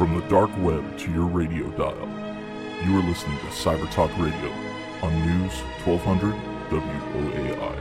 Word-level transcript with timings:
From 0.00 0.18
the 0.18 0.26
dark 0.28 0.48
web 0.60 0.96
to 1.00 1.12
your 1.12 1.26
radio 1.26 1.68
dial, 1.72 2.08
you 2.86 2.98
are 2.98 3.02
listening 3.02 3.36
to 3.40 3.44
Cyber 3.48 3.86
Talk 3.90 4.10
Radio 4.16 4.50
on 5.02 5.12
News 5.26 5.52
1200 5.84 6.34
WOAI. 6.70 7.76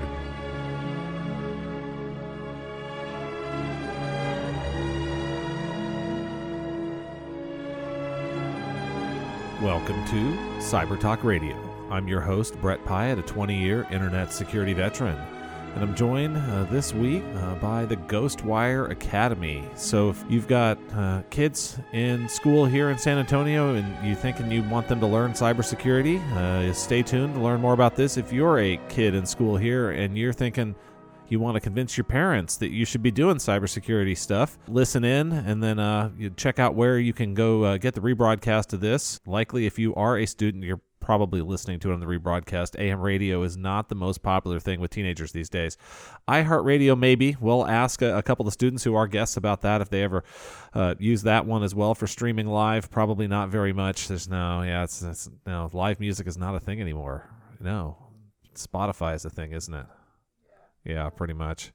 Welcome 9.61 10.05
to 10.07 10.37
Cyber 10.57 10.99
Talk 10.99 11.23
Radio. 11.23 11.55
I'm 11.89 12.09
your 12.09 12.19
host, 12.19 12.59
Brett 12.59 12.83
Pyatt, 12.83 13.19
a 13.19 13.21
20 13.21 13.55
year 13.55 13.87
internet 13.91 14.33
security 14.33 14.73
veteran. 14.73 15.38
And 15.75 15.83
I'm 15.83 15.95
joined 15.95 16.35
uh, 16.35 16.65
this 16.65 16.93
week 16.93 17.23
uh, 17.35 17.55
by 17.55 17.85
the 17.85 17.95
Ghostwire 17.95 18.89
Academy. 18.89 19.63
So, 19.75 20.09
if 20.09 20.23
you've 20.29 20.47
got 20.47 20.77
uh, 20.93 21.21
kids 21.29 21.77
in 21.93 22.27
school 22.27 22.65
here 22.65 22.89
in 22.89 22.97
San 22.97 23.17
Antonio 23.17 23.75
and 23.75 24.05
you're 24.05 24.15
thinking 24.15 24.51
you 24.51 24.63
want 24.63 24.87
them 24.87 24.99
to 24.99 25.07
learn 25.07 25.31
cybersecurity, 25.33 26.19
uh, 26.33 26.73
stay 26.73 27.03
tuned 27.03 27.35
to 27.35 27.39
learn 27.39 27.61
more 27.61 27.73
about 27.73 27.95
this. 27.95 28.17
If 28.17 28.33
you're 28.33 28.59
a 28.59 28.77
kid 28.89 29.15
in 29.15 29.25
school 29.25 29.55
here 29.57 29.91
and 29.91 30.17
you're 30.17 30.33
thinking, 30.33 30.75
you 31.29 31.39
want 31.39 31.55
to 31.55 31.59
convince 31.59 31.95
your 31.95 32.03
parents 32.03 32.57
that 32.57 32.71
you 32.71 32.85
should 32.85 33.03
be 33.03 33.11
doing 33.11 33.37
cybersecurity 33.37 34.17
stuff, 34.17 34.57
listen 34.67 35.03
in 35.03 35.31
and 35.31 35.61
then 35.63 35.79
uh, 35.79 36.09
check 36.35 36.59
out 36.59 36.75
where 36.75 36.97
you 36.97 37.13
can 37.13 37.33
go 37.33 37.63
uh, 37.63 37.77
get 37.77 37.93
the 37.93 38.01
rebroadcast 38.01 38.73
of 38.73 38.81
this. 38.81 39.19
Likely, 39.25 39.65
if 39.65 39.77
you 39.77 39.93
are 39.95 40.17
a 40.17 40.25
student, 40.25 40.63
you're 40.63 40.81
probably 40.99 41.41
listening 41.41 41.79
to 41.79 41.91
it 41.91 41.93
on 41.93 41.99
the 41.99 42.05
rebroadcast. 42.05 42.79
AM 42.79 43.01
radio 43.01 43.43
is 43.43 43.57
not 43.57 43.89
the 43.89 43.95
most 43.95 44.21
popular 44.21 44.59
thing 44.59 44.79
with 44.79 44.91
teenagers 44.91 45.31
these 45.31 45.49
days. 45.49 45.77
iHeartRadio, 46.27 46.97
maybe. 46.97 47.37
We'll 47.39 47.67
ask 47.67 48.01
a, 48.01 48.17
a 48.17 48.23
couple 48.23 48.47
of 48.47 48.53
students 48.53 48.83
who 48.83 48.95
are 48.95 49.07
guests 49.07 49.37
about 49.37 49.61
that 49.61 49.81
if 49.81 49.89
they 49.89 50.03
ever 50.03 50.23
uh, 50.73 50.95
use 50.99 51.23
that 51.23 51.45
one 51.45 51.63
as 51.63 51.73
well 51.73 51.95
for 51.95 52.07
streaming 52.07 52.47
live. 52.47 52.91
Probably 52.91 53.27
not 53.27 53.49
very 53.49 53.73
much. 53.73 54.07
There's 54.07 54.27
no, 54.27 54.61
yeah, 54.61 54.83
it's, 54.83 55.01
it's 55.01 55.29
no, 55.45 55.69
live 55.73 55.99
music 55.99 56.27
is 56.27 56.37
not 56.37 56.55
a 56.55 56.59
thing 56.59 56.81
anymore. 56.81 57.29
No, 57.59 57.97
Spotify 58.55 59.15
is 59.15 59.25
a 59.25 59.29
thing, 59.29 59.51
isn't 59.51 59.73
it? 59.73 59.85
Yeah, 60.85 61.09
pretty 61.09 61.33
much. 61.33 61.71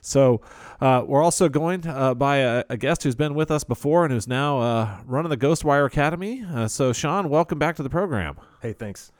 So 0.00 0.40
uh, 0.80 1.04
we're 1.06 1.22
also 1.22 1.48
going 1.48 1.86
uh, 1.86 2.14
by 2.14 2.38
a, 2.38 2.64
a, 2.70 2.76
guest 2.76 3.02
who's 3.02 3.14
been 3.14 3.34
with 3.34 3.50
us 3.50 3.64
before 3.64 4.04
and 4.04 4.12
who's 4.12 4.26
now 4.26 4.60
uh, 4.60 5.00
running 5.04 5.30
the 5.30 5.36
Ghostwire 5.36 5.86
Academy. 5.86 6.42
Uh, 6.42 6.68
so 6.68 6.92
Sean, 6.92 7.28
welcome 7.28 7.58
back 7.58 7.76
to 7.76 7.82
the 7.82 7.90
program. 7.90 8.36
Hey, 8.62 8.72
thanks. 8.72 9.12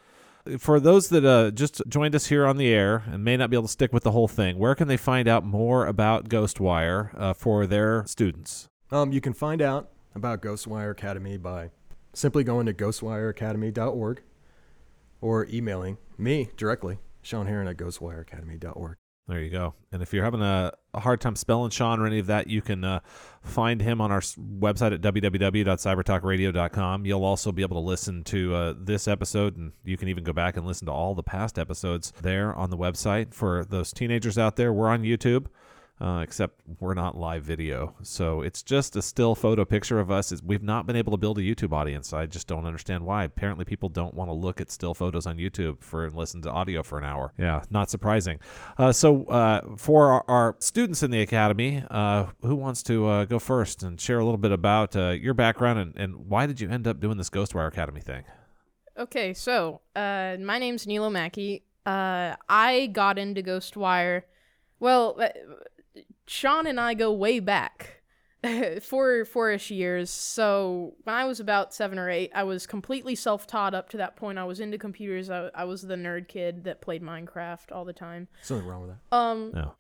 For 0.59 0.81
those 0.81 1.11
that 1.11 1.25
uh, 1.25 1.51
just 1.51 1.83
joined 1.87 2.15
us 2.15 2.27
here 2.27 2.47
on 2.47 2.57
the 2.57 2.69
air 2.69 3.05
and 3.07 3.23
may 3.23 3.37
not 3.37 3.51
be 3.51 3.57
able 3.57 3.67
to 3.67 3.73
stick 3.73 3.93
with 3.93 4.05
the 4.05 4.13
whole 4.13 4.29
thing, 4.29 4.59
where 4.59 4.75
can 4.75 4.89
they 4.89 4.97
find 4.97 5.29
out 5.29 5.45
more 5.45 5.87
about 5.87 6.31
Ghostwire 6.31 7.11
uh, 7.15 7.35
for 7.35 7.67
their 7.67 8.05
students? 8.07 8.67
Um, 8.91 9.13
you 9.13 9.21
can 9.21 9.35
find 9.35 9.61
out 9.61 9.91
about 10.15 10.41
Ghostwire 10.41 10.91
Academy 10.91 11.37
by 11.37 11.71
simply 12.15 12.43
going 12.43 12.67
to 12.67 12.73
ghostwireacademy.org 12.73 14.23
or 15.21 15.47
emailing 15.53 15.99
me 16.17 16.49
directly, 16.57 16.99
Sean 17.23 17.47
Heron 17.47 17.69
at 17.69 17.77
ghostwireacademy.org. 17.77 18.97
There 19.29 19.41
you 19.41 19.51
go. 19.51 19.75
And 19.93 20.03
if 20.03 20.13
you're 20.13 20.25
having 20.25 20.43
a, 20.43 20.73
a 20.93 20.99
hard 20.99 21.21
time 21.21 21.37
spelling 21.37 21.71
Sean 21.71 22.01
or 22.01 22.07
any 22.07 22.19
of 22.19 22.27
that, 22.27 22.49
you 22.49 22.61
can 22.61 22.83
uh, 22.83 22.99
find 23.43 23.81
him 23.81 24.01
on 24.01 24.11
our 24.11 24.21
website 24.21 24.93
at 24.93 25.01
www.cybertalkradio.com. 25.01 27.07
You'll 27.07 27.25
also 27.25 27.53
be 27.53 27.63
able 27.63 27.81
to 27.81 27.87
listen 27.87 28.25
to 28.25 28.55
uh, 28.55 28.75
this 28.77 29.07
episode, 29.07 29.57
and 29.57 29.73
you 29.85 29.97
can 29.97 30.09
even 30.09 30.25
go 30.25 30.33
back 30.33 30.57
and 30.57 30.67
listen 30.67 30.87
to 30.87 30.93
all 30.93 31.15
the 31.15 31.23
past 31.23 31.61
episodes 31.61 32.13
there 32.23 32.53
on 32.55 32.71
the 32.71 32.77
website. 32.77 33.33
For 33.33 33.65
those 33.65 33.93
teenagers 33.93 34.37
out 34.37 34.57
there, 34.57 34.73
we're 34.73 34.89
on 34.89 35.03
YouTube 35.03 35.47
uh, 36.01 36.21
except 36.23 36.61
we're 36.79 36.95
not 36.95 37.17
live 37.17 37.43
video. 37.43 37.95
So 38.03 38.43
it's 38.43 38.63
just 38.63 38.97
a 38.97 39.03
still 39.03 39.35
photo 39.35 39.65
picture 39.65 40.01
of 40.01 40.11
us. 40.11 40.33
We've 40.43 40.63
not 40.63 40.87
been 40.87 40.97
able 40.97 41.13
to 41.13 41.17
build 41.17 41.39
a 41.39 41.43
YouTube 41.43 41.73
audience. 41.73 42.13
I 42.13 42.27
just 42.27 42.47
don't 42.47 42.67
understand 42.67 43.05
why. 43.05 43.25
Apparently, 43.25 43.65
people 43.65 43.89
don't 43.89 44.15
want 44.15 44.29
to 44.29 44.35
look 44.35 44.61
at 44.61 44.71
still 44.71 44.95
photos 44.95 45.27
on 45.27 45.37
YouTube 45.37 45.83
for 45.83 46.07
and 46.07 46.17
listen 46.17 46.43
to 46.43 46.51
audio 46.51 46.83
for 46.83 46.99
an 46.99 47.05
hour. 47.05 47.33
Yeah, 47.39 47.63
not 47.71 47.91
surprising. 47.91 48.41
Uh, 48.79 48.93
so 48.93 49.25
uh, 49.25 49.77
for 49.77 50.11
our, 50.11 50.25
our, 50.29 50.57
students 50.59 51.03
in 51.03 51.11
the 51.11 51.21
academy, 51.21 51.85
uh, 51.91 52.27
who 52.43 52.55
wants 52.55 52.83
to 52.85 53.07
uh, 53.07 53.25
go 53.25 53.39
first 53.39 53.83
and 53.83 54.01
share 54.01 54.19
a 54.19 54.25
little 54.25 54.39
bit 54.39 54.53
about 54.53 54.97
uh, 54.97 55.11
your 55.11 55.35
background 55.35 55.79
and, 55.79 55.97
and 55.97 56.29
why 56.29 56.47
did 56.47 56.61
you 56.61 56.69
end 56.69 56.87
up 56.87 57.01
doing 57.01 57.17
this 57.17 57.31
Ghostwire 57.31 57.69
Academy 57.69 58.01
thing? 58.01 58.25
Okay, 58.99 59.33
so 59.35 59.81
my 59.95 60.59
name's 60.59 60.87
Nilo 60.87 61.11
Mackey. 61.11 61.63
I 61.87 62.91
got 62.93 63.19
into 63.19 63.43
Ghostwire. 63.43 64.23
Well, 64.79 65.21
Sean 66.31 66.69
and 66.69 66.79
I 66.79 66.95
go 66.95 67.13
way 67.13 67.41
back. 67.41 68.03
four 68.83 69.25
four-ish 69.25 69.73
years. 69.73 70.11
So 70.11 70.95
when 71.03 71.17
I 71.17 71.25
was 71.25 71.41
about 71.41 71.75
seven 71.75 71.99
or 71.99 72.09
eight, 72.09 72.31
I 72.33 72.45
was 72.45 72.69
completely 72.69 73.17
self-taught 73.17 73.75
up 73.75 73.91
to 73.91 73.97
that 73.97 74.15
point. 74.15 74.39
I 74.39 74.45
was 74.45 74.61
into 74.61 74.79
computers. 74.79 75.29
I, 75.29 75.51
I 75.55 75.65
was 75.65 75.83
the 75.83 75.97
nerd 75.97 76.29
kid 76.29 76.63
that 76.65 76.81
played 76.81 77.03
Minecraft 77.03 77.73
all 77.73 77.85
the 77.85 77.93
time. 77.93 78.29
Something 78.43 78.69
wrong 78.69 78.83
with 78.83 78.91
that? 78.91 79.17
Um. 79.17 79.51
No. 79.53 79.75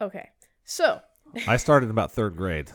Okay. 0.00 0.28
So. 0.64 1.00
I 1.48 1.56
started 1.56 1.86
in 1.86 1.90
about 1.90 2.12
third 2.12 2.36
grade. 2.36 2.70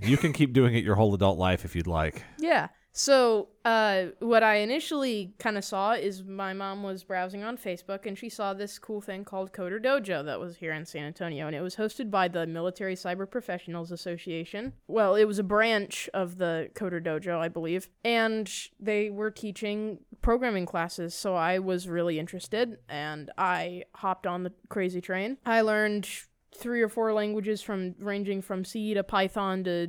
You 0.00 0.16
can 0.16 0.32
keep 0.32 0.52
doing 0.52 0.76
it 0.76 0.84
your 0.84 0.94
whole 0.94 1.14
adult 1.14 1.38
life 1.38 1.64
if 1.64 1.74
you'd 1.74 1.86
like. 1.88 2.22
Yeah. 2.38 2.68
So, 2.98 3.50
uh, 3.64 4.06
what 4.18 4.42
I 4.42 4.56
initially 4.56 5.32
kind 5.38 5.56
of 5.56 5.64
saw 5.64 5.92
is 5.92 6.24
my 6.24 6.52
mom 6.52 6.82
was 6.82 7.04
browsing 7.04 7.44
on 7.44 7.56
Facebook 7.56 8.06
and 8.06 8.18
she 8.18 8.28
saw 8.28 8.54
this 8.54 8.76
cool 8.76 9.00
thing 9.00 9.24
called 9.24 9.52
Coder 9.52 9.80
Dojo 9.80 10.24
that 10.24 10.40
was 10.40 10.56
here 10.56 10.72
in 10.72 10.84
San 10.84 11.04
Antonio, 11.04 11.46
and 11.46 11.54
it 11.54 11.60
was 11.60 11.76
hosted 11.76 12.10
by 12.10 12.26
the 12.26 12.44
Military 12.44 12.96
Cyber 12.96 13.30
Professionals 13.30 13.92
Association. 13.92 14.72
Well, 14.88 15.14
it 15.14 15.26
was 15.26 15.38
a 15.38 15.44
branch 15.44 16.10
of 16.12 16.38
the 16.38 16.70
Coder 16.74 17.00
Dojo, 17.00 17.38
I 17.38 17.46
believe, 17.46 17.88
and 18.04 18.52
they 18.80 19.10
were 19.10 19.30
teaching 19.30 20.00
programming 20.20 20.66
classes, 20.66 21.14
so 21.14 21.36
I 21.36 21.60
was 21.60 21.86
really 21.86 22.18
interested 22.18 22.78
and 22.88 23.30
I 23.38 23.84
hopped 23.94 24.26
on 24.26 24.42
the 24.42 24.52
crazy 24.70 25.00
train. 25.00 25.38
I 25.46 25.60
learned 25.60 26.08
three 26.52 26.82
or 26.82 26.88
four 26.88 27.12
languages 27.12 27.62
from 27.62 27.94
ranging 28.00 28.42
from 28.42 28.64
C 28.64 28.92
to 28.94 29.04
Python 29.04 29.62
to 29.62 29.86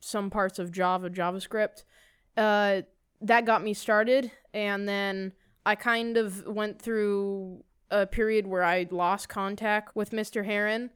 some 0.00 0.28
parts 0.28 0.58
of 0.58 0.72
Java, 0.72 1.08
JavaScript 1.08 1.84
uh, 2.36 2.82
that 3.20 3.44
got 3.44 3.62
me 3.62 3.74
started, 3.74 4.30
and 4.52 4.88
then 4.88 5.32
I 5.64 5.74
kind 5.74 6.16
of 6.16 6.46
went 6.46 6.80
through 6.80 7.64
a 7.90 8.06
period 8.06 8.46
where 8.46 8.64
I 8.64 8.86
lost 8.90 9.28
contact 9.28 9.94
with 9.94 10.10
Mr. 10.10 10.44
Heron. 10.44 10.90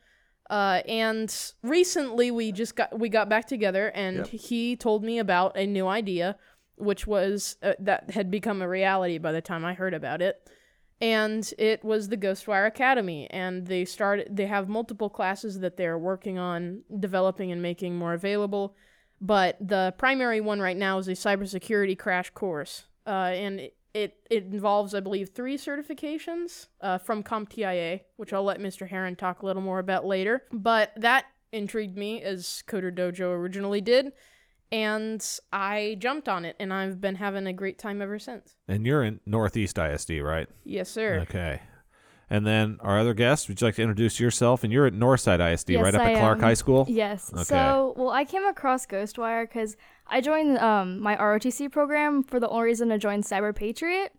Uh, 0.48 0.80
and 0.88 1.52
recently 1.62 2.30
we 2.30 2.52
just 2.52 2.76
got 2.76 2.98
we 2.98 3.08
got 3.08 3.28
back 3.28 3.46
together, 3.46 3.88
and 3.94 4.18
yep. 4.18 4.28
he 4.28 4.76
told 4.76 5.02
me 5.04 5.18
about 5.18 5.56
a 5.56 5.66
new 5.66 5.86
idea, 5.86 6.36
which 6.76 7.06
was 7.06 7.56
uh, 7.62 7.72
that 7.80 8.10
had 8.10 8.30
become 8.30 8.62
a 8.62 8.68
reality 8.68 9.18
by 9.18 9.32
the 9.32 9.40
time 9.40 9.64
I 9.64 9.74
heard 9.74 9.94
about 9.94 10.22
it. 10.22 10.48
And 11.00 11.52
it 11.58 11.84
was 11.84 12.08
the 12.08 12.16
Ghostwire 12.16 12.66
Academy, 12.66 13.28
and 13.30 13.66
they 13.66 13.84
started. 13.84 14.28
They 14.34 14.46
have 14.46 14.68
multiple 14.68 15.10
classes 15.10 15.60
that 15.60 15.76
they're 15.76 15.98
working 15.98 16.38
on 16.38 16.82
developing 17.00 17.50
and 17.50 17.60
making 17.60 17.96
more 17.96 18.14
available 18.14 18.76
but 19.20 19.56
the 19.60 19.94
primary 19.98 20.40
one 20.40 20.60
right 20.60 20.76
now 20.76 20.98
is 20.98 21.08
a 21.08 21.12
cybersecurity 21.12 21.98
crash 21.98 22.30
course, 22.30 22.84
uh, 23.06 23.10
and 23.34 23.60
it, 23.60 23.76
it, 23.94 24.16
it 24.30 24.44
involves, 24.44 24.94
I 24.94 25.00
believe, 25.00 25.30
three 25.30 25.56
certifications 25.56 26.66
uh, 26.80 26.98
from 26.98 27.22
CompTIA, 27.22 28.00
which 28.16 28.32
I'll 28.32 28.44
let 28.44 28.60
Mr. 28.60 28.88
Heron 28.88 29.16
talk 29.16 29.42
a 29.42 29.46
little 29.46 29.62
more 29.62 29.78
about 29.78 30.04
later. 30.04 30.42
But 30.52 30.92
that 30.96 31.26
intrigued 31.52 31.96
me 31.96 32.22
as 32.22 32.62
Coder 32.66 32.94
Dojo 32.94 33.30
originally 33.30 33.80
did, 33.80 34.12
and 34.70 35.24
I 35.52 35.96
jumped 35.98 36.28
on 36.28 36.44
it, 36.44 36.56
and 36.60 36.72
I've 36.72 37.00
been 37.00 37.14
having 37.14 37.46
a 37.46 37.52
great 37.52 37.78
time 37.78 38.02
ever 38.02 38.18
since. 38.18 38.56
And 38.68 38.86
you're 38.86 39.02
in 39.02 39.20
Northeast 39.24 39.78
ISD, 39.78 40.20
right? 40.20 40.48
Yes, 40.64 40.90
sir. 40.90 41.20
Okay. 41.20 41.62
And 42.28 42.44
then 42.44 42.78
our 42.80 42.98
other 42.98 43.14
guest, 43.14 43.48
would 43.48 43.60
you 43.60 43.66
like 43.66 43.76
to 43.76 43.82
introduce 43.82 44.18
yourself? 44.18 44.64
And 44.64 44.72
you're 44.72 44.86
at 44.86 44.92
Northside 44.92 45.40
ISD, 45.40 45.70
yes, 45.70 45.82
right 45.82 45.94
up 45.94 46.02
I 46.02 46.12
at 46.12 46.18
Clark 46.18 46.38
am. 46.38 46.42
High 46.44 46.54
School? 46.54 46.84
Yes. 46.88 47.30
Okay. 47.32 47.44
So, 47.44 47.94
well, 47.96 48.10
I 48.10 48.24
came 48.24 48.44
across 48.44 48.84
Ghostwire 48.84 49.42
because 49.42 49.76
I 50.08 50.20
joined 50.20 50.58
um, 50.58 51.00
my 51.00 51.16
ROTC 51.16 51.70
program 51.70 52.24
for 52.24 52.40
the 52.40 52.48
only 52.48 52.64
reason 52.64 52.88
to 52.88 52.98
join 52.98 53.22
Cyber 53.22 53.54
Patriot. 53.54 54.12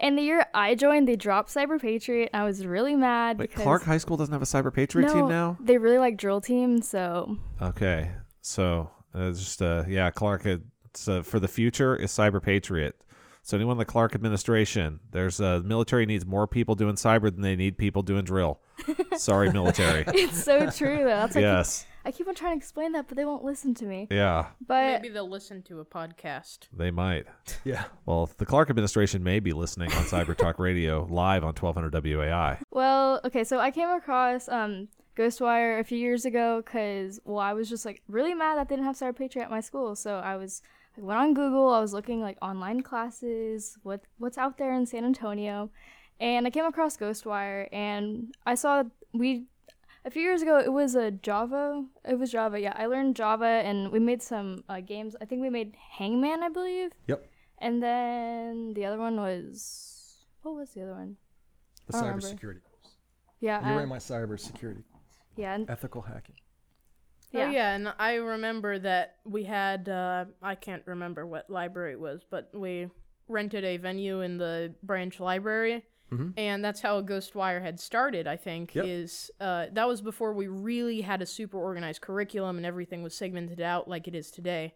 And 0.00 0.18
the 0.18 0.22
year 0.22 0.46
I 0.52 0.74
joined, 0.74 1.06
they 1.06 1.14
dropped 1.14 1.54
Cyber 1.54 1.80
Patriot. 1.80 2.30
And 2.32 2.42
I 2.42 2.44
was 2.44 2.66
really 2.66 2.96
mad. 2.96 3.38
Wait, 3.38 3.54
Clark 3.54 3.84
High 3.84 3.98
School 3.98 4.16
doesn't 4.16 4.32
have 4.32 4.42
a 4.42 4.46
Cyber 4.46 4.74
Patriot 4.74 5.06
no, 5.06 5.14
team 5.14 5.28
now? 5.28 5.56
They 5.60 5.78
really 5.78 5.98
like 5.98 6.16
drill 6.16 6.40
team, 6.40 6.82
so. 6.82 7.36
Okay. 7.62 8.10
So, 8.40 8.90
uh, 9.14 9.30
just, 9.30 9.62
uh, 9.62 9.84
yeah, 9.88 10.10
Clark, 10.10 10.44
it's, 10.44 11.06
uh, 11.06 11.22
for 11.22 11.38
the 11.38 11.46
future 11.48 11.94
is 11.94 12.10
Cyber 12.10 12.42
Patriot. 12.42 12.96
So 13.44 13.58
anyone 13.58 13.74
in 13.74 13.78
the 13.78 13.84
Clark 13.84 14.14
administration, 14.14 15.00
there's 15.10 15.38
uh, 15.38 15.58
the 15.58 15.64
military 15.64 16.06
needs 16.06 16.24
more 16.24 16.46
people 16.46 16.74
doing 16.74 16.94
cyber 16.94 17.24
than 17.24 17.42
they 17.42 17.56
need 17.56 17.76
people 17.76 18.00
doing 18.00 18.24
drill. 18.24 18.58
Sorry, 19.18 19.52
military. 19.52 20.02
it's 20.08 20.42
so 20.42 20.70
true 20.70 21.00
though. 21.00 21.04
That's 21.04 21.34
like 21.34 21.42
yes. 21.42 21.84
I 22.06 22.10
keep 22.10 22.26
on 22.26 22.34
trying 22.34 22.52
to 22.52 22.56
explain 22.56 22.92
that, 22.92 23.06
but 23.06 23.18
they 23.18 23.26
won't 23.26 23.44
listen 23.44 23.74
to 23.74 23.84
me. 23.84 24.08
Yeah. 24.10 24.46
But 24.66 25.02
maybe 25.02 25.10
they'll 25.10 25.28
listen 25.28 25.60
to 25.64 25.80
a 25.80 25.84
podcast. 25.84 26.68
They 26.72 26.90
might. 26.90 27.26
Yeah. 27.64 27.84
Well, 28.04 28.30
the 28.38 28.46
Clark 28.46 28.68
administration 28.70 29.22
may 29.22 29.40
be 29.40 29.52
listening 29.52 29.90
on 29.92 30.04
Cyber 30.04 30.36
Talk 30.36 30.58
Radio 30.58 31.06
live 31.10 31.42
on 31.44 31.54
1200 31.54 31.92
WOAI. 32.02 32.60
Well, 32.70 33.20
okay, 33.24 33.44
so 33.44 33.58
I 33.58 33.70
came 33.70 33.88
across 33.90 34.48
um 34.48 34.88
Ghostwire 35.16 35.80
a 35.80 35.84
few 35.84 35.98
years 35.98 36.24
ago 36.24 36.62
because, 36.64 37.20
well, 37.24 37.38
I 37.38 37.52
was 37.52 37.68
just 37.68 37.84
like 37.84 38.02
really 38.08 38.34
mad 38.34 38.56
that 38.56 38.68
they 38.68 38.76
didn't 38.76 38.86
have 38.86 38.96
Cyber 38.96 39.16
Patriot 39.16 39.44
at 39.44 39.50
my 39.50 39.60
school. 39.60 39.94
So 39.96 40.16
I 40.16 40.36
was 40.36 40.62
I 40.96 41.00
went 41.00 41.18
on 41.18 41.34
Google. 41.34 41.68
I 41.70 41.80
was 41.80 41.92
looking 41.92 42.20
like 42.20 42.38
online 42.40 42.82
classes, 42.82 43.78
what 43.82 44.02
what's 44.18 44.38
out 44.38 44.58
there 44.58 44.72
in 44.74 44.86
San 44.86 45.04
Antonio, 45.04 45.70
and 46.20 46.46
I 46.46 46.50
came 46.50 46.64
across 46.64 46.96
Ghostwire, 46.96 47.68
and 47.72 48.34
I 48.46 48.54
saw 48.54 48.84
we 49.12 49.46
a 50.04 50.10
few 50.10 50.22
years 50.22 50.42
ago 50.42 50.58
it 50.58 50.72
was 50.72 50.94
a 50.94 51.10
Java. 51.10 51.84
It 52.04 52.18
was 52.18 52.30
Java. 52.30 52.60
Yeah, 52.60 52.74
I 52.76 52.86
learned 52.86 53.16
Java, 53.16 53.44
and 53.46 53.90
we 53.90 53.98
made 53.98 54.22
some 54.22 54.62
uh, 54.68 54.80
games. 54.80 55.16
I 55.20 55.24
think 55.24 55.42
we 55.42 55.50
made 55.50 55.74
Hangman, 55.98 56.42
I 56.42 56.48
believe. 56.48 56.90
Yep. 57.08 57.28
And 57.58 57.82
then 57.82 58.74
the 58.74 58.84
other 58.84 58.98
one 58.98 59.16
was 59.16 60.24
what 60.42 60.54
was 60.54 60.70
the 60.74 60.82
other 60.82 60.92
one? 60.92 61.16
The 61.86 61.98
cybersecurity 61.98 62.62
course. 62.62 62.94
Yeah. 63.40 63.66
You 63.68 63.74
I- 63.74 63.78
ran 63.78 63.88
my 63.88 63.98
cybersecurity. 63.98 64.84
yeah. 65.36 65.54
and- 65.54 65.68
Ethical 65.68 66.02
hacking. 66.02 66.36
Yeah. 67.34 67.48
Oh 67.48 67.50
yeah, 67.50 67.74
and 67.74 67.92
I 67.98 68.14
remember 68.14 68.78
that 68.78 69.16
we 69.24 69.44
had 69.44 69.88
uh, 69.88 70.26
I 70.42 70.54
can't 70.54 70.82
remember 70.86 71.26
what 71.26 71.50
library 71.50 71.92
it 71.92 72.00
was, 72.00 72.24
but 72.30 72.50
we 72.54 72.88
rented 73.28 73.64
a 73.64 73.76
venue 73.76 74.20
in 74.20 74.38
the 74.38 74.74
branch 74.82 75.18
library, 75.18 75.84
Mhm. 76.12 76.34
and 76.36 76.64
that's 76.64 76.80
how 76.80 77.00
Ghostwire 77.02 77.60
had 77.62 77.80
started. 77.80 78.26
I 78.28 78.36
think 78.36 78.74
Yep. 78.74 78.84
is 78.86 79.30
uh, 79.40 79.66
that 79.72 79.88
was 79.88 80.00
before 80.00 80.32
we 80.32 80.46
really 80.46 81.00
had 81.00 81.22
a 81.22 81.26
super 81.26 81.58
organized 81.58 82.02
curriculum 82.02 82.56
and 82.56 82.64
everything 82.66 83.02
was 83.02 83.14
segmented 83.16 83.60
out 83.60 83.88
like 83.88 84.06
it 84.06 84.14
is 84.14 84.30
today. 84.30 84.74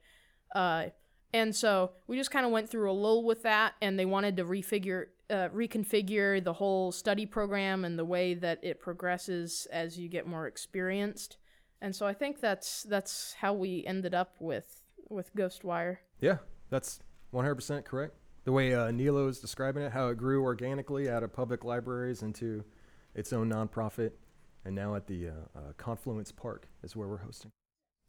Uh, 0.55 0.87
and 1.35 1.55
so 1.55 1.93
we 2.07 2.17
just 2.17 2.31
kind 2.31 2.47
of 2.47 2.51
went 2.53 2.71
through 2.71 2.91
a 2.91 2.93
lull 2.93 3.23
with 3.23 3.43
that, 3.43 3.75
and 3.83 3.99
they 3.99 4.07
wanted 4.07 4.37
to 4.39 4.45
refigure, 4.45 5.09
uh, 5.31 5.49
reconfigure 5.51 6.43
the 6.43 6.55
whole 6.55 6.91
study 6.91 7.27
program 7.27 7.85
and 7.85 7.99
the 7.99 8.05
way 8.05 8.33
that 8.35 8.59
it 8.65 8.81
progresses 8.81 9.67
as 9.71 9.99
you 9.99 10.09
get 10.09 10.27
more 10.27 10.47
experienced. 10.47 11.37
And 11.81 11.95
so 11.95 12.07
I 12.07 12.15
think 12.15 12.41
that's 12.41 12.83
that's 12.83 13.35
how 13.35 13.53
we 13.53 13.85
ended 13.87 14.15
up 14.15 14.35
with 14.41 14.83
with 15.09 15.35
Ghostwire. 15.35 15.99
Yeah, 16.21 16.39
that's 16.71 17.01
100% 17.33 17.85
correct. 17.85 18.15
The 18.45 18.53
way 18.53 18.75
uh, 18.75 18.91
Nilo 18.91 19.29
is 19.29 19.39
describing 19.41 19.83
it, 19.83 19.93
how 19.93 20.09
it 20.09 20.17
grew 20.17 20.43
organically 20.43 21.09
out 21.09 21.23
of 21.23 21.33
public 21.33 21.65
libraries 21.65 22.23
into 22.23 22.65
its 23.15 23.33
own 23.33 23.51
nonprofit, 23.51 24.13
and 24.65 24.75
now 24.75 24.95
at 24.95 25.07
the 25.07 25.29
uh, 25.29 25.33
uh, 25.55 25.61
Confluence 25.77 26.33
Park 26.33 26.69
is 26.83 26.97
where 26.97 27.09
we're 27.09 27.19
hosting. 27.19 27.53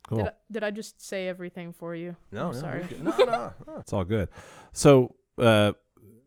Cool. 0.07 0.19
Did 0.19 0.27
I, 0.27 0.31
did 0.51 0.63
I 0.63 0.71
just 0.71 1.01
say 1.05 1.27
everything 1.27 1.73
for 1.73 1.93
you? 1.93 2.15
No, 2.31 2.47
I'm 2.47 2.53
no, 2.53 2.59
sorry. 2.59 2.85
you're 2.89 2.99
no, 2.99 3.17
no, 3.17 3.53
no. 3.67 3.77
It's 3.79 3.93
all 3.93 4.05
good. 4.05 4.29
So, 4.71 5.15
uh, 5.37 5.73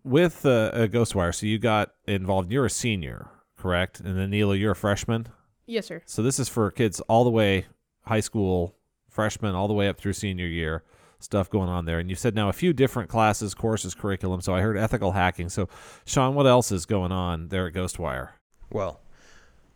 with 0.05 0.45
uh, 0.45 0.51
uh, 0.51 0.87
Ghostwire, 0.89 1.35
so 1.35 1.47
you 1.47 1.59
got 1.59 1.93
involved. 2.07 2.53
You're 2.53 2.67
a 2.67 2.71
senior, 2.71 3.31
correct? 3.57 4.01
And 4.01 4.19
then 4.19 4.31
Neela, 4.31 4.57
you're 4.57 4.73
a 4.73 4.77
freshman. 4.77 5.29
Yes, 5.67 5.87
sir. 5.87 6.03
So 6.07 6.23
this 6.23 6.39
is 6.39 6.49
for 6.49 6.71
kids 6.71 7.01
all 7.03 7.25
the 7.25 7.31
way 7.31 7.67
high 8.03 8.21
school, 8.21 8.75
freshman, 9.09 9.55
all 9.55 9.69
the 9.69 9.75
way 9.75 9.89
up 9.89 9.99
through 9.99 10.15
senior 10.15 10.47
year. 10.47 10.83
Stuff 11.19 11.49
going 11.49 11.69
on 11.69 11.85
there, 11.85 12.01
and 12.01 12.11
you 12.11 12.17
said 12.17 12.35
now 12.35 12.49
a 12.49 12.53
few 12.53 12.73
different 12.73 13.09
classes, 13.09 13.55
courses, 13.55 13.95
curriculum. 13.95 14.41
So 14.41 14.57
I 14.57 14.61
heard 14.61 14.77
ethical 14.77 15.13
hacking. 15.13 15.51
So, 15.51 15.69
Sean, 16.05 16.35
what 16.35 16.49
else 16.49 16.73
is 16.73 16.85
going 16.85 17.13
on 17.13 17.47
there 17.47 17.69
at 17.69 17.75
Ghostwire? 17.75 18.31
Well, 18.73 19.01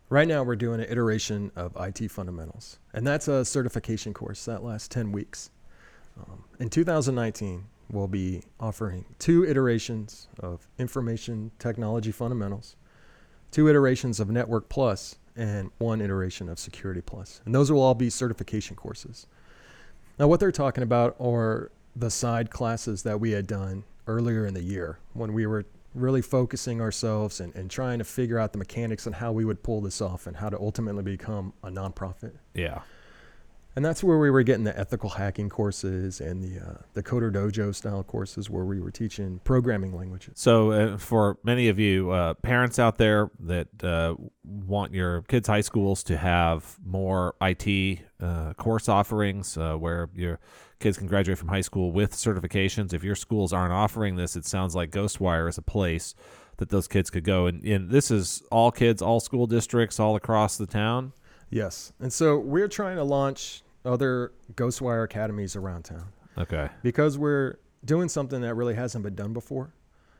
right 0.09 0.27
now 0.27 0.43
we're 0.43 0.57
doing 0.57 0.81
an 0.81 0.91
iteration 0.91 1.53
of 1.55 1.77
IT 1.79 2.11
fundamentals, 2.11 2.81
and 2.93 3.07
that's 3.07 3.29
a 3.29 3.45
certification 3.45 4.13
course 4.13 4.45
that 4.47 4.65
lasts 4.65 4.89
10 4.89 5.13
weeks. 5.13 5.51
Um, 6.19 6.43
in 6.59 6.69
2019, 6.69 7.67
we'll 7.93 8.09
be 8.09 8.43
offering 8.59 9.05
two 9.21 9.45
iterations 9.47 10.27
of 10.41 10.67
information 10.79 11.53
technology 11.61 12.11
fundamentals, 12.11 12.75
two 13.53 13.69
iterations 13.69 14.19
of 14.19 14.31
Network 14.31 14.69
Plus, 14.69 15.17
and 15.37 15.71
one 15.79 16.01
iteration 16.01 16.49
of 16.49 16.59
Security 16.59 17.01
Plus. 17.01 17.41
And 17.45 17.55
those 17.55 17.71
will 17.71 17.83
all 17.83 17.95
be 17.95 18.11
certification 18.11 18.77
courses. 18.77 19.27
Now, 20.19 20.29
what 20.29 20.41
they're 20.41 20.53
talking 20.53 20.83
about 20.83 21.15
are 21.21 21.71
the 21.95 22.11
side 22.11 22.51
classes 22.51 23.03
that 23.03 23.21
we 23.21 23.33
had 23.33 23.47
done 23.47 23.85
earlier 24.07 24.47
in 24.47 24.55
the 24.55 24.63
year 24.63 24.99
when 25.15 25.33
we 25.33 25.47
were 25.47 25.65
really 25.95 26.23
focusing 26.23 26.81
ourselves 26.81 27.41
and, 27.41 27.55
and 27.55 27.71
trying 27.71 27.99
to 27.99 28.05
figure 28.05 28.39
out 28.39 28.53
the 28.53 28.59
mechanics 28.59 29.07
and 29.07 29.15
how 29.15 29.33
we 29.33 29.45
would 29.45 29.63
pull 29.63 29.81
this 29.81 30.01
off 30.01 30.27
and 30.27 30.37
how 30.37 30.49
to 30.49 30.59
ultimately 30.59 31.03
become 31.03 31.53
a 31.63 31.71
nonprofit. 31.71 32.33
Yeah. 32.55 32.81
And 33.77 33.85
that's 33.85 34.03
where 34.03 34.19
we 34.19 34.31
were 34.31 34.43
getting 34.43 34.65
the 34.65 34.77
ethical 34.79 35.11
hacking 35.11 35.51
courses 35.51 36.23
and 36.23 36.43
the 36.43 36.67
uh, 36.67 36.75
the 36.95 37.03
Coder 37.03 37.31
Dojo 37.31 37.75
style 37.75 38.03
courses 38.03 38.49
where 38.49 38.65
we 38.65 38.81
were 38.81 38.91
teaching 38.91 39.39
programming 39.45 39.95
languages. 39.95 40.33
So, 40.37 40.71
uh, 40.71 40.97
for 40.97 41.37
many 41.45 41.69
of 41.69 41.79
you 41.79 42.11
uh, 42.11 42.35
parents 42.35 42.79
out 42.79 42.97
there 42.97 43.31
that 43.41 43.69
uh, 43.85 44.15
want 44.43 44.95
your 44.95 45.23
kids' 45.23 45.47
high 45.49 45.61
schools 45.61 46.03
to 46.05 46.17
have 46.17 46.79
more 46.87 47.35
IT 47.43 47.99
uh, 48.19 48.55
course 48.55 48.89
offerings 48.89 49.59
uh, 49.59 49.75
where 49.75 50.09
your 50.15 50.41
kids 50.79 50.97
can 50.97 51.07
graduate 51.07 51.37
from 51.37 51.49
high 51.49 51.61
school 51.61 51.93
with 51.93 52.13
certifications, 52.13 52.93
if 52.93 53.05
your 53.05 53.15
schools 53.15 53.53
aren't 53.53 53.73
offering 53.73 54.17
this, 54.17 54.37
it 54.37 54.47
sounds 54.47 54.75
like 54.75 54.91
Ghostwire 54.91 55.49
is 55.49 55.59
a 55.59 55.63
place 55.63 56.15
that 56.59 56.71
those 56.71 56.89
kids 56.89 57.11
could 57.11 57.25
go. 57.25 57.47
And, 57.47 57.63
and 57.65 57.91
this 57.91 58.11
is 58.11 58.43
all 58.51 58.71
kids, 58.71 59.03
all 59.03 59.21
school 59.21 59.47
districts, 59.47 60.01
all 60.01 60.17
across 60.17 60.57
the 60.57 60.67
town. 60.67 61.13
Yes. 61.51 61.93
And 62.01 62.13
so 62.13 62.39
we're 62.39 62.69
trying 62.69 62.97
to 62.97 63.05
launch 63.05 63.63
other 63.87 64.33
Ghostwire 64.55 65.05
academies 65.05 65.57
around 65.57 65.85
town. 65.85 66.13
Okay. 66.39 66.69
because 66.83 67.17
we're 67.17 67.57
doing 67.87 68.09
something 68.11 68.43
that 68.43 68.55
really 68.55 68.75
hasn't 68.75 69.03
been 69.03 69.15
done 69.15 69.33
before. 69.33 69.73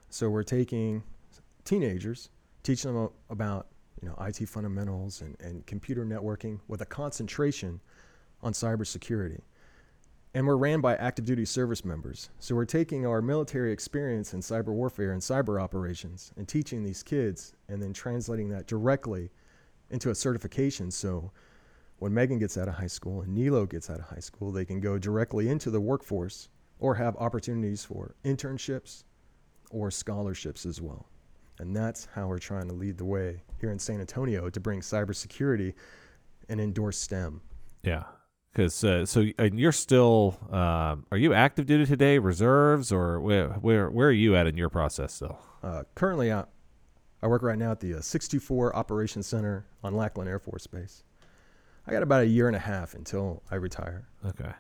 So 0.09 0.31
we're 0.31 0.45
taking 0.45 1.03
teenagers, 1.65 2.31
teaching 2.63 2.95
them 2.95 3.11
about 3.29 3.67
you 4.01 4.09
know 4.09 4.15
IT 4.25 4.49
fundamentals 4.49 5.21
and, 5.21 5.37
and 5.41 5.67
computer 5.67 6.05
networking 6.05 6.61
with 6.69 6.81
a 6.81 6.87
concentration 6.87 7.81
on 8.43 8.53
cybersecurity. 8.53 9.41
And 10.35 10.47
we're 10.47 10.57
ran 10.57 10.83
by 10.83 10.97
active 10.97 11.25
duty 11.25 11.47
service 11.47 11.85
members. 11.85 12.29
So 12.41 12.55
we're 12.55 12.67
taking 12.67 13.07
our 13.07 13.23
military 13.23 13.73
experience 13.73 14.35
in 14.35 14.41
cyber 14.41 14.67
warfare 14.67 15.13
and 15.13 15.23
cyber 15.23 15.61
operations 15.61 16.33
and 16.37 16.47
teaching 16.47 16.85
these 16.85 17.03
kids 17.03 17.55
and 17.69 17.83
then 17.83 17.95
translating 17.95 18.51
that 18.51 18.67
directly 18.67 19.31
into 19.91 20.11
a 20.11 20.15
certification. 20.15 20.91
So 20.91 21.33
when 21.99 22.13
Megan 22.13 22.39
gets 22.39 22.59
out 22.59 22.69
of 22.69 22.75
high 22.75 22.87
school 22.87 23.23
and 23.23 23.35
Nilo 23.35 23.67
gets 23.67 23.89
out 23.89 23.99
of 23.99 24.07
high 24.07 24.21
school, 24.21 24.53
they 24.53 24.65
can 24.65 24.81
go 24.81 24.99
directly 24.99 25.49
into 25.49 25.71
the 25.71 25.81
workforce 25.81 26.49
or 26.79 26.95
have 26.95 27.17
opportunities 27.17 27.85
for 27.85 28.15
internships 28.25 29.05
or 29.71 29.91
scholarships 29.91 30.67
as 30.67 30.81
well. 30.81 31.09
And 31.59 31.75
that's 31.75 32.07
how 32.15 32.27
we're 32.27 32.39
trying 32.39 32.69
to 32.69 32.75
lead 32.75 32.99
the 32.99 33.05
way 33.05 33.43
here 33.61 33.71
in 33.71 33.79
San 33.79 34.01
Antonio 34.01 34.51
to 34.51 34.61
bring 34.61 34.81
cybersecurity 34.81 35.73
and 36.49 36.61
endorse 36.61 36.99
STEM. 36.99 37.41
Yeah. 37.83 38.05
Because 38.53 38.85
uh, 38.85 39.05
so 39.05 39.27
and 39.39 39.59
you're 39.59 39.73
still 39.73 40.39
um, 40.51 41.05
are 41.11 41.19
you 41.19 41.35
active 41.35 41.67
duty 41.67 41.85
today, 41.85 42.19
reserves, 42.19 42.91
or 42.91 43.21
where 43.21 43.49
where 43.49 43.91
where 43.91 44.09
are 44.09 44.13
you 44.13 44.35
at 44.35 44.47
in 44.47 44.57
your 44.57 44.71
process 44.71 45.13
still? 45.13 45.39
Uh, 45.63 45.83
currently, 45.95 46.33
I, 46.33 46.45
I 47.23 47.27
work 47.27 47.43
right 47.43 47.59
now 47.59 47.73
at 47.73 47.81
the 47.81 47.97
uh, 47.97 48.01
624 48.01 48.75
Operations 48.75 49.27
Center 49.27 49.67
on 49.85 49.95
Lackland 49.95 50.31
Air 50.31 50.39
Force 50.39 50.67
Base. 50.67 51.05
I 51.87 51.93
got 51.93 52.03
about 52.03 52.23
a 52.23 52.27
year 52.27 52.47
and 52.47 52.57
a 52.57 52.61
half 52.61 52.95
until 52.95 53.43
I 53.51 53.57
retire. 53.57 54.09
Okay. 54.25 54.53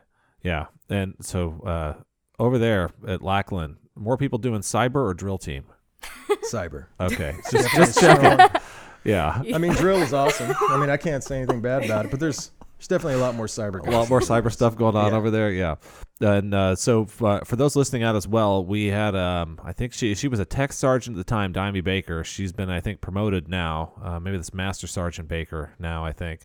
Yeah. 0.42 0.66
And 0.88 1.14
so 1.20 1.60
uh, 1.66 1.94
over 2.38 2.58
there 2.58 2.90
at 3.06 3.22
Lackland, 3.22 3.76
more 3.94 4.16
people 4.16 4.38
doing 4.38 4.60
cyber 4.60 4.96
or 4.96 5.14
drill 5.14 5.38
team? 5.38 5.64
Cyber. 6.52 6.86
Okay. 7.00 7.34
just 7.50 7.74
just 7.74 8.00
checking. 8.00 8.60
Yeah. 9.04 9.42
I 9.54 9.58
mean, 9.58 9.72
drill 9.72 10.02
is 10.02 10.12
awesome. 10.12 10.54
I 10.68 10.76
mean, 10.78 10.90
I 10.90 10.96
can't 10.96 11.24
say 11.24 11.38
anything 11.38 11.60
bad 11.60 11.84
about 11.84 12.04
it, 12.04 12.10
but 12.10 12.20
there's 12.20 12.50
there's 12.78 12.88
definitely 12.88 13.14
a 13.14 13.24
lot 13.24 13.34
more 13.34 13.46
cyber. 13.46 13.86
A 13.86 13.90
lot 13.90 14.08
more 14.08 14.20
cyber 14.20 14.52
stuff 14.52 14.76
going 14.76 14.96
on 14.96 15.12
Yeah. 15.12 15.18
over 15.18 15.30
there. 15.30 15.50
Yeah. 15.50 15.76
And 16.20 16.54
uh, 16.54 16.76
so 16.76 17.02
f- 17.02 17.22
uh, 17.22 17.40
for 17.40 17.56
those 17.56 17.76
listening 17.76 18.02
out 18.02 18.16
as 18.16 18.26
well, 18.26 18.64
we 18.64 18.86
had 18.86 19.14
um, 19.14 19.60
I 19.62 19.72
think 19.72 19.92
she 19.92 20.14
she 20.14 20.28
was 20.28 20.40
a 20.40 20.44
tech 20.46 20.72
sergeant 20.72 21.14
at 21.16 21.18
the 21.18 21.24
time, 21.28 21.52
Dimey 21.52 21.84
Baker. 21.84 22.24
She's 22.24 22.52
been 22.52 22.70
I 22.70 22.80
think 22.80 23.00
promoted 23.02 23.48
now. 23.48 23.92
Uh, 24.02 24.18
maybe 24.20 24.36
this 24.38 24.54
Master 24.54 24.86
Sergeant 24.86 25.28
Baker 25.28 25.74
now 25.78 26.04
I 26.06 26.12
think, 26.12 26.40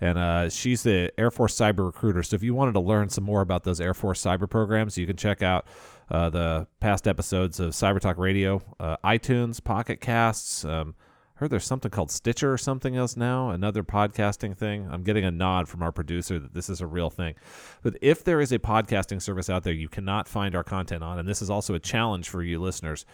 and 0.00 0.16
uh, 0.16 0.48
she's 0.48 0.84
the 0.84 1.12
Air 1.18 1.32
Force 1.32 1.56
cyber 1.58 1.84
recruiter. 1.86 2.22
So 2.22 2.36
if 2.36 2.42
you 2.44 2.54
wanted 2.54 2.72
to 2.74 2.80
learn 2.80 3.08
some 3.08 3.24
more 3.24 3.40
about 3.40 3.64
those 3.64 3.80
Air 3.80 3.94
Force 3.94 4.22
cyber 4.22 4.48
programs, 4.48 4.96
you 4.96 5.06
can 5.08 5.16
check 5.16 5.42
out 5.42 5.66
uh, 6.08 6.30
the 6.30 6.68
past 6.78 7.08
episodes 7.08 7.58
of 7.58 7.70
Cyber 7.72 7.98
Talk 7.98 8.18
Radio, 8.18 8.62
uh, 8.78 8.96
iTunes, 9.04 9.62
Pocket 9.62 10.00
Casts. 10.00 10.64
Um, 10.64 10.94
heard 11.36 11.50
there's 11.50 11.64
something 11.64 11.90
called 11.90 12.10
Stitcher 12.10 12.52
or 12.52 12.58
something 12.58 12.96
else 12.96 13.16
now, 13.16 13.50
another 13.50 13.82
podcasting 13.82 14.56
thing. 14.56 14.88
I'm 14.90 15.02
getting 15.02 15.24
a 15.24 15.30
nod 15.30 15.68
from 15.68 15.82
our 15.82 15.92
producer 15.92 16.38
that 16.38 16.54
this 16.54 16.68
is 16.68 16.80
a 16.80 16.86
real 16.86 17.10
thing. 17.10 17.34
But 17.82 17.96
if 18.02 18.24
there 18.24 18.40
is 18.40 18.52
a 18.52 18.58
podcasting 18.58 19.22
service 19.22 19.48
out 19.48 19.62
there 19.62 19.72
you 19.72 19.88
cannot 19.88 20.28
find 20.28 20.54
our 20.54 20.64
content 20.64 21.02
on, 21.02 21.18
and 21.18 21.28
this 21.28 21.42
is 21.42 21.50
also 21.50 21.74
a 21.74 21.78
challenge 21.78 22.28
for 22.28 22.42
you 22.42 22.60
listeners, 22.60 23.06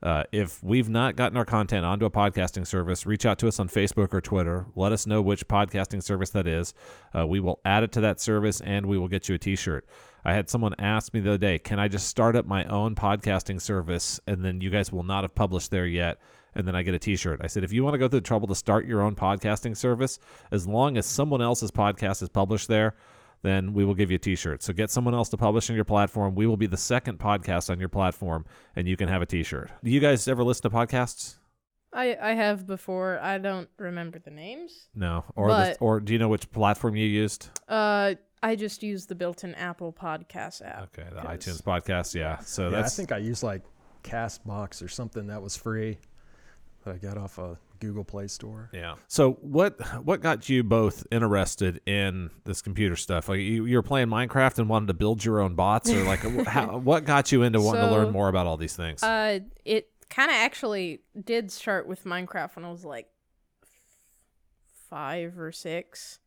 Uh, 0.00 0.22
if 0.30 0.62
we've 0.62 0.88
not 0.88 1.16
gotten 1.16 1.36
our 1.36 1.44
content 1.44 1.84
onto 1.84 2.04
a 2.06 2.10
podcasting 2.10 2.64
service, 2.64 3.04
reach 3.04 3.26
out 3.26 3.36
to 3.36 3.48
us 3.48 3.58
on 3.58 3.68
Facebook 3.68 4.14
or 4.14 4.20
Twitter. 4.20 4.66
Let 4.76 4.92
us 4.92 5.08
know 5.08 5.20
which 5.20 5.48
podcasting 5.48 6.04
service 6.04 6.30
that 6.30 6.46
is. 6.46 6.72
Uh, 7.12 7.26
we 7.26 7.40
will 7.40 7.58
add 7.64 7.82
it 7.82 7.90
to 7.92 8.00
that 8.02 8.20
service 8.20 8.60
and 8.60 8.86
we 8.86 8.96
will 8.96 9.08
get 9.08 9.28
you 9.28 9.34
a 9.34 9.38
t 9.38 9.56
shirt. 9.56 9.84
I 10.24 10.34
had 10.34 10.48
someone 10.48 10.74
ask 10.78 11.12
me 11.12 11.18
the 11.18 11.30
other 11.30 11.38
day, 11.38 11.58
can 11.58 11.80
I 11.80 11.88
just 11.88 12.06
start 12.06 12.36
up 12.36 12.46
my 12.46 12.64
own 12.66 12.94
podcasting 12.94 13.60
service 13.60 14.20
and 14.24 14.44
then 14.44 14.60
you 14.60 14.70
guys 14.70 14.92
will 14.92 15.02
not 15.02 15.24
have 15.24 15.34
published 15.34 15.72
there 15.72 15.86
yet? 15.86 16.18
And 16.58 16.66
then 16.66 16.74
I 16.74 16.82
get 16.82 16.92
a 16.92 16.98
t 16.98 17.14
shirt. 17.14 17.40
I 17.42 17.46
said, 17.46 17.62
if 17.62 17.72
you 17.72 17.84
want 17.84 17.94
to 17.94 17.98
go 17.98 18.08
through 18.08 18.20
the 18.20 18.26
trouble 18.26 18.48
to 18.48 18.54
start 18.56 18.84
your 18.84 19.00
own 19.00 19.14
podcasting 19.14 19.76
service, 19.76 20.18
as 20.50 20.66
long 20.66 20.98
as 20.98 21.06
someone 21.06 21.40
else's 21.40 21.70
podcast 21.70 22.20
is 22.20 22.28
published 22.28 22.66
there, 22.66 22.96
then 23.42 23.72
we 23.72 23.84
will 23.84 23.94
give 23.94 24.10
you 24.10 24.16
a 24.16 24.18
t-shirt. 24.18 24.64
So 24.64 24.72
get 24.72 24.90
someone 24.90 25.14
else 25.14 25.28
to 25.28 25.36
publish 25.36 25.70
on 25.70 25.76
your 25.76 25.84
platform. 25.84 26.34
We 26.34 26.48
will 26.48 26.56
be 26.56 26.66
the 26.66 26.76
second 26.76 27.20
podcast 27.20 27.70
on 27.70 27.78
your 27.78 27.88
platform 27.88 28.44
and 28.74 28.88
you 28.88 28.96
can 28.96 29.08
have 29.08 29.22
a 29.22 29.26
t-shirt. 29.26 29.70
Do 29.84 29.90
you 29.92 30.00
guys 30.00 30.26
ever 30.26 30.42
listen 30.42 30.68
to 30.68 30.76
podcasts? 30.76 31.36
I 31.92 32.16
I 32.20 32.34
have 32.34 32.66
before. 32.66 33.20
I 33.20 33.38
don't 33.38 33.68
remember 33.78 34.18
the 34.18 34.30
names. 34.30 34.88
No. 34.96 35.24
Or 35.36 35.48
the, 35.48 35.76
or 35.78 36.00
do 36.00 36.12
you 36.12 36.18
know 36.18 36.28
which 36.28 36.50
platform 36.50 36.96
you 36.96 37.06
used? 37.06 37.48
Uh, 37.68 38.14
I 38.42 38.56
just 38.56 38.82
use 38.82 39.06
the 39.06 39.14
built-in 39.14 39.54
Apple 39.54 39.92
Podcast 39.92 40.66
app. 40.66 40.90
Okay, 40.98 41.08
the 41.14 41.22
iTunes 41.22 41.62
podcast, 41.62 42.14
yeah. 42.14 42.38
So 42.40 42.70
yeah, 42.70 42.80
I 42.80 42.88
think 42.88 43.12
I 43.12 43.18
used 43.18 43.42
like 43.42 43.62
Castbox 44.02 44.82
or 44.82 44.88
something 44.88 45.28
that 45.28 45.40
was 45.40 45.56
free 45.56 45.98
that 46.88 46.94
I 46.94 46.98
got 46.98 47.18
off 47.18 47.38
a 47.38 47.58
Google 47.80 48.04
Play 48.04 48.28
Store. 48.28 48.70
Yeah. 48.72 48.96
So 49.06 49.32
what 49.40 49.80
what 50.04 50.20
got 50.20 50.48
you 50.48 50.64
both 50.64 51.06
interested 51.10 51.80
in 51.86 52.30
this 52.44 52.62
computer 52.62 52.96
stuff? 52.96 53.28
Like 53.28 53.40
you, 53.40 53.66
you 53.66 53.76
were 53.76 53.82
playing 53.82 54.08
Minecraft 54.08 54.58
and 54.58 54.68
wanted 54.68 54.86
to 54.88 54.94
build 54.94 55.24
your 55.24 55.40
own 55.40 55.54
bots, 55.54 55.90
or 55.90 56.02
like 56.04 56.20
how, 56.46 56.78
what 56.82 57.04
got 57.04 57.30
you 57.30 57.42
into 57.42 57.60
wanting 57.60 57.84
to 57.84 57.90
learn 57.90 58.10
more 58.10 58.28
about 58.28 58.46
all 58.46 58.56
these 58.56 58.74
things? 58.74 59.02
Uh, 59.02 59.40
it 59.64 59.90
kind 60.10 60.30
of 60.30 60.36
actually 60.36 61.00
did 61.24 61.52
start 61.52 61.86
with 61.86 62.04
Minecraft 62.04 62.56
when 62.56 62.64
I 62.64 62.70
was 62.70 62.84
like 62.84 63.08
five 64.88 65.38
or 65.38 65.52
six, 65.52 66.18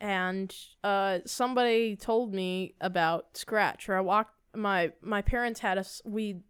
and 0.00 0.54
uh, 0.82 1.18
somebody 1.26 1.96
told 1.96 2.32
me 2.32 2.74
about 2.80 3.36
Scratch. 3.36 3.88
Or 3.88 3.96
I 3.96 4.00
walked 4.00 4.32
my 4.54 4.92
my 5.02 5.22
parents 5.22 5.60
had 5.60 5.78
us 5.78 6.00
we 6.04 6.40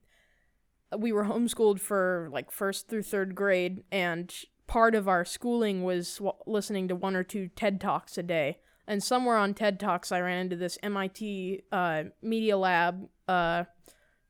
we 0.96 1.12
were 1.12 1.24
homeschooled 1.24 1.80
for 1.80 2.28
like 2.32 2.50
first 2.50 2.88
through 2.88 3.02
third 3.02 3.34
grade, 3.34 3.84
and 3.90 4.32
part 4.66 4.94
of 4.94 5.08
our 5.08 5.24
schooling 5.24 5.84
was 5.84 6.16
w- 6.16 6.32
listening 6.46 6.88
to 6.88 6.94
one 6.94 7.16
or 7.16 7.22
two 7.24 7.48
TED 7.48 7.80
talks 7.80 8.18
a 8.18 8.22
day. 8.22 8.58
And 8.88 9.02
somewhere 9.02 9.36
on 9.36 9.52
TED 9.52 9.80
Talks, 9.80 10.12
I 10.12 10.20
ran 10.20 10.38
into 10.38 10.54
this 10.54 10.78
MIT 10.80 11.64
uh, 11.72 12.04
Media 12.22 12.56
Lab 12.56 13.08
uh, 13.26 13.64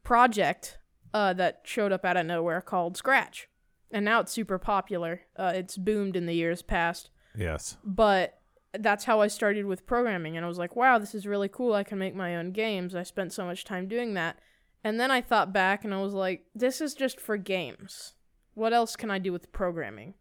project 0.02 0.78
uh, 1.12 1.32
that 1.34 1.60
showed 1.64 1.92
up 1.92 2.04
out 2.04 2.16
of 2.16 2.24
nowhere 2.26 2.60
called 2.62 2.96
Scratch. 2.96 3.48
And 3.90 4.04
now 4.04 4.20
it's 4.20 4.32
super 4.32 4.58
popular. 4.58 5.22
Uh, 5.36 5.52
it's 5.54 5.76
boomed 5.76 6.16
in 6.16 6.26
the 6.26 6.34
years 6.34 6.62
past. 6.62 7.10
yes. 7.36 7.76
But 7.84 8.40
that's 8.78 9.04
how 9.04 9.20
I 9.20 9.28
started 9.28 9.66
with 9.66 9.86
programming. 9.86 10.36
And 10.36 10.44
I 10.44 10.48
was 10.48 10.58
like, 10.58 10.74
wow, 10.76 10.98
this 10.98 11.14
is 11.14 11.26
really 11.26 11.48
cool. 11.48 11.72
I 11.74 11.84
can 11.84 11.98
make 11.98 12.14
my 12.14 12.36
own 12.36 12.52
games. 12.52 12.94
I 12.94 13.02
spent 13.02 13.32
so 13.32 13.44
much 13.44 13.64
time 13.64 13.88
doing 13.88 14.14
that. 14.14 14.38
And 14.86 15.00
then 15.00 15.10
I 15.10 15.20
thought 15.20 15.52
back 15.52 15.84
and 15.84 15.92
I 15.92 16.00
was 16.00 16.14
like, 16.14 16.44
this 16.54 16.80
is 16.80 16.94
just 16.94 17.20
for 17.20 17.36
games. 17.36 18.14
What 18.54 18.72
else 18.72 18.94
can 18.94 19.10
I 19.10 19.18
do 19.18 19.32
with 19.32 19.50
programming? 19.50 20.14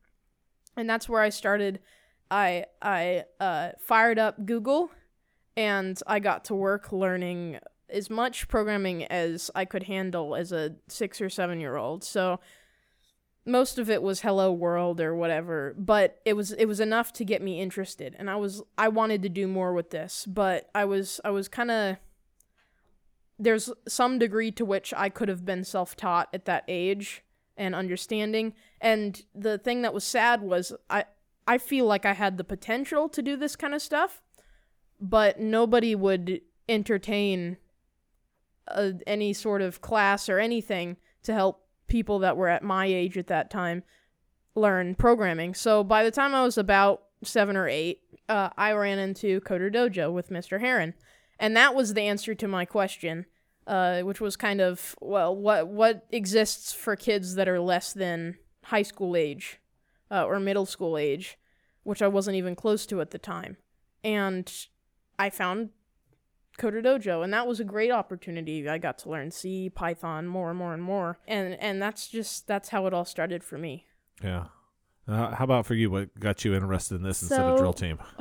And 0.76 0.90
that's 0.90 1.08
where 1.08 1.22
I 1.22 1.30
started. 1.30 1.82
I 2.32 2.66
I 2.82 3.26
uh, 3.40 3.74
fired 3.80 4.18
up 4.18 4.44
Google 4.44 4.90
and 5.56 6.02
I 6.08 6.20
got 6.20 6.46
to 6.46 6.56
work 6.56 6.92
learning 6.92 7.60
as 7.92 8.10
much 8.10 8.48
programming 8.48 9.04
as 9.04 9.52
I 9.54 9.66
could 9.66 9.84
handle 9.84 10.36
as 10.36 10.52
a 10.52 10.78
six 10.88 11.22
or 11.22 11.30
seven 11.30 11.60
year 11.60 11.76
old. 11.76 12.04
So 12.04 12.40
most 13.46 13.78
of 13.78 13.88
it 13.88 14.02
was 14.02 14.22
hello 14.22 14.52
world 14.52 15.00
or 15.00 15.16
whatever 15.16 15.76
but 15.78 16.20
it 16.26 16.34
was 16.34 16.52
it 16.54 16.66
was 16.66 16.80
enough 16.80 17.14
to 17.14 17.24
get 17.24 17.44
me 17.44 17.62
interested 17.62 18.16
and 18.18 18.28
i 18.28 18.36
was 18.36 18.64
i 18.76 18.88
wanted 18.88 19.22
to 19.22 19.30
do 19.30 19.48
more 19.48 19.72
with 19.72 19.92
this 19.92 20.26
but 20.26 20.68
i 20.74 20.84
was 20.84 21.22
i 21.24 21.30
was 21.30 21.48
kind 21.48 21.70
of 21.70 21.96
there's 23.38 23.72
some 23.88 24.18
degree 24.18 24.52
to 24.52 24.66
which 24.66 24.94
i 24.96 25.10
could 25.10 25.30
have 25.30 25.46
been 25.46 25.64
self-taught 25.64 26.30
at 26.34 26.46
that 26.46 26.64
age 26.68 27.24
and 27.58 27.76
understanding 27.76 28.54
and 28.82 29.24
the 29.34 29.58
thing 29.58 29.82
that 29.82 29.94
was 29.94 30.04
sad 30.04 30.42
was 30.42 30.74
i 30.90 31.04
i 31.48 31.58
feel 31.58 31.86
like 31.86 32.06
i 32.06 32.14
had 32.14 32.38
the 32.38 32.44
potential 32.44 33.10
to 33.10 33.22
do 33.22 33.36
this 33.36 33.56
kind 33.56 33.74
of 33.74 33.82
stuff 33.82 34.22
but 35.00 35.40
nobody 35.40 35.96
would 35.96 36.42
entertain 36.68 37.58
uh, 38.68 38.92
any 39.06 39.34
sort 39.34 39.62
of 39.62 39.82
class 39.82 40.30
or 40.30 40.40
anything 40.40 40.98
to 41.24 41.34
help 41.34 41.66
people 41.88 42.20
that 42.20 42.38
were 42.38 42.48
at 42.48 42.64
my 42.64 42.86
age 42.86 43.18
at 43.18 43.28
that 43.28 43.50
time 43.50 43.84
learn 44.56 44.96
programming. 44.96 45.54
So 45.54 45.84
by 45.84 46.04
the 46.04 46.12
time 46.12 46.34
I 46.34 46.44
was 46.44 46.58
about 46.58 47.04
seven 47.24 47.56
or 47.58 47.68
eight, 47.68 48.02
uh, 48.30 48.50
I 48.58 48.72
ran 48.72 48.98
into 48.98 49.42
Coder 49.42 49.74
Dojo 49.74 50.12
with 50.12 50.30
Mr. 50.30 50.60
Heron, 50.60 50.94
and 51.40 51.56
that 51.56 51.76
was 51.76 51.94
the 51.94 52.02
answer 52.02 52.36
to 52.36 52.48
my 52.48 52.66
question, 52.66 53.26
uh, 53.68 54.02
which 54.02 54.22
was 54.22 54.36
kind 54.36 54.62
of 54.62 54.96
well, 55.02 55.36
what 55.36 55.68
what 55.68 56.06
exists 56.12 56.74
for 56.74 56.96
kids 56.96 57.36
that 57.36 57.50
are 57.50 57.60
less 57.60 57.94
than 57.94 58.38
high 58.66 58.84
school 58.84 59.16
age 59.16 59.60
uh, 60.12 60.26
or 60.26 60.40
middle 60.40 60.66
school 60.66 60.98
age, 60.98 61.38
which 61.84 62.02
I 62.02 62.08
wasn't 62.08 62.38
even 62.38 62.56
close 62.56 62.86
to 62.88 63.02
at 63.02 63.12
the 63.12 63.20
time, 63.20 63.58
and 64.04 64.52
I 65.18 65.30
found 65.30 65.70
Coder 66.58 66.84
Dojo, 66.84 67.24
and 67.24 67.34
that 67.34 67.48
was 67.48 67.60
a 67.60 67.66
great 67.66 67.92
opportunity. 67.92 68.68
I 68.68 68.78
got 68.78 68.98
to 69.00 69.10
learn 69.10 69.32
C, 69.32 69.70
Python, 69.70 70.28
more 70.28 70.50
and 70.50 70.58
more 70.58 70.74
and 70.74 70.84
more, 70.84 71.20
and 71.28 71.56
and 71.56 71.82
that's 71.82 72.08
just 72.08 72.48
that's 72.48 72.70
how 72.70 72.88
it 72.88 72.94
all 72.94 73.06
started 73.06 73.44
for 73.44 73.58
me. 73.58 73.86
Yeah. 74.24 74.46
Uh, 75.08 75.36
how 75.36 75.44
about 75.44 75.66
for 75.66 75.76
you? 75.76 75.92
What 75.92 76.20
got 76.20 76.44
you 76.44 76.56
interested 76.56 76.96
in 76.96 77.04
this 77.04 77.22
instead 77.22 77.42
of 77.42 77.58
drill 77.60 77.74
team? 77.74 78.00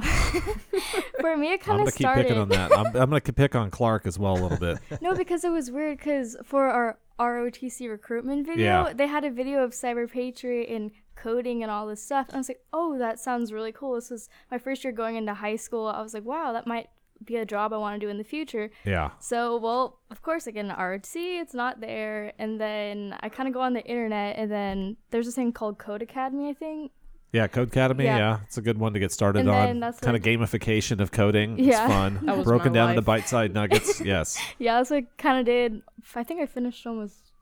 For 1.21 1.37
me, 1.37 1.53
it 1.53 1.53
I'm 1.53 1.59
kind 1.59 1.79
gonna 1.79 1.85
of 1.85 1.95
keep 1.95 2.09
picking 2.12 2.37
on 2.37 2.49
that. 2.50 2.76
I'm, 2.76 2.87
I'm 2.88 3.09
gonna 3.09 3.21
pick 3.21 3.55
on 3.55 3.71
Clark 3.71 4.07
as 4.07 4.19
well 4.19 4.35
a 4.35 4.41
little 4.41 4.59
bit. 4.59 4.79
no, 5.00 5.14
because 5.14 5.45
it 5.45 5.50
was 5.50 5.71
weird. 5.71 5.97
Because 5.97 6.37
for 6.45 6.69
our 6.69 6.99
ROTC 7.19 7.88
recruitment 7.88 8.45
video, 8.47 8.64
Yeah. 8.87 8.93
they 8.93 9.07
had 9.07 9.25
a 9.25 9.31
video 9.31 9.62
of 9.62 9.71
Cyber 9.71 10.11
Patriot 10.11 10.69
and 10.69 10.91
coding 11.17 11.62
and 11.62 11.71
all 11.71 11.87
this 11.87 12.03
stuff. 12.03 12.29
And 12.29 12.37
I 12.37 12.38
was 12.38 12.49
like, 12.49 12.61
oh, 12.75 12.99
that 12.99 13.19
sounds 13.19 13.53
really 13.53 13.73
cool. 13.73 13.95
This 13.95 14.11
was 14.11 14.29
my 14.50 14.59
first 14.59 14.85
year 14.85 14.93
going 14.93 15.17
into 15.17 15.33
high 15.33 15.57
school. 15.57 15.87
I 15.87 16.03
was 16.03 16.12
like, 16.12 16.25
wow, 16.25 16.53
that 16.53 16.67
might 16.67 16.88
be 17.26 17.37
a 17.37 17.45
job 17.47 17.73
I 17.73 17.76
want 17.76 18.00
to 18.00 18.07
do 18.07 18.11
in 18.11 18.19
the 18.19 18.25
future. 18.25 18.71
Yeah. 18.85 19.11
So, 19.19 19.57
well, 19.57 20.00
of 20.11 20.23
course, 20.23 20.47
I 20.47 20.50
get 20.50 20.64
an 20.64 20.71
ROTC, 20.71 21.40
it's 21.40 21.54
not 21.54 21.81
there. 21.81 22.33
And 22.38 22.61
then 22.61 23.16
I 23.21 23.28
kind 23.28 23.49
of 23.49 23.54
go 23.54 23.61
on 23.61 23.73
the 23.73 23.83
internet, 23.85 24.37
and 24.37 24.50
then 24.50 24.97
there's 25.11 25.26
this 25.26 25.35
thing 25.35 25.52
called 25.52 25.78
Codecademy, 25.78 26.50
I 26.50 26.54
think. 26.54 26.93
Yeah, 27.33 27.49
Codecademy. 27.49 28.04
Yeah. 28.04 28.16
Yeah. 28.19 28.38
it's 28.45 28.59
a 28.59 28.62
good 28.62 28.78
one 28.78 28.93
to 28.93 29.00
get 29.00 29.11
started 29.11 29.40
And 29.40 29.50
on. 29.50 29.66
then 29.66 29.81
that's 29.81 29.99
Kind 29.99 30.16
of 30.16 30.23
gamification 30.23 31.00
of 31.00 31.11
coding. 31.11 31.59
Yeah. 31.59 31.85
It's 31.85 31.93
fun. 31.93 32.21
That 32.26 32.37
was 32.37 32.45
Broken 32.45 32.71
my 32.73 32.78
down 32.78 32.90
into 32.90 33.02
bite-sized 33.02 33.52
nuggets. 33.52 34.00
yes. 34.04 34.38
Yeah, 34.59 34.76
that's 34.76 34.90
what 34.90 34.99
I 34.99 35.07
kind 35.19 35.40
of 35.40 35.45
did. 35.45 35.83
I 36.14 36.23
think 36.23 36.40
I 36.40 36.47
finished 36.47 36.87
almost 36.87 37.33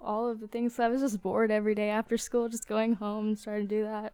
all 0.00 0.30
of 0.30 0.38
the 0.38 0.46
things. 0.46 0.76
So 0.76 0.84
I 0.84 0.88
was 0.88 1.00
just 1.00 1.20
bored 1.20 1.50
every 1.50 1.74
day 1.74 1.90
after 1.90 2.16
school, 2.16 2.48
just 2.48 2.68
going 2.68 2.94
home 2.94 3.26
and 3.28 3.38
starting 3.38 3.66
to 3.68 3.74
do 3.74 3.82
that. 3.84 4.12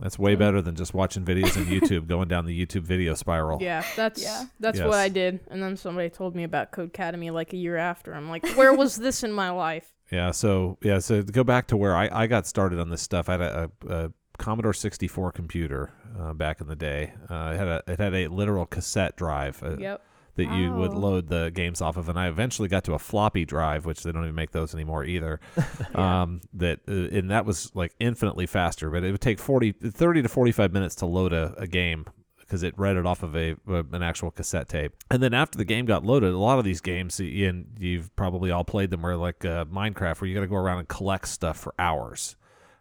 That's 0.00 0.18
way 0.18 0.34
better 0.36 0.62
than 0.62 0.76
just 0.76 0.94
watching 0.94 1.24
videos 1.24 1.56
on 1.56 1.64
YouTube, 1.66 2.06
going 2.06 2.28
down 2.28 2.46
the 2.46 2.66
YouTube 2.66 2.82
video 2.82 3.14
spiral. 3.14 3.58
Yeah, 3.60 3.82
that's 3.96 4.22
Yeah. 4.22 4.44
that's 4.60 4.78
Yes. 4.78 4.86
what 4.86 4.96
I 4.98 5.08
did. 5.08 5.40
And 5.50 5.62
then 5.62 5.76
somebody 5.76 6.08
told 6.10 6.36
me 6.36 6.44
about 6.44 6.70
Codecademy 6.72 7.32
like 7.32 7.52
a 7.52 7.56
year 7.56 7.76
after. 7.76 8.14
I'm 8.14 8.28
like, 8.28 8.46
where 8.56 8.72
was 8.72 8.96
this 9.06 9.22
in 9.24 9.32
my 9.32 9.50
life? 9.50 9.92
Yeah, 10.12 10.30
so 10.30 10.78
yeah, 10.82 11.00
so 11.00 11.22
to 11.22 11.32
go 11.32 11.44
back 11.44 11.66
to 11.68 11.76
where 11.76 11.94
I, 11.96 12.08
I 12.12 12.26
got 12.28 12.46
started 12.46 12.78
on 12.78 12.88
this 12.90 13.02
stuff, 13.02 13.28
I 13.28 13.32
had 13.32 13.40
a, 13.42 13.70
a, 13.88 13.94
a 14.06 14.12
Commodore 14.38 14.72
64 14.72 15.32
computer 15.32 15.92
uh, 16.18 16.32
back 16.32 16.60
in 16.60 16.68
the 16.68 16.76
day. 16.76 17.12
Uh, 17.28 17.52
it 17.54 17.58
had 17.58 17.68
a 17.68 17.82
it 17.88 17.98
had 17.98 18.14
a 18.14 18.28
literal 18.28 18.66
cassette 18.66 19.16
drive 19.16 19.60
uh, 19.62 19.76
Yep. 19.78 20.02
That 20.38 20.52
you 20.52 20.72
would 20.72 20.94
load 20.94 21.28
the 21.28 21.50
games 21.52 21.82
off 21.82 21.96
of, 21.96 22.08
and 22.08 22.18
I 22.18 22.28
eventually 22.28 22.68
got 22.68 22.84
to 22.84 22.94
a 22.94 22.98
floppy 22.98 23.44
drive, 23.44 23.84
which 23.84 24.04
they 24.04 24.12
don't 24.12 24.22
even 24.22 24.36
make 24.36 24.52
those 24.52 24.72
anymore 24.72 25.04
either. 25.04 25.40
um, 25.94 26.40
that 26.54 26.78
uh, 26.88 27.16
and 27.16 27.30
that 27.30 27.44
was 27.44 27.74
like 27.74 27.92
infinitely 27.98 28.46
faster, 28.46 28.88
but 28.88 29.02
it 29.02 29.10
would 29.10 29.20
take 29.20 29.40
40, 29.40 29.72
30 29.72 30.22
to 30.22 30.28
forty 30.28 30.52
five 30.52 30.72
minutes 30.72 30.94
to 30.96 31.06
load 31.06 31.32
a, 31.32 31.54
a 31.58 31.66
game 31.66 32.06
because 32.38 32.62
it 32.62 32.72
read 32.78 32.96
it 32.96 33.04
off 33.04 33.24
of 33.24 33.36
a 33.36 33.56
uh, 33.68 33.82
an 33.92 34.02
actual 34.02 34.30
cassette 34.30 34.68
tape. 34.68 34.92
And 35.10 35.20
then 35.20 35.34
after 35.34 35.58
the 35.58 35.64
game 35.64 35.86
got 35.86 36.04
loaded, 36.04 36.32
a 36.32 36.38
lot 36.38 36.60
of 36.60 36.64
these 36.64 36.80
games, 36.80 37.18
and 37.18 37.66
you've 37.78 38.14
probably 38.14 38.52
all 38.52 38.64
played 38.64 38.90
them, 38.90 39.02
were 39.02 39.16
like 39.16 39.44
uh, 39.44 39.64
Minecraft, 39.64 40.20
where 40.20 40.28
you 40.28 40.34
got 40.34 40.42
to 40.42 40.46
go 40.46 40.56
around 40.56 40.78
and 40.78 40.88
collect 40.88 41.28
stuff 41.28 41.58
for 41.58 41.74
hours. 41.78 42.36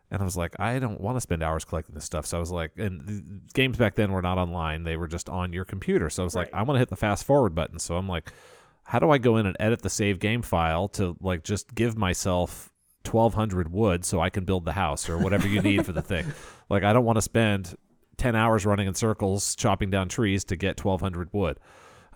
And 0.10 0.22
I 0.22 0.26
was 0.26 0.38
like, 0.38 0.58
I 0.60 0.80
don't 0.80 1.02
want 1.02 1.18
to 1.18 1.22
spend 1.22 1.44
hours 1.44 1.66
collecting 1.66 1.94
this 1.94 2.06
stuff. 2.06 2.26
So 2.26 2.38
I 2.38 2.40
was 2.40 2.52
like, 2.52 2.72
and 2.78 3.02
the 3.02 3.42
games 3.54 3.78
back 3.78 3.96
then 3.96 4.12
were 4.12 4.22
not 4.22 4.38
online; 4.38 4.84
they 4.84 4.96
were 4.96 5.08
just 5.08 5.28
on 5.28 5.52
your 5.52 5.66
computer. 5.66 6.10
So 6.10 6.24
I 6.24 6.26
was 6.26 6.36
like, 6.36 6.54
I 6.54 6.64
want 6.64 6.76
to 6.76 6.80
hit 6.80 6.90
the 6.90 6.96
fast 6.96 7.26
forward 7.26 7.54
button. 7.54 7.78
So 7.78 7.98
I'm 7.98 8.08
like, 8.08 8.32
how 8.86 9.00
do 9.00 9.10
I 9.10 9.18
go 9.18 9.36
in 9.36 9.46
and 9.46 9.58
edit 9.60 9.82
the 9.82 9.90
save 9.90 10.20
game 10.20 10.42
file 10.42 10.88
to 10.90 11.18
like 11.20 11.44
just 11.44 11.76
give 11.76 11.98
myself 11.98 12.72
1200 13.08 13.72
wood 13.72 14.06
so 14.06 14.20
I 14.20 14.30
can 14.30 14.46
build 14.46 14.66
the 14.66 14.74
house 14.74 15.10
or 15.10 15.18
whatever 15.18 15.48
you 15.48 15.62
need 15.62 15.86
for 15.86 15.94
the 15.94 16.02
thing. 16.02 16.26
Like 16.70 16.84
I 16.84 16.92
don't 16.92 17.06
want 17.06 17.16
to 17.16 17.22
spend 17.22 17.78
10 18.18 18.36
hours 18.36 18.66
running 18.66 18.88
in 18.88 18.94
circles 18.94 19.56
chopping 19.56 19.90
down 19.90 20.10
trees 20.10 20.44
to 20.44 20.58
get 20.58 20.84
1200 20.84 21.30
wood. 21.32 21.62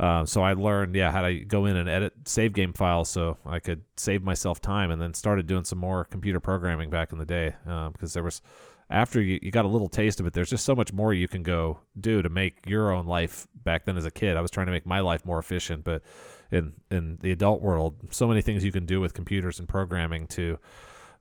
Uh, 0.01 0.25
so 0.25 0.41
I 0.41 0.53
learned, 0.53 0.95
yeah, 0.95 1.11
how 1.11 1.21
to 1.21 1.39
go 1.45 1.67
in 1.67 1.75
and 1.75 1.87
edit 1.87 2.13
save 2.25 2.53
game 2.53 2.73
files 2.73 3.07
so 3.07 3.37
I 3.45 3.59
could 3.59 3.83
save 3.97 4.23
myself 4.23 4.59
time, 4.59 4.89
and 4.89 4.99
then 4.99 5.13
started 5.13 5.45
doing 5.45 5.63
some 5.63 5.77
more 5.77 6.05
computer 6.05 6.39
programming 6.39 6.89
back 6.89 7.11
in 7.11 7.19
the 7.19 7.25
day 7.25 7.53
because 7.93 8.13
there 8.13 8.23
was 8.23 8.41
after 8.89 9.21
you, 9.21 9.37
you 9.43 9.51
got 9.51 9.63
a 9.63 9.67
little 9.67 9.87
taste 9.87 10.19
of 10.19 10.25
it, 10.25 10.33
there's 10.33 10.49
just 10.49 10.65
so 10.65 10.75
much 10.75 10.91
more 10.91 11.13
you 11.13 11.27
can 11.27 11.43
go 11.43 11.79
do 11.99 12.23
to 12.23 12.29
make 12.29 12.65
your 12.65 12.91
own 12.91 13.05
life. 13.05 13.47
Back 13.63 13.85
then, 13.85 13.95
as 13.95 14.05
a 14.05 14.11
kid, 14.11 14.37
I 14.37 14.41
was 14.41 14.49
trying 14.49 14.65
to 14.65 14.71
make 14.71 14.87
my 14.87 15.01
life 15.01 15.23
more 15.23 15.37
efficient, 15.37 15.83
but 15.83 16.01
in 16.49 16.73
in 16.89 17.19
the 17.21 17.31
adult 17.31 17.61
world, 17.61 17.95
so 18.09 18.27
many 18.27 18.41
things 18.41 18.65
you 18.65 18.71
can 18.71 18.87
do 18.87 18.99
with 18.99 19.13
computers 19.13 19.59
and 19.59 19.69
programming 19.69 20.25
to 20.27 20.57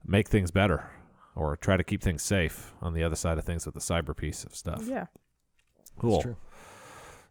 make 0.05 0.27
things 0.27 0.49
better 0.49 0.89
or 1.35 1.55
try 1.55 1.77
to 1.77 1.83
keep 1.83 2.01
things 2.01 2.23
safe 2.23 2.73
on 2.81 2.95
the 2.95 3.03
other 3.03 3.15
side 3.15 3.37
of 3.37 3.45
things 3.45 3.67
with 3.67 3.75
the 3.75 3.79
cyber 3.79 4.17
piece 4.17 4.43
of 4.43 4.55
stuff. 4.55 4.81
Yeah. 4.87 5.05
Cool. 5.99 6.23
true. 6.23 6.35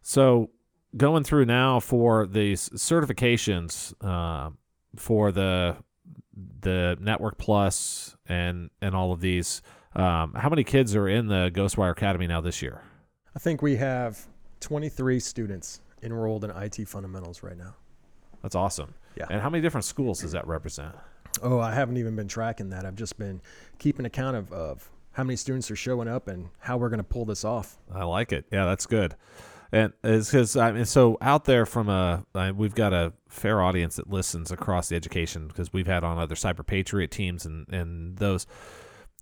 So 0.01 0.49
going 0.95 1.23
through 1.23 1.45
now 1.45 1.79
for 1.79 2.27
these 2.27 2.69
certifications 2.69 3.93
uh, 4.01 4.51
for 4.95 5.31
the 5.31 5.77
the 6.61 6.97
Network 6.99 7.37
Plus 7.37 8.15
and 8.25 8.69
and 8.81 8.95
all 8.95 9.11
of 9.11 9.21
these. 9.21 9.61
Um, 9.93 10.33
how 10.35 10.49
many 10.49 10.63
kids 10.63 10.95
are 10.95 11.07
in 11.07 11.27
the 11.27 11.51
Ghostwire 11.53 11.91
Academy 11.91 12.25
now 12.25 12.39
this 12.39 12.61
year? 12.61 12.81
I 13.35 13.39
think 13.39 13.61
we 13.61 13.75
have 13.75 14.25
23 14.61 15.19
students 15.19 15.81
enrolled 16.01 16.45
in 16.45 16.51
IT 16.51 16.87
fundamentals 16.87 17.43
right 17.43 17.57
now. 17.57 17.75
That's 18.41 18.55
awesome. 18.55 18.93
Yeah. 19.15 19.25
And 19.29 19.41
how 19.41 19.49
many 19.49 19.61
different 19.61 19.85
schools 19.85 20.21
does 20.21 20.31
that 20.31 20.47
represent? 20.47 20.95
Oh, 21.43 21.59
I 21.59 21.73
haven't 21.73 21.97
even 21.97 22.15
been 22.15 22.27
tracking 22.27 22.69
that. 22.69 22.85
I've 22.85 22.95
just 22.95 23.17
been 23.17 23.41
keeping 23.79 24.05
account 24.05 24.37
of, 24.37 24.51
of 24.51 24.89
how 25.13 25.23
many 25.23 25.35
students 25.35 25.69
are 25.69 25.75
showing 25.75 26.07
up 26.07 26.27
and 26.27 26.49
how 26.59 26.77
we're 26.77 26.89
going 26.89 26.99
to 26.99 27.03
pull 27.03 27.25
this 27.25 27.43
off. 27.43 27.77
I 27.93 28.03
like 28.03 28.31
it. 28.31 28.45
Yeah, 28.51 28.65
that's 28.65 28.85
good. 28.85 29.15
And 29.71 29.93
it's 30.03 30.29
because 30.29 30.57
I 30.57 30.71
mean, 30.71 30.85
so 30.85 31.17
out 31.21 31.45
there 31.45 31.65
from 31.65 31.87
a, 31.87 32.25
I, 32.35 32.51
we've 32.51 32.75
got 32.75 32.93
a 32.93 33.13
fair 33.29 33.61
audience 33.61 33.95
that 33.95 34.09
listens 34.09 34.51
across 34.51 34.89
the 34.89 34.95
education 34.95 35.47
because 35.47 35.71
we've 35.71 35.87
had 35.87 36.03
on 36.03 36.17
other 36.17 36.35
Cyber 36.35 36.65
Patriot 36.65 37.11
teams 37.11 37.45
and 37.45 37.67
and 37.69 38.17
those. 38.17 38.45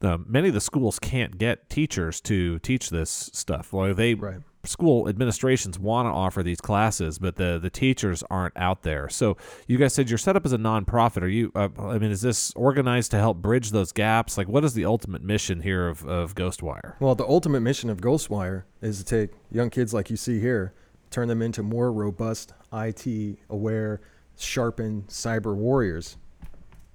Uh, 0.01 0.18
many 0.25 0.48
of 0.48 0.53
the 0.53 0.62
schools 0.62 0.98
can't 0.98 1.38
get 1.38 1.70
teachers 1.70 2.22
to 2.22 2.58
teach 2.60 2.89
this 2.89 3.29
stuff. 3.34 3.74
Well, 3.74 3.94
they 3.94 4.13
Right. 4.13 4.39
School 4.66 5.08
administrations 5.08 5.80
want 5.80 6.06
to 6.06 6.10
offer 6.12 6.44
these 6.44 6.60
classes, 6.60 7.18
but 7.18 7.36
the 7.38 7.60
the 7.62 7.70
teachers 7.70 8.24
aren't 8.30 8.56
out 8.58 8.84
there. 8.84 9.08
So 9.10 9.38
you 9.68 9.78
guys 9.78 9.94
said 9.94 10.10
you're 10.10 10.18
set 10.18 10.36
up 10.36 10.46
as 10.46 10.54
a 10.54 10.58
nonprofit. 10.58 11.22
Are 11.22 11.28
you? 11.28 11.51
Uh, 11.56 11.70
I 11.80 11.98
mean, 11.98 12.12
is 12.12 12.22
this 12.22 12.51
organized 12.56 13.12
to 13.12 13.18
help 13.18 13.38
bridge 13.38 13.72
those 13.72 13.92
gaps? 13.92 14.38
Like, 14.38 14.48
what 14.50 14.63
is 14.66 14.74
the 14.74 14.86
ultimate 14.86 15.22
mission 15.24 15.62
here 15.62 15.88
of 15.88 16.06
of 16.06 16.36
Ghostwire? 16.36 16.96
Well, 17.00 17.16
the 17.16 17.25
ultimate 17.28 17.62
mission 17.62 17.89
of 17.89 18.01
Ghostwire 18.01 18.63
is 18.82 18.98
to 19.00 19.06
take 19.06 19.32
young 19.51 19.70
kids 19.70 19.94
like 19.94 20.10
you 20.10 20.18
see 20.18 20.39
here, 20.39 20.74
turn 21.10 21.28
them 21.28 21.42
into 21.42 21.63
more 21.63 21.92
robust, 21.92 22.54
IT 22.74 23.38
aware, 23.50 24.01
sharpened 24.38 25.08
cyber 25.08 25.56
warriors 25.56 26.18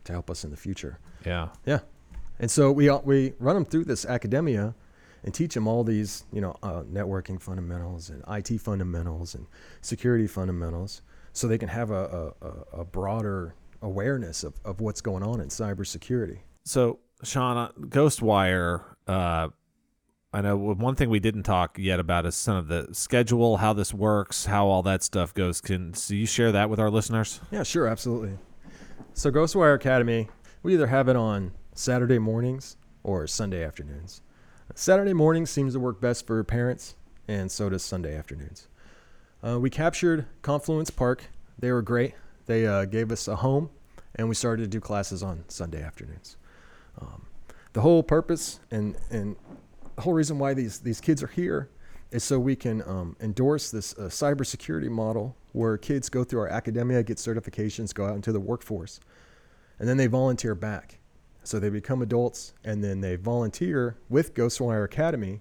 to 0.05 0.13
help 0.13 0.29
us 0.31 0.45
in 0.45 0.51
the 0.51 0.57
future. 0.57 0.99
Yeah. 1.25 1.49
Yeah. 1.65 1.81
And 2.39 2.51
so 2.51 2.71
we 2.73 2.89
all- 2.89 3.03
we 3.05 3.33
run 3.39 3.55
them 3.55 3.65
through 3.65 3.85
this 3.85 4.05
academia 4.05 4.75
and 5.25 5.33
teach 5.35 5.55
them 5.55 5.67
all 5.67 5.83
these, 5.83 6.25
you 6.33 6.41
know, 6.41 6.55
uh, 6.63 6.83
networking 6.83 7.41
fundamentals 7.41 8.11
and 8.11 8.23
IT 8.29 8.61
fundamentals 8.61 9.35
and 9.35 9.47
security 9.81 10.27
fundamentals 10.27 11.03
so 11.33 11.49
they 11.49 11.59
can 11.59 11.69
have 11.69 11.91
a, 11.91 12.33
a, 12.41 12.81
a- 12.81 12.85
broader 12.85 13.55
awareness 13.83 14.45
of, 14.45 14.55
of 14.65 14.81
what's 14.81 15.01
going 15.01 15.23
on 15.23 15.41
in 15.41 15.49
cybersecurity. 15.49 16.39
So, 16.65 17.01
Sean, 17.23 17.57
uh, 17.57 17.73
Ghostwire, 17.81 18.85
uh, 19.09 19.49
I 20.33 20.41
know 20.41 20.57
one 20.57 20.95
thing 20.95 21.11
we 21.11 21.21
didn't 21.21 21.45
talk 21.45 21.79
yet 21.79 22.01
about 22.01 22.27
is 22.27 22.35
some 22.37 22.57
of 22.57 22.69
the 22.69 22.89
schedule, 22.93 23.57
how 23.57 23.73
this 23.73 23.95
works, 23.95 24.45
how 24.47 24.67
all 24.67 24.83
that 24.83 25.03
stuff 25.03 25.33
goes. 25.33 25.61
Can 25.61 25.95
so 25.95 26.13
you 26.15 26.27
share 26.27 26.53
that 26.53 26.69
with 26.69 26.81
our 26.81 26.91
listeners? 26.91 27.41
Yeah, 27.51 27.63
sure, 27.63 27.87
absolutely. 27.87 28.37
So 29.15 29.31
Ghostwire 29.31 29.75
Academy, 29.75 30.29
we 30.63 30.75
either 30.75 30.89
have 30.89 31.09
it 31.09 31.17
on 31.17 31.53
Saturday 31.75 32.19
mornings 32.19 32.77
or 33.03 33.27
Sunday 33.27 33.65
afternoons. 33.65 34.23
Saturday 34.75 35.13
mornings 35.13 35.51
seems 35.51 35.75
to 35.75 35.81
work 35.81 36.01
best 36.01 36.27
for 36.27 36.43
parents, 36.43 36.95
and 37.29 37.51
so 37.51 37.69
does 37.69 37.83
Sunday 37.83 38.17
afternoons. 38.17 38.67
Uh, 39.43 39.61
we 39.61 39.71
captured 39.71 40.27
Confluence 40.43 40.91
Park. 40.91 41.25
They 41.59 41.71
were 41.71 41.83
great. 41.83 42.15
They 42.47 42.67
uh, 42.67 42.87
gave 42.87 43.13
us 43.13 43.29
a 43.29 43.37
home, 43.37 43.71
and 44.17 44.29
we 44.29 44.35
started 44.35 44.63
to 44.63 44.69
do 44.69 44.81
classes 44.81 45.23
on 45.23 45.45
Sunday 45.49 45.83
afternoons. 45.83 46.37
Um, 47.01 47.27
the 47.73 47.83
whole 47.83 48.03
purpose 48.03 48.61
and, 48.71 48.97
and 49.11 49.37
the 49.97 50.03
whole 50.03 50.15
reason 50.15 50.39
why 50.39 50.55
these, 50.55 50.81
these 50.81 51.01
kids 51.01 51.23
are 51.23 51.29
here 51.29 51.71
is 52.11 52.25
so 52.25 52.39
we 52.39 52.57
can 52.57 52.83
um, 52.83 53.17
endorse 53.21 53.71
this 53.71 53.93
uh, 53.99 54.03
cybersecurity 54.03 54.89
model 54.89 55.37
where 55.53 55.77
kids 55.77 56.09
go 56.09 56.25
through 56.25 56.41
our 56.41 56.49
academia, 56.49 57.03
get 57.03 57.19
certifications, 57.19 57.93
go 57.95 58.07
out 58.07 58.15
into 58.15 58.33
the 58.33 58.41
workforce, 58.41 58.99
and 59.79 59.89
then 59.89 59.97
they 59.97 60.07
volunteer 60.07 60.55
back. 60.55 60.99
So 61.45 61.61
they 61.61 61.69
become 61.69 62.03
adults, 62.03 62.55
and 62.65 62.83
then 62.83 63.01
they 63.01 63.17
volunteer 63.17 63.97
with 64.09 64.35
Ghostwire 64.35 64.85
Academy 64.85 65.41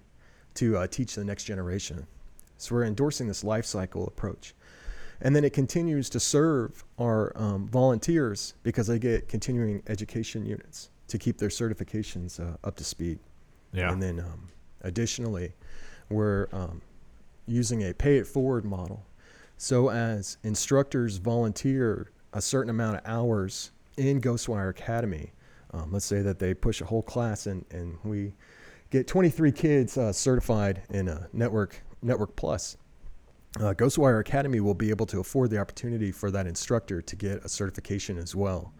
to 0.55 0.77
uh, 0.77 0.87
teach 0.87 1.15
the 1.15 1.23
next 1.23 1.45
generation. 1.45 2.05
So 2.57 2.75
we're 2.75 2.83
endorsing 2.83 3.27
this 3.27 3.43
life 3.43 3.65
cycle 3.65 4.05
approach. 4.05 4.53
And 5.21 5.33
then 5.35 5.45
it 5.45 5.53
continues 5.53 6.09
to 6.09 6.19
serve 6.19 6.83
our 6.99 7.31
um, 7.35 7.67
volunteers 7.67 8.53
because 8.63 8.87
they 8.87 8.99
get 8.99 9.29
continuing 9.29 9.81
education 9.87 10.45
units 10.45 10.89
to 11.07 11.17
keep 11.17 11.37
their 11.37 11.49
certifications 11.49 12.39
uh, 12.39 12.57
up 12.63 12.75
to 12.75 12.83
speed. 12.83 13.19
Yeah. 13.71 13.91
And 13.91 14.01
then 14.03 14.19
um, 14.19 14.49
additionally, 14.81 15.53
we're 16.09 16.47
um, 16.51 16.81
using 17.47 17.83
a 17.83 17.93
pay 17.93 18.17
it 18.17 18.27
forward 18.27 18.65
model. 18.65 19.05
So 19.57 19.89
as 19.89 20.37
instructors 20.43 21.17
volunteer 21.17 22.11
a 22.33 22.41
certain 22.41 22.69
amount 22.69 22.97
of 22.97 23.01
hours 23.05 23.71
in 23.95 24.19
Ghostwire 24.19 24.69
Academy, 24.69 25.31
um, 25.73 25.91
let's 25.91 26.05
say 26.05 26.21
that 26.21 26.39
they 26.39 26.53
push 26.53 26.81
a 26.81 26.85
whole 26.85 27.01
class 27.01 27.47
and, 27.47 27.65
and 27.71 27.97
we 28.03 28.33
get 28.91 29.07
23 29.07 29.51
kids 29.51 29.97
uh, 29.97 30.13
certified 30.13 30.83
in 30.89 31.07
a 31.07 31.27
network 31.33 31.81
network 32.01 32.35
plus. 32.35 32.77
Uh, 33.59 33.73
Ghostwire 33.73 34.19
Academy 34.19 34.59
will 34.59 34.73
be 34.73 34.89
able 34.89 35.05
to 35.07 35.19
afford 35.19 35.49
the 35.51 35.59
opportunity 35.59 36.11
for 36.11 36.31
that 36.31 36.47
instructor 36.47 37.01
to 37.01 37.15
get 37.15 37.43
a 37.45 37.49
certification 37.49 38.17
as 38.17 38.35
well, 38.35 38.73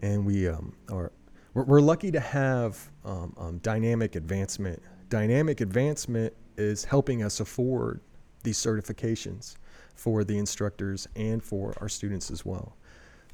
and 0.00 0.24
we 0.24 0.48
um, 0.48 0.74
are 0.90 1.12
we're, 1.52 1.64
we're 1.64 1.80
lucky 1.80 2.10
to 2.10 2.20
have 2.20 2.90
um, 3.04 3.34
um, 3.38 3.58
dynamic 3.58 4.14
advancement. 4.14 4.82
Dynamic 5.08 5.60
advancement 5.60 6.32
is 6.56 6.84
helping 6.84 7.22
us 7.22 7.40
afford 7.40 8.00
these 8.42 8.58
certifications 8.58 9.56
for 9.94 10.24
the 10.24 10.38
instructors 10.38 11.06
and 11.16 11.42
for 11.42 11.74
our 11.80 11.88
students 11.88 12.30
as 12.30 12.44
well. 12.44 12.76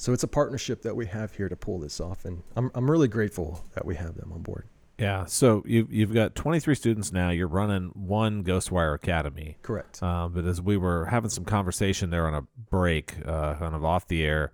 So 0.02 0.12
it's 0.12 0.24
a 0.24 0.28
partnership 0.28 0.82
that 0.82 0.96
we 0.96 1.06
have 1.06 1.32
here 1.36 1.48
to 1.48 1.54
pull 1.54 1.78
this 1.78 2.00
off, 2.00 2.24
and 2.24 2.42
I'm, 2.56 2.72
I'm 2.74 2.90
really 2.90 3.06
grateful 3.06 3.64
that 3.74 3.86
we 3.86 3.94
have 3.94 4.16
them 4.16 4.32
on 4.32 4.42
board. 4.42 4.66
Yeah. 4.98 5.26
So 5.26 5.62
you 5.64 5.86
you've 5.88 6.12
got 6.12 6.34
23 6.34 6.74
students 6.74 7.12
now. 7.12 7.30
You're 7.30 7.46
running 7.46 7.92
one 7.94 8.42
Ghostwire 8.42 8.96
Academy. 8.96 9.58
Correct. 9.62 10.02
Uh, 10.02 10.26
but 10.26 10.44
as 10.44 10.60
we 10.60 10.76
were 10.76 11.04
having 11.04 11.30
some 11.30 11.44
conversation 11.44 12.10
there 12.10 12.26
on 12.26 12.34
a 12.34 12.42
break, 12.68 13.14
uh, 13.24 13.54
kind 13.54 13.76
of 13.76 13.84
off 13.84 14.08
the 14.08 14.24
air, 14.24 14.50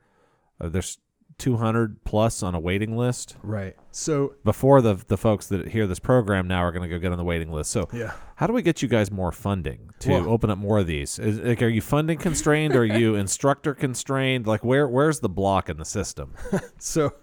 uh, 0.60 0.68
there's 0.68 0.98
200 1.38 2.04
plus 2.04 2.42
on 2.42 2.54
a 2.54 2.60
waiting 2.60 2.96
list. 2.96 3.36
Right. 3.42 3.76
So 3.92 4.34
Before 4.44 4.80
the 4.82 4.94
the 5.06 5.16
folks 5.16 5.46
that 5.46 5.68
hear 5.68 5.86
this 5.86 5.98
program 5.98 6.48
now 6.48 6.62
are 6.64 6.72
going 6.72 6.82
to 6.82 6.88
go 6.88 6.98
get 6.98 7.12
on 7.12 7.18
the 7.18 7.24
waiting 7.24 7.52
list. 7.52 7.70
So 7.70 7.88
yeah. 7.92 8.12
how 8.36 8.46
do 8.46 8.52
we 8.52 8.62
get 8.62 8.82
you 8.82 8.88
guys 8.88 9.10
more 9.10 9.32
funding 9.32 9.90
to 10.00 10.10
Well- 10.10 10.28
open 10.28 10.50
up 10.50 10.58
more 10.58 10.78
of 10.78 10.86
these? 10.86 11.18
Is, 11.18 11.38
like, 11.38 11.62
are 11.62 11.68
you 11.68 11.80
funding 11.80 12.18
constrained? 12.18 12.74
are 12.74 12.84
you 12.84 13.14
instructor 13.26 13.74
constrained? 13.74 14.46
Like 14.46 14.64
where 14.64 14.88
where's 14.88 15.20
the 15.20 15.28
block 15.28 15.68
in 15.68 15.76
the 15.76 15.84
system? 15.84 16.34
So 16.78 17.14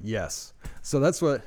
yes. 0.00 0.52
So 0.82 1.00
that's 1.00 1.20
what 1.22 1.42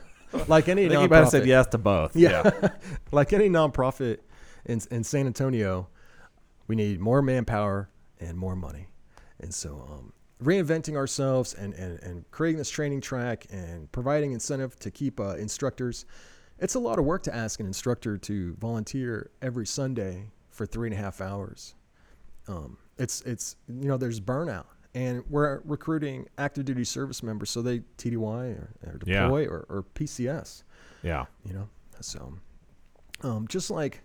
like 0.47 0.67
any 0.67 0.85
I 0.85 0.89
think 0.89 0.99
nonprofit. 0.99 1.03
you 1.03 1.09
better 1.09 1.25
said 1.27 1.45
yes 1.47 1.67
to 1.67 1.77
both. 1.77 2.15
Yeah. 2.15 2.69
like 3.11 3.33
any 3.33 3.49
nonprofit 3.49 4.19
in, 4.65 4.81
in 4.91 5.03
San 5.03 5.27
Antonio, 5.27 5.87
we 6.67 6.75
need 6.75 6.99
more 6.99 7.21
manpower 7.21 7.89
and 8.19 8.37
more 8.37 8.55
money. 8.55 8.87
And 9.39 9.53
so 9.53 9.87
um, 9.91 10.13
reinventing 10.45 10.95
ourselves 10.95 11.53
and, 11.53 11.73
and, 11.73 12.01
and 12.03 12.29
creating 12.31 12.57
this 12.57 12.69
training 12.69 13.01
track 13.01 13.45
and 13.51 13.91
providing 13.91 14.31
incentive 14.31 14.77
to 14.79 14.91
keep 14.91 15.19
uh, 15.19 15.35
instructors, 15.35 16.05
it's 16.59 16.75
a 16.75 16.79
lot 16.79 16.99
of 16.99 17.05
work 17.05 17.23
to 17.23 17.35
ask 17.35 17.59
an 17.59 17.65
instructor 17.65 18.17
to 18.17 18.55
volunteer 18.59 19.31
every 19.41 19.65
Sunday 19.65 20.29
for 20.49 20.65
three 20.65 20.87
and 20.89 20.93
a 20.97 21.01
half 21.01 21.19
hours. 21.19 21.75
Um, 22.47 22.77
it's, 22.97 23.21
it's, 23.21 23.55
you 23.67 23.87
know, 23.89 23.97
there's 23.97 24.21
burnout. 24.21 24.65
And 24.93 25.23
we're 25.29 25.59
recruiting 25.65 26.27
active 26.37 26.63
duty 26.63 26.85
service 26.85 27.21
members, 27.21 27.49
so 27.49 27.61
they 27.61 27.79
TDY 27.97 28.17
or, 28.57 28.69
or 28.85 28.99
Yeah. 29.05 29.23
deploy 29.23 29.45
or, 29.47 29.65
or 29.67 29.83
PCS 29.95 30.63
Yeah. 31.03 31.25
you 31.45 31.53
know 31.53 31.67
so 31.99 32.33
um, 33.21 33.47
just 33.47 33.69
like 33.71 34.01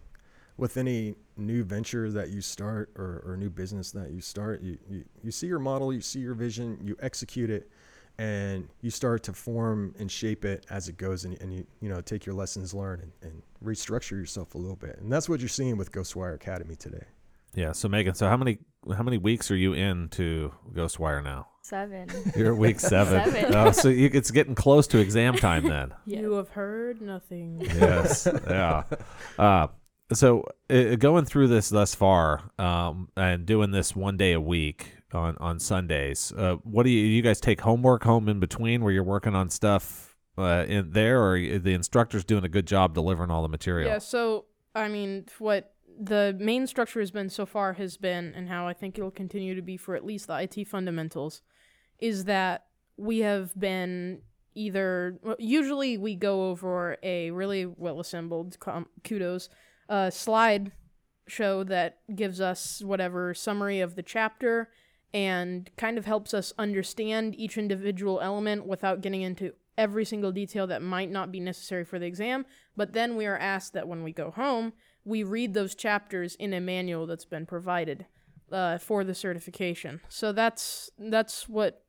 with 0.61 0.77
any 0.77 1.15
new 1.37 1.65
venture 1.65 2.11
that 2.11 2.29
you 2.29 2.41
start 2.41 2.91
or, 2.97 3.23
or 3.27 3.37
new 3.37 3.51
business 3.51 3.91
that 3.93 4.11
you 4.11 4.21
start 4.21 4.61
you, 4.63 4.79
you, 4.89 5.05
you 5.25 5.31
see 5.31 5.47
your 5.47 5.59
model 5.59 5.93
you 5.93 6.01
see 6.01 6.21
your 6.21 6.35
vision 6.35 6.79
you 6.83 6.95
execute 7.01 7.51
it 7.51 7.71
and 8.19 8.69
you 8.83 8.91
start 8.91 9.23
to 9.23 9.33
form 9.33 9.95
and 9.99 10.11
shape 10.11 10.45
it 10.45 10.67
as 10.69 10.89
it 10.89 10.97
goes 10.99 11.25
and, 11.25 11.41
and 11.41 11.53
you 11.55 11.67
you 11.81 11.89
know 11.89 12.01
take 12.01 12.27
your 12.27 12.35
lessons 12.35 12.75
learned 12.75 13.03
and, 13.03 13.13
and 13.23 13.43
restructure 13.65 14.13
yourself 14.13 14.55
a 14.55 14.59
little 14.59 14.77
bit 14.77 14.99
and 15.01 15.11
that's 15.11 15.29
what 15.29 15.41
you're 15.41 15.49
seeing 15.49 15.77
with 15.77 15.91
ghostwire 15.93 16.35
academy 16.35 16.77
today 16.77 17.05
Yeah. 17.55 17.73
So 17.73 17.89
Megan, 17.89 18.15
so 18.15 18.29
how 18.29 18.37
many 18.37 18.59
how 18.97 19.03
many 19.03 19.19
weeks 19.19 19.51
are 19.51 19.57
you 19.57 19.73
into 19.75 20.53
Ghostwire 20.73 21.23
now? 21.23 21.49
Seven. 21.63 22.09
You're 22.37 22.53
at 22.55 22.59
week 22.59 22.81
seven. 22.95 23.31
Seven. 23.31 23.55
Oh, 23.55 23.73
so 23.73 23.89
you, 23.89 24.09
it's 24.13 24.31
getting 24.31 24.55
close 24.55 24.87
to 24.89 24.99
exam 24.99 25.35
time 25.35 25.65
then. 25.67 25.93
You 26.07 26.33
have 26.35 26.49
heard 26.51 27.01
nothing. 27.03 27.61
yes. 27.61 28.27
Yeah. 28.49 28.85
Uh, 29.39 29.67
so 30.13 30.45
uh, 30.69 30.97
going 30.97 31.25
through 31.25 31.49
this 31.49 31.69
thus 31.69 31.95
far, 31.95 32.51
um, 32.59 33.09
and 33.17 33.47
doing 33.47 33.71
this 33.71 33.95
one 33.95 34.17
day 34.17 34.33
a 34.33 34.41
week 34.41 34.95
on 35.13 35.37
on 35.39 35.59
Sundays, 35.59 36.33
uh, 36.37 36.57
what 36.65 36.85
do 36.85 36.91
you 36.91 37.05
you 37.07 37.23
guys 37.23 37.41
take 37.41 37.61
homework 37.61 38.05
home 38.05 38.29
in 38.29 38.41
between 38.41 38.83
where 38.83 38.93
you're 38.93 39.05
working 39.05 39.35
on 39.35 39.51
stuff 39.51 40.17
uh, 40.39 40.65
in 40.69 40.91
there, 40.91 41.23
or 41.23 41.39
the 41.39 41.75
instructor's 41.75 42.25
doing 42.25 42.45
a 42.45 42.49
good 42.49 42.67
job 42.67 42.95
delivering 42.95 43.31
all 43.31 43.43
the 43.43 43.49
material? 43.49 43.89
Yeah, 43.89 43.99
so 43.99 44.47
I 44.75 44.89
mean, 44.89 45.27
what 45.39 45.75
the 46.01 46.37
main 46.39 46.67
structure 46.67 47.01
has 47.01 47.11
been 47.11 47.29
so 47.29 47.47
far 47.47 47.75
has 47.75 47.97
been, 47.97 48.33
and 48.35 48.49
how 48.49 48.67
I 48.67 48.73
think 48.73 48.99
it'll 48.99 49.11
continue 49.11 49.55
to 49.55 49.63
be 49.63 49.77
for 49.77 49.95
at 49.95 50.05
least 50.05 50.27
the 50.27 50.39
IT 50.41 50.67
fundamentals, 50.69 51.43
is 51.99 52.25
that 52.25 52.67
we 52.97 53.19
have 53.19 53.59
been 53.59 54.23
either 54.55 55.19
usually 55.39 55.97
we 55.97 56.17
go 56.17 56.51
over 56.51 56.97
a 57.03 57.31
really 57.31 57.67
well 57.67 58.01
assembled 58.01 58.59
com- 58.59 58.89
kudos 59.05 59.49
uh, 59.91 60.09
slide 60.09 60.73
show 61.27 61.63
that 61.65 61.99
gives 62.15 62.41
us 62.41 62.83
whatever 62.83 63.35
summary 63.35 63.81
of 63.81 63.95
the 63.95 64.03
chapter 64.03 64.71
and 65.13 65.71
kind 65.77 65.99
of 65.99 66.07
helps 66.07 66.33
us 66.33 66.53
understand 66.59 67.35
each 67.35 67.59
individual 67.59 68.21
element 68.21 68.67
without 68.67 69.01
getting 69.01 69.23
into 69.23 69.53
every 69.77 70.05
single 70.05 70.33
detail 70.33 70.67
that 70.67 70.83
might 70.83 71.11
not 71.11 71.33
be 71.33 71.41
necessary 71.41 71.85
for 71.85 71.99
the 71.99 72.07
exam. 72.07 72.47
But 72.77 72.93
then 72.93 73.17
we 73.17 73.27
are 73.27 73.39
asked 73.39 73.73
that 73.73 73.89
when 73.89 74.03
we 74.03 74.13
go 74.13 74.31
home, 74.31 74.73
we 75.05 75.23
read 75.23 75.55
those 75.55 75.75
chapters 75.75 76.35
in 76.37 76.53
a 76.53 76.61
manual 76.61 77.07
that's 77.07 77.25
been 77.25 77.47
provided 77.47 78.07
uh, 78.53 78.79
for 78.79 79.05
the 79.05 79.15
certification. 79.15 80.01
So 80.09 80.33
that's 80.33 80.91
that's 80.99 81.49
what 81.49 81.85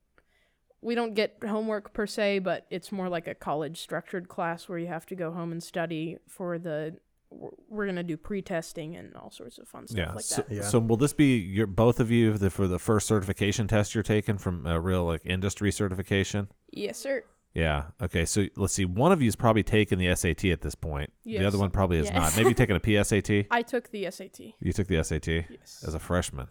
we 0.82 0.96
don't 0.96 1.14
get 1.14 1.38
homework 1.48 1.94
per 1.94 2.08
se, 2.08 2.40
but 2.40 2.66
it's 2.72 2.92
more 2.92 3.10
like 3.10 3.28
a 3.28 3.36
college 3.36 3.80
structured 3.80 4.28
class 4.28 4.68
where 4.68 4.80
you 4.80 4.88
have 4.88 5.06
to 5.08 5.16
go 5.16 5.32
home 5.32 5.52
and 5.52 5.62
study 5.62 6.18
for 6.28 6.58
the. 6.58 6.98
We're 7.32 7.86
gonna 7.86 8.04
do 8.04 8.18
pre-testing 8.18 8.96
and 8.98 9.16
all 9.16 9.32
sorts 9.32 9.58
of 9.58 9.68
fun 9.68 9.88
stuff 9.88 9.98
Yeah. 9.98 10.14
like 10.14 10.24
so, 10.24 10.36
that. 10.48 10.52
Yeah. 10.54 10.62
so 10.64 10.80
will 10.80 10.98
this 10.98 11.14
be 11.14 11.38
your 11.38 11.66
both 11.68 12.00
of 12.00 12.12
you 12.12 12.38
the, 12.38 12.50
for 12.50 12.68
the 12.68 12.78
first 12.80 13.08
certification 13.08 13.68
test 13.68 13.96
you're 13.96 14.04
taking 14.04 14.38
from 14.38 14.66
a 14.68 14.80
real 14.80 15.06
like 15.06 15.22
industry 15.26 15.72
certification? 15.72 16.50
Yes, 16.72 16.98
sir. 16.98 17.24
Yeah. 17.54 17.86
Okay. 18.02 18.26
So 18.26 18.46
let's 18.56 18.74
see. 18.74 18.86
One 18.86 19.12
of 19.12 19.22
you's 19.22 19.36
probably 19.36 19.64
taken 19.64 19.98
the 20.00 20.14
SAT 20.16 20.46
at 20.52 20.62
this 20.62 20.76
point. 20.76 21.12
Yes. 21.24 21.40
The 21.42 21.48
other 21.48 21.58
one 21.58 21.70
probably 21.72 21.98
is 21.98 22.06
Yes. 22.08 22.16
not. 22.16 22.38
Maybe 22.44 22.54
taking 22.54 22.76
a 22.76 22.80
PSAT. 22.82 23.48
I 23.52 23.62
took 23.62 23.90
the 23.92 24.10
SAT. 24.12 24.40
You 24.60 24.74
took 24.74 24.88
the 24.88 25.04
SAT 25.04 25.28
Yes. 25.50 25.84
as 25.88 25.94
a 25.94 26.00
freshman. 26.00 26.48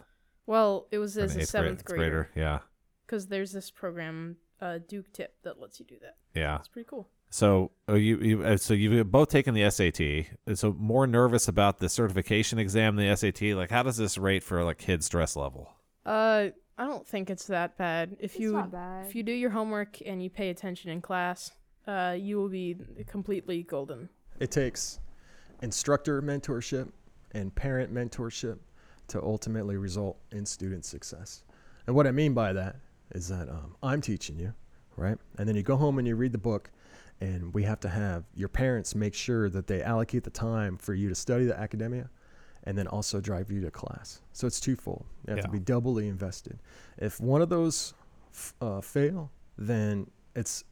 Well, 0.47 0.87
it 0.91 0.97
was 0.97 1.17
as 1.17 1.35
a 1.35 1.45
seventh 1.45 1.85
grade- 1.85 1.99
grader 1.99 2.29
Yeah. 2.35 2.59
because 3.05 3.27
there's 3.27 3.51
this 3.51 3.71
program, 3.71 4.37
uh, 4.59 4.79
Duke 4.87 5.11
Tip, 5.13 5.35
that 5.43 5.59
lets 5.59 5.79
you 5.79 5.85
do 5.85 5.97
that. 6.01 6.17
Yeah. 6.35 6.57
It's 6.59 6.67
pretty 6.67 6.87
cool. 6.89 7.09
So 7.33 7.71
uh, 7.89 7.93
you, 7.93 8.17
you 8.17 8.43
uh, 8.43 8.57
so 8.57 8.73
you've 8.73 9.09
both 9.09 9.29
taken 9.29 9.53
the 9.55 9.69
SAT. 9.71 10.57
So 10.57 10.75
more 10.77 11.07
nervous 11.07 11.47
about 11.47 11.79
the 11.79 11.87
certification 11.87 12.59
exam 12.59 12.97
the 12.97 13.15
SAT. 13.15 13.55
Like, 13.55 13.71
how 13.71 13.83
does 13.83 13.95
this 13.95 14.17
rate 14.17 14.43
for 14.43 14.63
like 14.65 14.77
kid 14.77 15.01
stress 15.01 15.37
level? 15.37 15.71
Uh, 16.05 16.49
I 16.77 16.85
don't 16.85 17.07
think 17.07 17.29
it's 17.29 17.47
that 17.47 17.77
bad. 17.77 18.17
If 18.19 18.31
It's 18.33 18.39
you 18.41 18.51
not 18.51 18.71
bad. 18.71 19.07
if 19.07 19.15
you 19.15 19.23
do 19.23 19.31
your 19.31 19.49
homework 19.49 19.99
and 20.05 20.21
you 20.21 20.29
pay 20.29 20.49
attention 20.49 20.91
in 20.91 21.01
class, 21.01 21.51
uh, 21.87 22.15
you 22.19 22.37
will 22.37 22.49
be 22.49 22.75
completely 23.07 23.63
golden. 23.63 24.09
It 24.41 24.51
takes 24.51 24.99
instructor 25.61 26.21
mentorship 26.21 26.91
and 27.31 27.55
parent 27.55 27.93
mentorship 27.93 28.57
to 29.07 29.21
ultimately 29.23 29.77
result 29.77 30.17
in 30.33 30.45
student 30.45 30.83
success. 30.83 31.43
And 31.87 31.95
what 31.95 32.07
I 32.07 32.11
mean 32.11 32.33
by 32.33 32.51
that 32.53 32.75
is 33.11 33.29
that 33.29 33.47
um, 33.47 33.75
I'm 33.81 34.01
teaching 34.01 34.37
you, 34.37 34.53
right? 34.97 35.17
And 35.37 35.47
then 35.47 35.55
you 35.55 35.63
go 35.63 35.77
home 35.77 35.97
and 35.97 36.07
you 36.07 36.15
read 36.15 36.31
the 36.33 36.37
book, 36.37 36.71
and 37.21 37.53
we 37.53 37.63
have 37.63 37.79
to 37.79 37.89
have 37.89 38.25
your 38.35 38.49
parents 38.49 38.95
make 38.95 39.13
sure 39.13 39.47
that 39.49 39.67
they 39.67 39.81
allocate 39.81 40.23
the 40.23 40.29
time 40.31 40.75
for 40.77 40.93
you 40.93 41.07
to 41.07 41.15
study 41.15 41.45
the 41.45 41.57
academia 41.57 42.09
and 42.63 42.77
then 42.77 42.87
also 42.87 43.21
drive 43.21 43.49
you 43.51 43.61
to 43.61 43.71
class. 43.71 44.21
So 44.33 44.47
it's 44.47 44.59
twofold. 44.59 45.05
You 45.25 45.31
have 45.31 45.37
Yeah. 45.37 45.43
to 45.43 45.49
be 45.51 45.59
doubly 45.59 46.07
invested. 46.07 46.59
If 46.97 47.19
one 47.21 47.41
of 47.41 47.49
those 47.49 47.93
f- 48.33 48.53
uh, 48.59 48.81
fail, 48.81 49.31
then 49.57 50.09
it's 50.35 50.63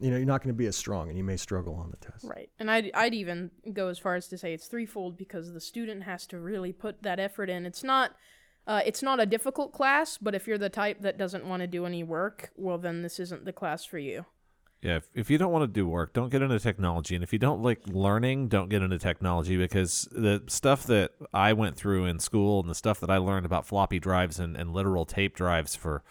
you 0.00 0.10
know 0.10 0.16
you're 0.16 0.26
not 0.26 0.42
going 0.42 0.54
to 0.54 0.58
be 0.58 0.66
as 0.66 0.76
strong 0.76 1.08
and 1.08 1.18
you 1.18 1.24
may 1.24 1.36
struggle 1.36 1.74
on 1.74 1.90
the 1.90 1.96
test. 1.96 2.24
Right. 2.24 2.50
And 2.60 2.70
I'd, 2.70 2.90
I'd 2.94 3.14
even 3.14 3.50
go 3.72 3.88
as 3.88 3.98
far 3.98 4.14
as 4.14 4.28
to 4.28 4.38
say 4.38 4.54
it's 4.54 4.66
threefold 4.68 5.16
because 5.16 5.52
the 5.52 5.60
student 5.60 6.04
has 6.04 6.24
to 6.28 6.38
really 6.38 6.72
put 6.72 7.02
that 7.02 7.18
effort 7.18 7.50
in. 7.50 7.66
It's 7.66 7.82
not. 7.82 8.12
Uh, 8.66 8.82
it's 8.84 9.02
not 9.02 9.18
a 9.18 9.24
difficult 9.24 9.72
class, 9.72 10.18
but 10.18 10.34
if 10.34 10.46
you're 10.46 10.58
the 10.58 10.68
type 10.68 11.00
that 11.00 11.16
doesn't 11.16 11.46
want 11.46 11.62
to 11.62 11.66
do 11.66 11.86
any 11.86 12.04
work, 12.04 12.50
well, 12.54 12.76
then 12.76 13.00
this 13.00 13.18
isn't 13.18 13.46
the 13.46 13.52
class 13.52 13.82
for 13.86 13.96
you. 13.98 14.26
Yeah, 14.80 14.96
if, 14.96 15.08
if 15.12 15.28
you 15.30 15.38
don't 15.38 15.50
want 15.50 15.64
to 15.64 15.66
do 15.66 15.88
work, 15.88 16.12
don't 16.12 16.28
get 16.30 16.40
into 16.40 16.58
technology. 16.60 17.16
And 17.16 17.24
if 17.24 17.32
you 17.32 17.38
don't 17.40 17.62
like 17.62 17.80
learning, 17.88 18.46
don't 18.46 18.68
get 18.68 18.80
into 18.80 18.98
technology 18.98 19.56
because 19.56 20.08
the 20.12 20.42
stuff 20.46 20.84
that 20.84 21.12
I 21.34 21.52
went 21.52 21.76
through 21.76 22.04
in 22.04 22.20
school 22.20 22.60
and 22.60 22.70
the 22.70 22.76
stuff 22.76 23.00
that 23.00 23.10
I 23.10 23.16
learned 23.16 23.44
about 23.44 23.66
floppy 23.66 23.98
drives 23.98 24.38
and, 24.38 24.56
and 24.56 24.72
literal 24.72 25.04
tape 25.04 25.34
drives 25.34 25.74
for 25.74 26.04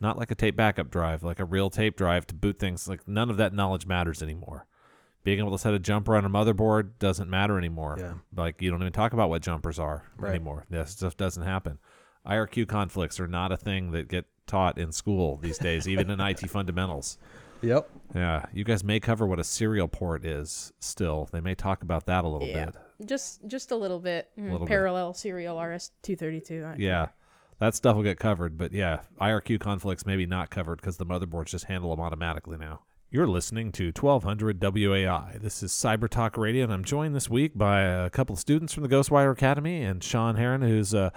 not 0.00 0.18
like 0.18 0.30
a 0.30 0.34
tape 0.34 0.54
backup 0.56 0.90
drive, 0.90 1.22
like 1.22 1.40
a 1.40 1.46
real 1.46 1.70
tape 1.70 1.96
drive 1.96 2.26
to 2.26 2.34
boot 2.34 2.58
things, 2.58 2.86
like 2.88 3.08
none 3.08 3.30
of 3.30 3.38
that 3.38 3.54
knowledge 3.54 3.86
matters 3.86 4.22
anymore. 4.22 4.66
Being 5.24 5.38
able 5.38 5.52
to 5.52 5.58
set 5.58 5.72
a 5.74 5.78
jumper 5.78 6.14
on 6.14 6.24
a 6.26 6.30
motherboard 6.30 6.92
doesn't 6.98 7.28
matter 7.30 7.56
anymore. 7.56 7.96
Yeah. 7.98 8.14
Like 8.36 8.60
you 8.60 8.70
don't 8.70 8.80
even 8.82 8.92
talk 8.92 9.14
about 9.14 9.30
what 9.30 9.40
jumpers 9.42 9.78
are 9.78 10.04
Right. 10.18 10.30
anymore. 10.34 10.66
That 10.68 10.90
stuff 10.90 11.16
doesn't 11.16 11.42
happen. 11.42 11.78
IRQ 12.26 12.68
conflicts 12.68 13.18
are 13.18 13.28
not 13.28 13.50
a 13.50 13.56
thing 13.56 13.92
that 13.92 14.08
get 14.08 14.26
taught 14.46 14.76
in 14.76 14.92
school 14.92 15.38
these 15.38 15.56
days, 15.58 15.88
even 15.88 16.10
in 16.10 16.20
IT 16.20 16.50
fundamentals. 16.50 17.16
Yep. 17.62 17.90
Yeah, 18.14 18.44
you 18.52 18.64
guys 18.64 18.82
may 18.82 19.00
cover 19.00 19.26
what 19.26 19.38
a 19.38 19.44
serial 19.44 19.88
port 19.88 20.24
is 20.24 20.72
still. 20.80 21.28
They 21.32 21.40
may 21.40 21.54
talk 21.54 21.82
about 21.82 22.06
that 22.06 22.24
a 22.24 22.28
little 22.28 22.48
Yeah. 22.48 22.66
bit. 22.66 22.74
Just 23.06 23.46
just 23.46 23.70
a 23.70 23.76
little 23.76 23.98
bit. 24.00 24.28
Mm, 24.38 24.44
Little 24.44 24.58
bit. 24.60 24.68
parallel 24.68 25.14
serial 25.14 25.58
RS 25.58 25.90
two 26.02 26.16
thirty 26.16 26.40
two. 26.40 26.66
Yeah, 26.76 27.08
that 27.58 27.74
stuff 27.74 27.96
will 27.96 28.02
get 28.02 28.18
covered. 28.18 28.58
But 28.58 28.72
yeah, 28.72 29.00
IRQ 29.20 29.58
conflicts 29.60 30.04
maybe 30.04 30.26
not 30.26 30.50
covered 30.50 30.76
because 30.80 30.96
the 30.98 31.06
motherboards 31.06 31.46
just 31.46 31.64
handle 31.64 31.90
them 31.90 32.00
automatically 32.00 32.58
now. 32.58 32.80
You're 33.12 33.26
listening 33.26 33.72
to 33.72 33.90
1200 33.90 34.60
WOAI. 34.60 35.40
This 35.40 35.64
is 35.64 35.72
Cyber 35.72 36.08
Talk 36.08 36.36
Radio, 36.36 36.62
and 36.62 36.72
I'm 36.72 36.84
joined 36.84 37.12
this 37.16 37.28
week 37.28 37.58
by 37.58 37.80
a 37.80 38.08
couple 38.08 38.34
of 38.34 38.38
students 38.38 38.72
from 38.72 38.84
the 38.84 38.88
Ghostwire 38.88 39.32
Academy 39.32 39.82
and 39.82 40.00
Sean 40.04 40.36
Heron, 40.36 40.62
who's 40.62 40.94
uh, 40.94 41.10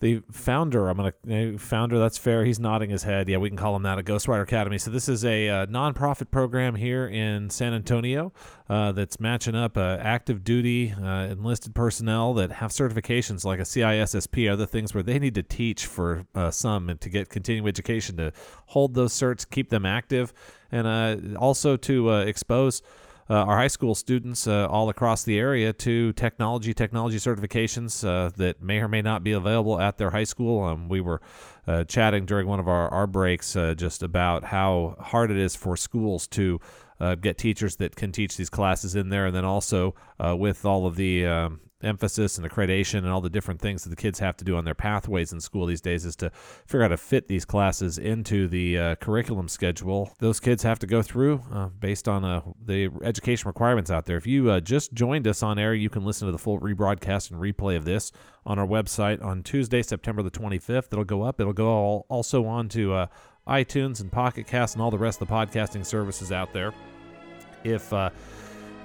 the 0.00 0.22
founder. 0.32 0.88
I'm 0.88 0.96
gonna 0.96 1.58
founder. 1.58 1.98
That's 1.98 2.18
fair. 2.18 2.44
He's 2.44 2.58
nodding 2.58 2.90
his 2.90 3.02
head. 3.02 3.28
Yeah, 3.28 3.36
we 3.36 3.48
can 3.48 3.56
call 3.56 3.76
him 3.76 3.82
that. 3.82 3.98
At 3.98 4.06
Ghostwire 4.06 4.42
Academy. 4.42 4.78
So 4.78 4.90
this 4.90 5.08
is 5.08 5.24
a 5.24 5.48
uh, 5.48 5.66
nonprofit 5.66 6.30
program 6.30 6.74
here 6.74 7.06
in 7.06 7.50
San 7.50 7.74
Antonio 7.74 8.32
uh, 8.68 8.92
that's 8.92 9.20
matching 9.20 9.54
up 9.54 9.76
uh, 9.76 9.98
active 10.00 10.42
duty 10.42 10.92
uh, 10.92 11.26
enlisted 11.26 11.74
personnel 11.74 12.32
that 12.34 12.50
have 12.52 12.70
certifications 12.70 13.44
like 13.44 13.60
a 13.60 13.64
CISSP, 13.64 14.50
other 14.50 14.66
things 14.66 14.94
where 14.94 15.02
they 15.02 15.18
need 15.18 15.34
to 15.34 15.42
teach 15.42 15.86
for 15.86 16.24
uh, 16.34 16.50
some 16.50 16.88
and 16.88 17.00
to 17.02 17.10
get 17.10 17.28
continuing 17.28 17.68
education 17.68 18.16
to 18.16 18.32
hold 18.66 18.94
those 18.94 19.12
certs, 19.12 19.48
keep 19.48 19.68
them 19.68 19.84
active, 19.84 20.32
and 20.72 20.86
uh, 20.86 21.38
also 21.38 21.76
to 21.76 22.10
expose 22.10 22.82
uh, 23.30 23.44
our 23.44 23.56
high 23.56 23.68
school 23.68 23.94
students 23.94 24.48
uh, 24.48 24.66
all 24.66 24.88
across 24.88 25.22
the 25.22 25.38
area 25.38 25.72
to 25.72 26.12
technology 26.14 26.74
technology 26.74 27.16
certifications 27.16 28.04
uh, 28.04 28.28
that 28.36 28.60
may 28.60 28.80
or 28.80 28.88
may 28.88 29.00
not 29.00 29.22
be 29.22 29.30
available 29.30 29.80
at 29.80 29.98
their 29.98 30.10
high 30.10 30.24
school. 30.24 30.64
Um, 30.64 30.88
we 30.88 31.00
were 31.00 31.20
uh, 31.66 31.84
chatting 31.84 32.26
during 32.26 32.48
one 32.48 32.58
of 32.58 32.66
our, 32.66 32.88
our 32.88 33.06
breaks 33.06 33.54
uh, 33.54 33.74
just 33.74 34.02
about 34.02 34.44
how 34.44 34.96
hard 34.98 35.30
it 35.30 35.36
is 35.36 35.54
for 35.54 35.76
schools 35.76 36.26
to 36.28 36.60
uh, 37.00 37.14
get 37.14 37.38
teachers 37.38 37.76
that 37.76 37.96
can 37.96 38.12
teach 38.12 38.36
these 38.36 38.50
classes 38.50 38.94
in 38.94 39.08
there, 39.08 39.26
and 39.26 39.34
then 39.34 39.44
also 39.44 39.94
uh, 40.18 40.36
with 40.36 40.64
all 40.64 40.86
of 40.86 40.96
the 40.96 41.26
um, 41.26 41.60
emphasis 41.82 42.36
and 42.38 42.48
accreditation 42.48 42.98
and 42.98 43.08
all 43.08 43.20
the 43.20 43.30
different 43.30 43.60
things 43.60 43.84
that 43.84 43.90
the 43.90 43.96
kids 43.96 44.18
have 44.18 44.36
to 44.36 44.44
do 44.44 44.56
on 44.56 44.64
their 44.64 44.74
pathways 44.74 45.32
in 45.32 45.40
school 45.40 45.66
these 45.66 45.80
days 45.80 46.04
is 46.04 46.14
to 46.16 46.30
figure 46.66 46.82
out 46.82 46.90
how 46.90 46.96
to 46.96 46.96
fit 46.96 47.28
these 47.28 47.44
classes 47.44 47.98
into 47.98 48.48
the 48.48 48.78
uh, 48.78 48.94
curriculum 48.96 49.48
schedule 49.48 50.12
those 50.18 50.40
kids 50.40 50.62
have 50.62 50.78
to 50.78 50.86
go 50.86 51.02
through 51.02 51.42
uh, 51.52 51.68
based 51.68 52.08
on 52.08 52.24
uh, 52.24 52.40
the 52.64 52.90
education 53.02 53.48
requirements 53.48 53.90
out 53.90 54.06
there. 54.06 54.16
If 54.16 54.26
you 54.26 54.50
uh, 54.50 54.60
just 54.60 54.92
joined 54.92 55.26
us 55.26 55.42
on 55.42 55.58
air, 55.58 55.74
you 55.74 55.88
can 55.88 56.04
listen 56.04 56.26
to 56.26 56.32
the 56.32 56.38
full 56.38 56.60
rebroadcast 56.60 57.30
and 57.30 57.40
replay 57.40 57.76
of 57.76 57.84
this 57.84 58.12
on 58.44 58.58
our 58.58 58.66
website 58.66 59.22
on 59.24 59.42
Tuesday, 59.42 59.82
September 59.82 60.22
the 60.22 60.30
25th. 60.30 60.92
It'll 60.92 61.04
go 61.04 61.22
up. 61.22 61.40
It'll 61.40 61.52
go 61.52 61.68
all, 61.68 62.06
also 62.08 62.44
on 62.46 62.68
to 62.70 62.94
uh, 62.94 63.06
iTunes 63.46 64.00
and 64.00 64.12
Pocket 64.12 64.46
Cast 64.46 64.74
and 64.74 64.82
all 64.82 64.90
the 64.90 64.98
rest 64.98 65.20
of 65.20 65.28
the 65.28 65.34
podcasting 65.34 65.84
services 65.84 66.32
out 66.32 66.52
there. 66.52 66.72
If 67.64 67.92
uh, 67.92 68.10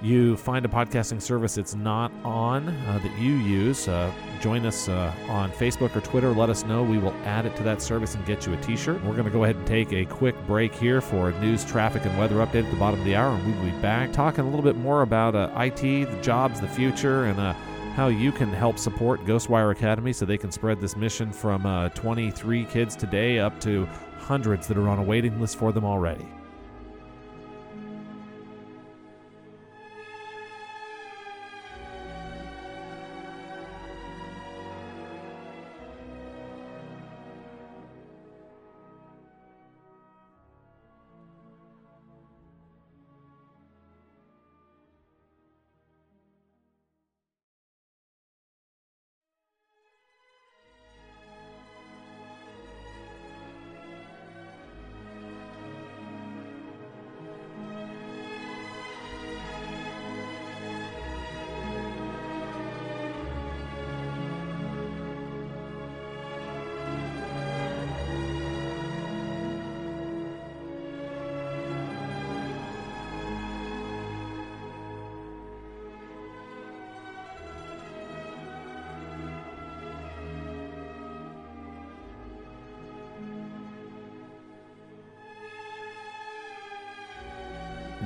you 0.02 0.36
find 0.36 0.64
a 0.64 0.68
podcasting 0.68 1.22
service 1.22 1.54
that's 1.54 1.74
not 1.74 2.12
on 2.22 2.68
uh, 2.68 3.00
that 3.02 3.18
you 3.18 3.32
use, 3.32 3.88
uh, 3.88 4.12
join 4.40 4.66
us 4.66 4.88
uh, 4.88 5.12
on 5.28 5.50
Facebook 5.52 5.96
or 5.96 6.00
Twitter. 6.02 6.32
Let 6.32 6.50
us 6.50 6.64
know. 6.64 6.82
We 6.82 6.98
will 6.98 7.14
add 7.24 7.46
it 7.46 7.56
to 7.56 7.62
that 7.62 7.80
service 7.80 8.14
and 8.14 8.24
get 8.26 8.46
you 8.46 8.52
a 8.52 8.56
t 8.58 8.76
shirt. 8.76 9.02
We're 9.04 9.12
going 9.12 9.24
to 9.24 9.30
go 9.30 9.44
ahead 9.44 9.56
and 9.56 9.66
take 9.66 9.92
a 9.92 10.04
quick 10.04 10.34
break 10.46 10.74
here 10.74 11.00
for 11.00 11.30
a 11.30 11.40
news, 11.40 11.64
traffic, 11.64 12.04
and 12.04 12.18
weather 12.18 12.36
update 12.36 12.64
at 12.64 12.70
the 12.70 12.76
bottom 12.76 13.00
of 13.00 13.06
the 13.06 13.16
hour, 13.16 13.34
and 13.34 13.46
we 13.46 13.52
will 13.52 13.74
be 13.74 13.82
back 13.82 14.12
talking 14.12 14.44
a 14.44 14.48
little 14.48 14.62
bit 14.62 14.76
more 14.76 15.02
about 15.02 15.34
uh, 15.34 15.50
IT, 15.56 15.80
the 15.80 16.18
jobs, 16.20 16.60
the 16.60 16.68
future, 16.68 17.24
and 17.24 17.40
uh, 17.40 17.54
how 17.94 18.08
you 18.08 18.30
can 18.30 18.52
help 18.52 18.78
support 18.78 19.24
Ghostwire 19.24 19.72
Academy 19.72 20.12
so 20.12 20.26
they 20.26 20.36
can 20.36 20.52
spread 20.52 20.80
this 20.80 20.96
mission 20.96 21.32
from 21.32 21.64
uh, 21.64 21.88
23 21.90 22.66
kids 22.66 22.94
today 22.94 23.38
up 23.38 23.58
to 23.60 23.86
hundreds 24.18 24.66
that 24.66 24.76
are 24.76 24.88
on 24.88 24.98
a 24.98 25.02
waiting 25.02 25.40
list 25.40 25.56
for 25.58 25.72
them 25.72 25.84
already. 25.84 26.26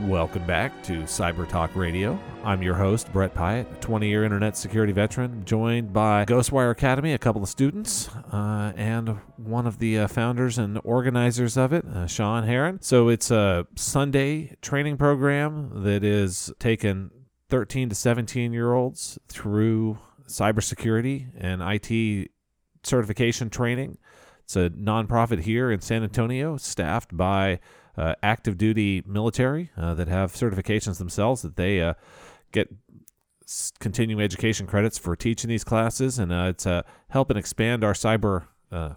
Welcome 0.07 0.47
back 0.47 0.83
to 0.85 1.03
Cyber 1.03 1.47
Talk 1.47 1.77
Radio. 1.77 2.19
I'm 2.43 2.63
your 2.63 2.75
host, 2.75 3.13
Brett 3.13 3.35
Pyatt, 3.35 3.81
20 3.81 4.09
year 4.09 4.25
internet 4.25 4.57
security 4.57 4.93
veteran, 4.93 5.45
joined 5.45 5.93
by 5.93 6.25
Ghostwire 6.25 6.71
Academy, 6.71 7.13
a 7.13 7.19
couple 7.19 7.43
of 7.43 7.51
students, 7.51 8.09
uh, 8.33 8.73
and 8.77 9.19
one 9.37 9.67
of 9.67 9.79
the 9.79 9.99
uh, 9.99 10.09
founders 10.09 10.57
and 10.57 10.81
organizers 10.85 11.59
of 11.59 11.75
it, 11.75 11.85
uh, 11.85 12.07
Sean 12.07 12.45
Heron. 12.45 12.81
So 12.81 13.09
it's 13.09 13.31
a 13.31 13.67
Sunday 13.77 14.57
training 14.63 14.97
program 14.97 15.83
that 15.85 16.03
is 16.03 16.51
taken 16.59 17.11
13 17.51 17.91
to 17.91 17.95
17 17.95 18.55
year 18.55 18.73
olds 18.73 19.19
through 19.29 19.99
cybersecurity 20.27 21.29
and 21.37 21.61
IT 21.63 22.31
certification 22.83 23.51
training. 23.51 23.99
It's 24.45 24.57
a 24.57 24.71
nonprofit 24.71 25.43
here 25.43 25.71
in 25.71 25.81
San 25.83 26.03
Antonio, 26.03 26.57
staffed 26.57 27.15
by 27.15 27.61
uh, 28.01 28.15
active 28.23 28.57
duty 28.57 29.03
military 29.07 29.71
uh, 29.77 29.93
that 29.93 30.09
have 30.09 30.33
certifications 30.33 30.97
themselves 30.97 31.43
that 31.43 31.57
they 31.57 31.83
uh, 31.83 31.93
get 32.51 32.75
continuing 33.79 34.23
education 34.23 34.67
credits 34.67 34.97
for 34.97 35.15
teaching 35.15 35.49
these 35.49 35.65
classes, 35.65 36.19
and 36.19 36.33
uh, 36.33 36.47
it's 36.49 36.67
uh, 36.67 36.83
helping 37.11 37.37
expand 37.37 37.85
our 37.85 37.93
cyber 37.93 38.45
uh, 38.73 38.95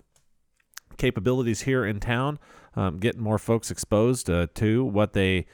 capabilities 0.96 1.62
here 1.62 1.86
in 1.86 2.00
town, 2.00 2.40
um, 2.78 2.98
getting 3.00 3.22
more 3.22 3.38
folks 3.38 3.70
exposed 3.70 4.28
to 4.28 4.86
what 4.86 5.12
they 5.14 5.46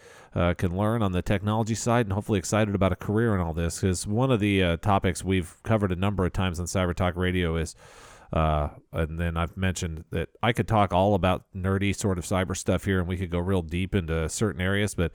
can 0.58 0.78
learn 0.78 1.02
on 1.02 1.12
the 1.12 1.24
technology 1.24 1.76
side, 1.76 2.06
and 2.06 2.14
hopefully 2.14 2.38
excited 2.38 2.76
about 2.76 2.92
a 2.92 2.96
career 2.96 3.34
in 3.34 3.42
all 3.42 3.54
this. 3.54 3.82
Because 3.82 4.06
one 4.06 4.32
of 4.32 4.40
the 4.40 4.78
topics 4.78 5.24
we've 5.24 5.56
covered 5.64 5.92
a 5.92 5.96
number 5.96 6.24
of 6.24 6.34
times 6.34 6.60
on 6.60 6.68
Cyber 6.68 6.94
Talk 6.94 7.16
Radio 7.16 7.56
is. 7.56 7.76
Uh, 8.32 8.70
and 8.94 9.20
then 9.20 9.38
I've 9.38 9.58
mentioned 9.58 10.06
that 10.12 10.30
I 10.44 10.54
could 10.54 10.68
talk 10.68 10.94
all 10.94 11.16
about 11.16 11.46
nerdy 11.56 11.96
sort 11.96 12.18
of 12.18 12.26
cyber 12.26 12.56
stuff 12.56 12.86
here, 12.86 13.00
and 13.00 13.08
we 13.08 13.18
could 13.18 13.32
go 13.32 13.40
real 13.40 13.62
deep 13.62 13.96
into 13.96 14.30
certain 14.30 14.62
areas. 14.62 14.94
But 14.96 15.12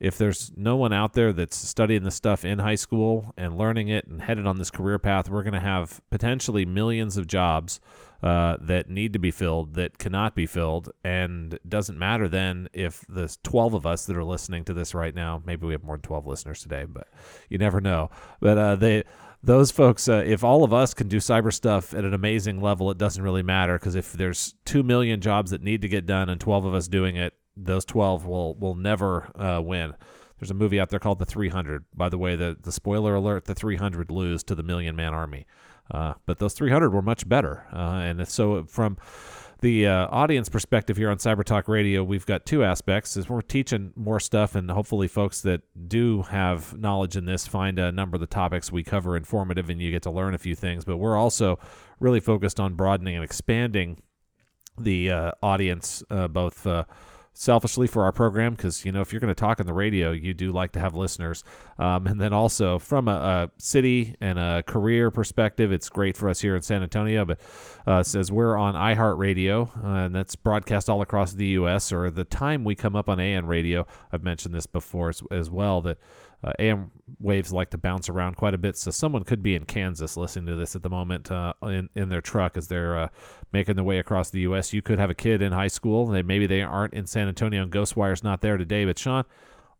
if 0.00 0.16
there's 0.16 0.50
no 0.56 0.76
one 0.76 0.94
out 0.94 1.12
there 1.12 1.32
that's 1.32 1.56
studying 1.56 2.04
this 2.04 2.14
stuff 2.14 2.44
in 2.44 2.58
high 2.58 2.74
school 2.74 3.34
and 3.36 3.56
learning 3.56 3.88
it 3.88 4.06
and 4.06 4.22
headed 4.22 4.46
on 4.46 4.56
this 4.56 4.70
career 4.70 4.98
path, 4.98 5.28
we're 5.28 5.42
going 5.42 5.52
to 5.52 5.60
have 5.60 6.00
potentially 6.10 6.64
millions 6.64 7.18
of 7.18 7.26
jobs 7.26 7.80
uh, 8.22 8.56
that 8.60 8.88
need 8.88 9.12
to 9.12 9.18
be 9.18 9.30
filled 9.30 9.74
that 9.74 9.98
cannot 9.98 10.34
be 10.34 10.46
filled. 10.46 10.90
And 11.04 11.58
doesn't 11.68 11.98
matter 11.98 12.28
then 12.28 12.68
if 12.72 13.04
the 13.08 13.34
12 13.42 13.74
of 13.74 13.86
us 13.86 14.06
that 14.06 14.16
are 14.16 14.24
listening 14.24 14.64
to 14.64 14.74
this 14.74 14.94
right 14.94 15.14
now, 15.14 15.42
maybe 15.44 15.66
we 15.66 15.74
have 15.74 15.84
more 15.84 15.96
than 15.96 16.02
12 16.02 16.26
listeners 16.26 16.62
today, 16.62 16.86
but 16.88 17.08
you 17.50 17.58
never 17.58 17.80
know. 17.80 18.10
But 18.40 18.56
uh, 18.56 18.76
they 18.76 19.04
those 19.42 19.70
folks, 19.70 20.08
uh, 20.08 20.22
if 20.26 20.44
all 20.44 20.64
of 20.64 20.72
us 20.72 20.92
can 20.92 21.08
do 21.08 21.16
cyber 21.16 21.52
stuff 21.52 21.94
at 21.94 22.04
an 22.04 22.12
amazing 22.12 22.60
level, 22.60 22.90
it 22.90 22.98
doesn't 22.98 23.22
really 23.22 23.42
matter 23.42 23.78
because 23.78 23.94
if 23.94 24.12
there's 24.12 24.54
two 24.64 24.82
million 24.82 25.20
jobs 25.20 25.50
that 25.50 25.62
need 25.62 25.82
to 25.82 25.88
get 25.88 26.06
done 26.06 26.28
and 26.28 26.40
12 26.40 26.66
of 26.66 26.74
us 26.74 26.88
doing 26.88 27.16
it, 27.16 27.34
those 27.56 27.84
12 27.84 28.26
will 28.26 28.54
will 28.54 28.74
never 28.74 29.30
uh, 29.38 29.60
win. 29.60 29.94
There's 30.38 30.50
a 30.50 30.54
movie 30.54 30.80
out 30.80 30.88
there 30.88 30.98
called 30.98 31.18
The 31.18 31.26
300. 31.26 31.84
By 31.94 32.08
the 32.08 32.18
way, 32.18 32.36
the 32.36 32.56
the 32.60 32.72
spoiler 32.72 33.14
alert: 33.14 33.44
the 33.44 33.54
300 33.54 34.10
lose 34.10 34.42
to 34.44 34.54
the 34.54 34.62
Million 34.62 34.96
Man 34.96 35.12
Army, 35.12 35.46
uh, 35.90 36.14
but 36.26 36.38
those 36.38 36.54
300 36.54 36.90
were 36.90 37.02
much 37.02 37.28
better. 37.28 37.66
Uh, 37.72 38.00
and 38.00 38.28
so 38.28 38.64
from 38.64 38.96
the 39.60 39.86
uh, 39.86 40.08
audience 40.10 40.48
perspective 40.48 40.96
here 40.96 41.10
on 41.10 41.18
Cyber 41.18 41.44
Talk 41.44 41.68
Radio, 41.68 42.02
we've 42.02 42.26
got 42.26 42.46
two 42.46 42.64
aspects. 42.64 43.16
Is 43.16 43.28
we're 43.28 43.42
teaching 43.42 43.92
more 43.94 44.20
stuff, 44.20 44.54
and 44.54 44.70
hopefully, 44.70 45.08
folks 45.08 45.42
that 45.42 45.62
do 45.88 46.22
have 46.22 46.76
knowledge 46.78 47.16
in 47.16 47.26
this 47.26 47.46
find 47.46 47.78
a 47.78 47.92
number 47.92 48.16
of 48.16 48.20
the 48.20 48.26
topics 48.26 48.72
we 48.72 48.82
cover 48.82 49.16
informative, 49.16 49.70
and 49.70 49.80
you 49.80 49.90
get 49.90 50.02
to 50.02 50.10
learn 50.10 50.34
a 50.34 50.38
few 50.38 50.54
things. 50.54 50.84
But 50.84 50.96
we're 50.96 51.16
also 51.16 51.58
really 51.98 52.20
focused 52.20 52.58
on 52.58 52.74
broadening 52.74 53.16
and 53.16 53.24
expanding 53.24 54.02
the 54.78 55.10
uh, 55.10 55.32
audience, 55.42 56.02
uh, 56.10 56.28
both 56.28 56.66
uh, 56.66 56.84
selfishly 57.40 57.86
for 57.86 58.04
our 58.04 58.12
program, 58.12 58.52
because 58.52 58.84
you 58.84 58.92
know 58.92 59.00
if 59.00 59.12
you're 59.14 59.20
going 59.20 59.34
to 59.34 59.40
talk 59.40 59.60
on 59.60 59.66
the 59.66 59.72
radio, 59.72 60.12
you 60.12 60.34
do 60.34 60.52
like 60.52 60.72
to 60.72 60.78
have 60.78 60.94
listeners, 60.94 61.42
um, 61.78 62.06
and 62.06 62.20
then 62.20 62.34
also 62.34 62.78
from 62.78 63.08
a, 63.08 63.12
a, 63.12 63.50
city 63.56 64.14
and 64.20 64.38
a 64.38 64.62
career 64.62 65.10
perspective, 65.10 65.72
it's 65.72 65.88
great 65.88 66.18
for 66.18 66.28
us 66.28 66.42
here 66.42 66.54
in 66.54 66.60
San 66.60 66.82
Antonio. 66.82 67.24
But 67.24 67.40
uh, 67.86 68.02
says 68.02 68.30
we're 68.30 68.58
on 68.58 68.74
iHeartRadio, 68.74 69.82
uh, 69.82 69.88
and 70.04 70.14
that's 70.14 70.36
broadcast 70.36 70.90
all 70.90 71.00
across 71.00 71.32
the 71.32 71.46
U.S. 71.46 71.92
Or 71.92 72.10
the 72.10 72.24
time 72.24 72.62
we 72.62 72.74
come 72.74 72.94
up 72.94 73.08
on 73.08 73.18
AM 73.18 73.46
radio, 73.46 73.86
I've 74.12 74.22
mentioned 74.22 74.54
this 74.54 74.66
before 74.66 75.08
as, 75.08 75.22
as 75.30 75.48
well 75.48 75.80
that 75.80 75.96
uh, 76.42 76.52
AM 76.58 76.90
waves 77.18 77.52
like 77.52 77.70
to 77.70 77.78
bounce 77.78 78.08
around 78.08 78.36
quite 78.36 78.54
a 78.54 78.58
bit, 78.58 78.76
so 78.76 78.90
someone 78.90 79.24
could 79.24 79.42
be 79.42 79.54
in 79.54 79.64
Kansas 79.64 80.16
listening 80.16 80.46
to 80.46 80.56
this 80.56 80.74
at 80.74 80.82
the 80.82 80.88
moment 80.88 81.30
uh, 81.30 81.52
in 81.62 81.88
in 81.94 82.08
their 82.08 82.20
truck 82.20 82.56
as 82.56 82.68
they're 82.68 82.98
uh, 82.98 83.08
making 83.52 83.76
their 83.76 83.84
way 83.84 83.98
across 83.98 84.30
the 84.30 84.40
U.S. 84.40 84.72
You 84.72 84.82
could 84.82 84.98
have 84.98 85.10
a 85.10 85.14
kid 85.14 85.42
in 85.42 85.52
high 85.52 85.68
school, 85.68 86.06
they 86.06 86.22
maybe 86.22 86.46
they 86.46 86.62
aren't 86.62 86.94
in 86.94 87.06
San 87.06 87.28
Antonio, 87.28 87.62
and 87.62 87.70
Ghostwire's 87.72 88.24
not 88.24 88.40
there 88.40 88.56
today. 88.56 88.84
But 88.84 88.98
Sean, 88.98 89.24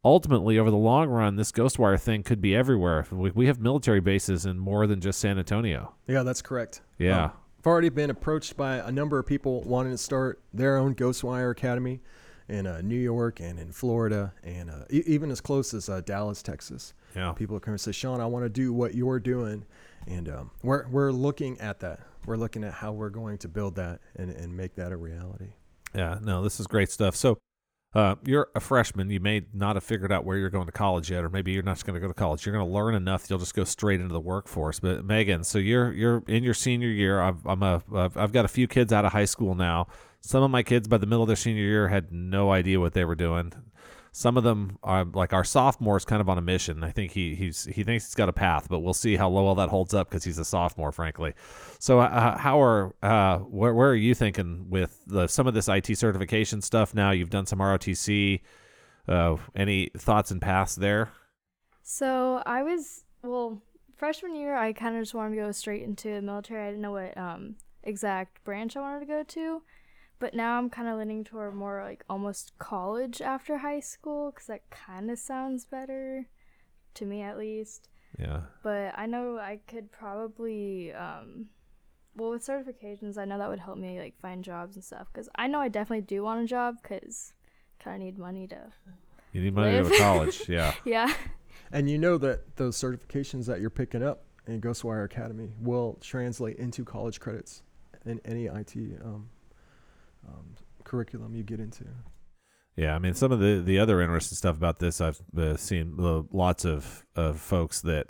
ultimately, 0.05 0.59
over 0.59 0.70
the 0.70 0.77
long 0.77 1.09
run, 1.09 1.37
this 1.37 1.53
Ghostwire 1.53 1.99
thing 1.99 2.23
could 2.23 2.40
be 2.40 2.55
everywhere. 2.55 3.07
We, 3.11 3.31
we 3.31 3.46
have 3.46 3.59
military 3.59 4.01
bases 4.01 4.44
in 4.44 4.59
more 4.59 4.87
than 4.87 5.01
just 5.01 5.18
San 5.18 5.38
Antonio. 5.38 5.94
Yeah, 6.07 6.23
that's 6.23 6.42
correct. 6.42 6.83
Yeah. 6.99 7.25
Um, 7.25 7.33
I've 7.61 7.66
already 7.66 7.90
been 7.90 8.09
approached 8.09 8.57
by 8.57 8.77
a 8.77 8.90
number 8.90 9.18
of 9.18 9.27
people 9.27 9.62
wanting 9.62 9.92
to 9.92 9.99
start 9.99 10.40
their 10.53 10.79
own 10.79 10.94
Ghostwire 10.94 11.51
Academy 11.51 12.01
in 12.51 12.67
uh, 12.67 12.81
New 12.83 12.99
York 12.99 13.41
and 13.41 13.59
in 13.59 13.73
Florida 13.73 14.33
and 14.43 14.71
uh, 14.71 14.85
e- 14.91 15.05
even 15.07 15.31
as 15.31 15.41
close 15.41 15.73
as 15.73 15.89
uh, 15.89 16.01
Dallas, 16.01 16.43
Texas. 16.43 16.93
Yeah. 17.15 17.33
People 17.33 17.59
come 17.61 17.73
and 17.73 17.81
say, 17.81 17.93
Sean, 17.93 18.21
I 18.21 18.27
want 18.27 18.45
to 18.45 18.49
do 18.49 18.73
what 18.73 18.95
you're 18.95 19.21
doing. 19.21 19.65
And 20.07 20.29
um, 20.29 20.51
we're, 20.63 20.87
we're 20.89 21.13
looking 21.13 21.61
at 21.61 21.81
that. 21.81 22.01
We're 22.27 22.37
looking 22.37 22.65
at 22.65 22.75
how 22.75 22.93
we're 22.93 23.11
going 23.11 23.39
to 23.39 23.49
build 23.49 23.77
that 23.77 24.01
and, 24.17 24.31
and 24.31 24.57
make 24.57 24.75
that 24.75 24.93
a 24.93 24.97
reality. 24.97 25.53
Yeah, 25.95 26.19
no, 26.23 26.43
this 26.43 26.61
is 26.61 26.67
great 26.67 26.91
stuff. 26.91 27.17
So, 27.17 27.39
uh, 27.92 28.14
you're 28.24 28.48
a 28.55 28.61
freshman. 28.61 29.11
You 29.11 29.18
may 29.18 29.42
not 29.53 29.74
have 29.74 29.83
figured 29.83 30.12
out 30.12 30.24
where 30.24 30.37
you're 30.37 30.50
going 30.50 30.66
to 30.66 30.72
college 30.72 31.11
yet, 31.11 31.24
or 31.24 31.29
maybe 31.29 31.50
you're 31.50 31.64
not 31.64 31.85
going 31.85 31.94
to 31.94 32.00
go 32.00 32.07
to 32.07 32.14
college. 32.14 32.46
You're 32.46 32.55
going 32.55 32.66
to 32.66 32.72
learn 32.72 32.94
enough; 32.94 33.29
you'll 33.29 33.40
just 33.40 33.55
go 33.55 33.64
straight 33.64 34.00
into 34.00 34.12
the 34.12 34.20
workforce. 34.20 34.79
But 34.79 35.05
Megan, 35.05 35.42
so 35.42 35.59
you're 35.59 35.92
you're 35.92 36.22
in 36.29 36.44
your 36.44 36.55
senior 36.55 36.88
year. 36.88 37.20
I've, 37.20 37.44
I'm 37.44 37.62
a 37.62 37.83
I've, 37.92 38.16
I've 38.16 38.33
got 38.33 38.44
a 38.44 38.48
few 38.48 38.68
kids 38.68 38.92
out 38.92 39.05
of 39.05 39.12
high 39.12 39.24
school 39.24 39.55
now. 39.57 39.88
Some 40.20 40.42
of 40.42 40.50
my 40.50 40.62
kids 40.62 40.87
by 40.87 40.98
the 40.98 41.07
middle 41.07 41.22
of 41.22 41.29
their 41.29 41.37
senior 41.37 41.64
year 41.64 41.88
had 41.88 42.12
no 42.12 42.53
idea 42.53 42.79
what 42.79 42.92
they 42.92 43.05
were 43.05 43.14
doing. 43.16 43.53
Some 44.12 44.37
of 44.37 44.44
them 44.44 44.79
are 44.83 45.05
like 45.05 45.33
our 45.33 45.44
sophomore 45.44 45.96
is 45.96 46.05
kind 46.05 46.20
of 46.20 46.29
on 46.29 46.37
a 46.37 46.42
mission. 46.42 46.83
I 46.83 46.90
think 46.90 47.12
he 47.12 47.35
he's 47.35 47.64
he 47.64 47.85
thinks 47.85 48.07
he's 48.07 48.14
got 48.14 48.29
a 48.29 48.33
path, 48.33 48.66
but 48.68 48.81
we'll 48.81 48.94
see 48.94 49.16
how 49.16 49.31
well 49.31 49.55
that 49.55 49.68
holds 49.68 49.94
up 49.94 50.11
because 50.11 50.25
he's 50.25 50.38
a 50.38 50.44
sophomore, 50.44 50.92
frankly. 50.92 51.35
So 51.79 52.01
uh, 52.01 52.37
how 52.37 52.61
are 52.61 52.94
uh, 53.03 53.38
where 53.38 53.73
where 53.75 53.90
are 53.90 53.94
you 53.94 54.14
thinking 54.14 54.66
with 54.68 55.01
the 55.07 55.29
some 55.29 55.46
of 55.46 55.55
this 55.55 55.68
IT 55.68 55.96
certification 55.96 56.61
stuff? 56.61 56.94
Now 56.94 57.12
you've 57.12 57.31
done 57.31 57.46
some 57.46 57.61
ROTC. 57.61 58.40
Uh, 59.09 59.37
any 59.57 59.90
thoughts 59.96 60.31
and 60.31 60.40
paths 60.40 60.75
there? 60.77 61.11
So 61.83 62.42
I 62.46 62.62
was 62.62 63.05
well 63.23 63.62
freshman 63.96 64.35
year. 64.35 64.57
I 64.57 64.73
kind 64.73 64.96
of 64.96 65.03
just 65.03 65.14
wanted 65.14 65.37
to 65.37 65.42
go 65.42 65.53
straight 65.53 65.83
into 65.83 66.14
the 66.14 66.23
military. 66.23 66.62
I 66.62 66.70
didn't 66.70 66.83
know 66.83 66.92
what 66.92 67.16
um, 67.16 67.57
exact 67.83 68.42
branch 68.44 68.77
I 68.77 68.81
wanted 68.81 69.01
to 69.01 69.07
go 69.07 69.23
to, 69.23 69.62
but 70.20 70.35
now 70.35 70.59
I'm 70.59 70.68
kind 70.68 70.87
of 70.87 70.98
leaning 70.98 71.24
toward 71.24 71.54
more 71.54 71.83
like 71.83 72.04
almost 72.09 72.52
college 72.59 73.20
after 73.20 73.59
high 73.59 73.80
school 73.80 74.30
because 74.30 74.46
that 74.46 74.68
kind 74.70 75.11
of 75.11 75.18
sounds 75.18 75.64
better 75.64 76.28
to 76.94 77.06
me 77.06 77.22
at 77.22 77.38
least. 77.38 77.88
Yeah. 78.18 78.42
But 78.62 78.92
I 78.96 79.06
know 79.06 79.38
I 79.38 79.61
could 79.66 79.90
probably, 79.90 80.92
um, 80.92 81.46
well, 82.14 82.30
with 82.30 82.46
certifications, 82.46 83.16
I 83.16 83.24
know 83.24 83.38
that 83.38 83.48
would 83.48 83.61
help 83.61 83.78
me 83.78 83.98
like 83.98 84.14
find 84.20 84.44
jobs 84.44 84.76
and 84.76 84.85
stuff. 84.85 85.09
Cause 85.14 85.28
I 85.35 85.46
know 85.46 85.59
I 85.59 85.68
definitely 85.68 86.04
do 86.04 86.22
want 86.22 86.42
a 86.42 86.46
job, 86.46 86.76
cause 86.83 87.33
kind 87.83 87.96
of 87.96 88.02
need 88.04 88.18
money 88.18 88.46
to. 88.48 88.72
You 89.33 89.40
need 89.40 89.54
money 89.54 89.78
to 89.78 89.85
go 89.85 89.88
to 89.88 89.98
college. 89.98 90.42
Yeah. 90.48 90.74
Yeah. 90.85 91.12
And 91.72 91.88
you 91.88 91.96
know 91.98 92.18
that 92.18 92.56
those 92.56 92.76
certifications 92.76 93.46
that 93.46 93.61
you're 93.61 93.70
picking 93.70 94.02
up 94.02 94.24
in 94.46 94.61
Ghostwire 94.61 95.04
Academy 95.04 95.50
will 95.61 95.96
translate 96.00 96.56
into 96.56 96.85
college 96.85 97.20
credits 97.20 97.62
in 98.04 98.20
any 98.24 98.46
IT 98.46 98.74
um, 99.04 99.28
um, 100.26 100.54
curriculum 100.85 101.35
you 101.35 101.42
get 101.42 101.61
into. 101.61 101.85
Yeah, 102.76 102.94
I 102.94 102.98
mean, 102.98 103.14
some 103.14 103.33
of 103.33 103.40
the, 103.40 103.61
the 103.61 103.78
other 103.78 104.00
interesting 104.00 104.37
stuff 104.37 104.56
about 104.56 104.78
this, 104.78 105.00
I've 105.00 105.20
uh, 105.37 105.56
seen 105.56 105.96
uh, 105.98 106.22
lots 106.33 106.64
of, 106.64 107.04
of 107.14 107.40
folks 107.40 107.80
that 107.83 108.06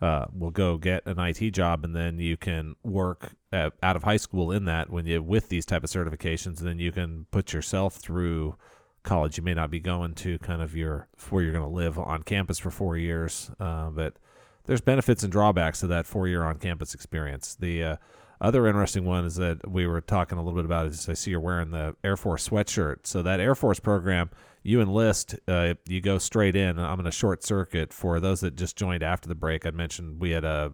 uh, 0.00 0.26
will 0.36 0.50
go 0.50 0.76
get 0.76 1.06
an 1.06 1.18
IT 1.18 1.50
job, 1.50 1.84
and 1.84 1.94
then 1.94 2.18
you 2.18 2.36
can 2.36 2.74
work 2.82 3.32
at, 3.52 3.72
out 3.82 3.96
of 3.96 4.04
high 4.04 4.16
school 4.16 4.52
in 4.52 4.64
that 4.64 4.90
when 4.90 5.06
you 5.06 5.22
with 5.22 5.48
these 5.48 5.66
type 5.66 5.84
of 5.84 5.90
certifications, 5.90 6.58
and 6.58 6.68
then 6.68 6.78
you 6.78 6.92
can 6.92 7.26
put 7.30 7.52
yourself 7.52 7.96
through 7.96 8.56
college. 9.02 9.36
You 9.36 9.44
may 9.44 9.54
not 9.54 9.70
be 9.70 9.80
going 9.80 10.14
to 10.16 10.38
kind 10.38 10.62
of 10.62 10.76
your 10.76 11.08
where 11.30 11.42
you're 11.42 11.52
going 11.52 11.68
to 11.68 11.70
live 11.70 11.98
on 11.98 12.22
campus 12.22 12.58
for 12.58 12.70
four 12.70 12.96
years, 12.96 13.50
uh, 13.58 13.90
but 13.90 14.14
there's 14.66 14.80
benefits 14.80 15.22
and 15.22 15.32
drawbacks 15.32 15.80
to 15.80 15.86
that 15.88 16.06
four 16.06 16.28
year 16.28 16.44
on 16.44 16.58
campus 16.58 16.94
experience. 16.94 17.56
The 17.56 17.82
uh, 17.82 17.96
other 18.40 18.66
interesting 18.66 19.04
one 19.04 19.24
is 19.24 19.36
that 19.36 19.68
we 19.68 19.86
were 19.86 20.00
talking 20.00 20.38
a 20.38 20.42
little 20.42 20.56
bit 20.56 20.64
about 20.64 20.86
is 20.86 21.08
I 21.08 21.14
see 21.14 21.32
you're 21.32 21.40
wearing 21.40 21.70
the 21.70 21.96
Air 22.04 22.16
Force 22.16 22.48
sweatshirt. 22.48 23.06
So 23.06 23.22
that 23.22 23.40
Air 23.40 23.54
Force 23.54 23.80
program, 23.80 24.30
you 24.62 24.80
enlist, 24.80 25.34
uh, 25.48 25.74
you 25.86 26.00
go 26.00 26.18
straight 26.18 26.54
in. 26.54 26.78
I'm 26.78 27.00
in 27.00 27.06
a 27.06 27.12
short 27.12 27.42
circuit 27.42 27.92
for 27.92 28.20
those 28.20 28.40
that 28.40 28.56
just 28.56 28.76
joined 28.76 29.02
after 29.02 29.28
the 29.28 29.34
break. 29.34 29.66
I 29.66 29.70
mentioned 29.70 30.20
we 30.20 30.30
had 30.30 30.44
a 30.44 30.72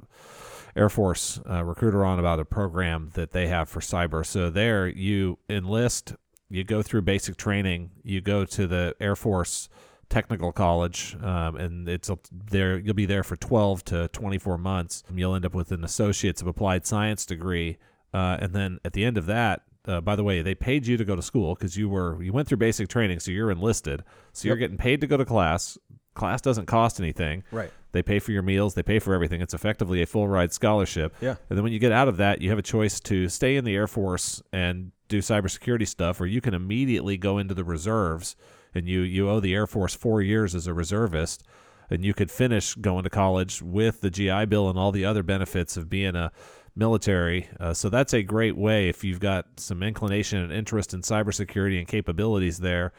Air 0.77 0.89
Force 0.89 1.41
uh, 1.49 1.65
recruiter 1.65 2.05
on 2.05 2.19
about 2.19 2.41
a 2.41 2.45
program 2.45 3.11
that 3.15 3.31
they 3.31 3.47
have 3.47 3.69
for 3.69 3.81
cyber. 3.81 4.27
So 4.27 4.51
there 4.51 4.89
you 4.89 5.39
enlist, 5.49 6.15
you 6.51 6.65
go 6.65 6.83
through 6.83 7.03
basic 7.03 7.37
training, 7.37 7.91
you 8.03 8.21
go 8.21 8.45
to 8.45 8.67
the 8.67 8.95
Air 9.01 9.17
Force 9.17 9.69
technical 10.09 10.53
college 10.53 11.17
um, 11.23 11.57
and 11.57 11.89
it's 11.89 12.11
there 12.33 12.79
you'll 12.79 12.95
be 12.95 13.07
there 13.07 13.23
for 13.23 13.37
12 13.37 13.85
to 13.87 14.09
24 14.09 14.59
months. 14.59 15.03
You'll 15.15 15.35
end 15.35 15.45
up 15.47 15.55
with 15.55 15.73
an 15.73 15.85
associates 15.85 16.41
of 16.41 16.47
applied 16.47 16.87
science 16.87 17.25
degree 17.27 17.79
uh, 18.13 18.39
and 18.41 18.53
then 18.53 18.79
at 18.85 18.93
the 18.93 19.05
end 19.05 19.19
of 19.19 19.27
that 19.27 19.63
uh, 19.87 20.01
by 20.01 20.17
the 20.17 20.25
way 20.25 20.43
they 20.43 20.55
paid 20.55 20.87
you 20.87 20.97
to 20.97 21.05
go 21.05 21.15
to 21.17 21.23
school 21.23 21.55
because 21.55 21.77
you 21.77 21.89
were 21.89 22.23
you 22.23 22.33
went 22.33 22.49
through 22.49 22.59
basic 22.59 22.89
training 22.89 23.21
so 23.21 23.31
you're 23.31 23.51
enlisted. 23.51 24.03
So 24.33 24.49
you're 24.49 24.57
getting 24.57 24.79
paid 24.79 25.01
to 25.03 25.07
go 25.07 25.17
to 25.17 25.25
class. 25.25 25.79
Class 26.15 26.41
doesn't 26.41 26.67
cost 26.67 27.01
anything. 27.01 27.43
Right. 27.51 27.73
they 27.91 28.03
pay 28.03 28.21
for 28.21 28.31
your 28.31 28.43
meals. 28.43 28.75
They 28.75 28.85
pay 28.85 29.01
for 29.01 29.15
everything. 29.15 29.41
It's 29.41 29.53
effectively 29.55 30.01
a 30.01 30.07
full 30.07 30.29
ride 30.29 30.53
scholarship. 30.53 31.15
Yeah. 31.21 31.37
and 31.49 31.59
then 31.59 31.65
when 31.65 31.73
you 31.73 31.81
get 31.81 31.91
out 31.91 32.07
of 32.07 32.19
that, 32.19 32.41
you 32.41 32.51
have 32.51 32.59
a 32.59 32.63
choice 32.63 33.01
to 33.01 33.29
stay 33.29 33.57
in 33.57 33.65
the 33.65 33.75
Air 33.75 33.89
Force 33.89 34.41
and 34.53 34.93
do 35.09 35.19
cybersecurity 35.19 35.87
stuff, 35.87 36.21
or 36.21 36.27
you 36.27 36.41
can 36.41 36.55
immediately 36.55 37.17
go 37.17 37.39
into 37.39 37.53
the 37.55 37.65
reserves 37.65 38.37
and 38.75 38.89
you, 38.89 39.01
you 39.01 39.29
owe 39.29 39.41
the 39.41 39.55
Air 39.55 39.67
Force 39.67 39.95
four 39.95 40.23
years 40.23 40.55
as 40.55 40.67
a 40.67 40.75
reservist. 40.75 41.43
And 41.91 42.03
you 42.03 42.15
could 42.15 42.31
finish 42.31 42.75
going 42.75 43.05
to 43.05 43.11
college 43.11 43.61
with 43.61 44.01
the 44.01 44.11
GI 44.11 44.47
Bill 44.47 44.71
and 44.71 44.79
all 44.79 44.91
the 44.91 45.05
other 45.05 45.23
benefits 45.23 45.77
of 45.77 45.91
being 45.91 46.17
a 46.17 46.33
military. 46.75 47.49
Uh, 47.61 47.75
so 47.75 47.89
that's 47.89 48.15
a 48.15 48.23
great 48.23 48.57
way 48.57 48.89
if 48.89 49.05
you've 49.05 49.21
got 49.21 49.47
some 49.61 49.83
inclination 49.83 50.39
and 50.39 50.53
interest 50.53 50.95
in 50.95 51.03
cybersecurity 51.03 51.79
and 51.79 51.87
capabilities 51.87 52.59
there. 52.59 52.93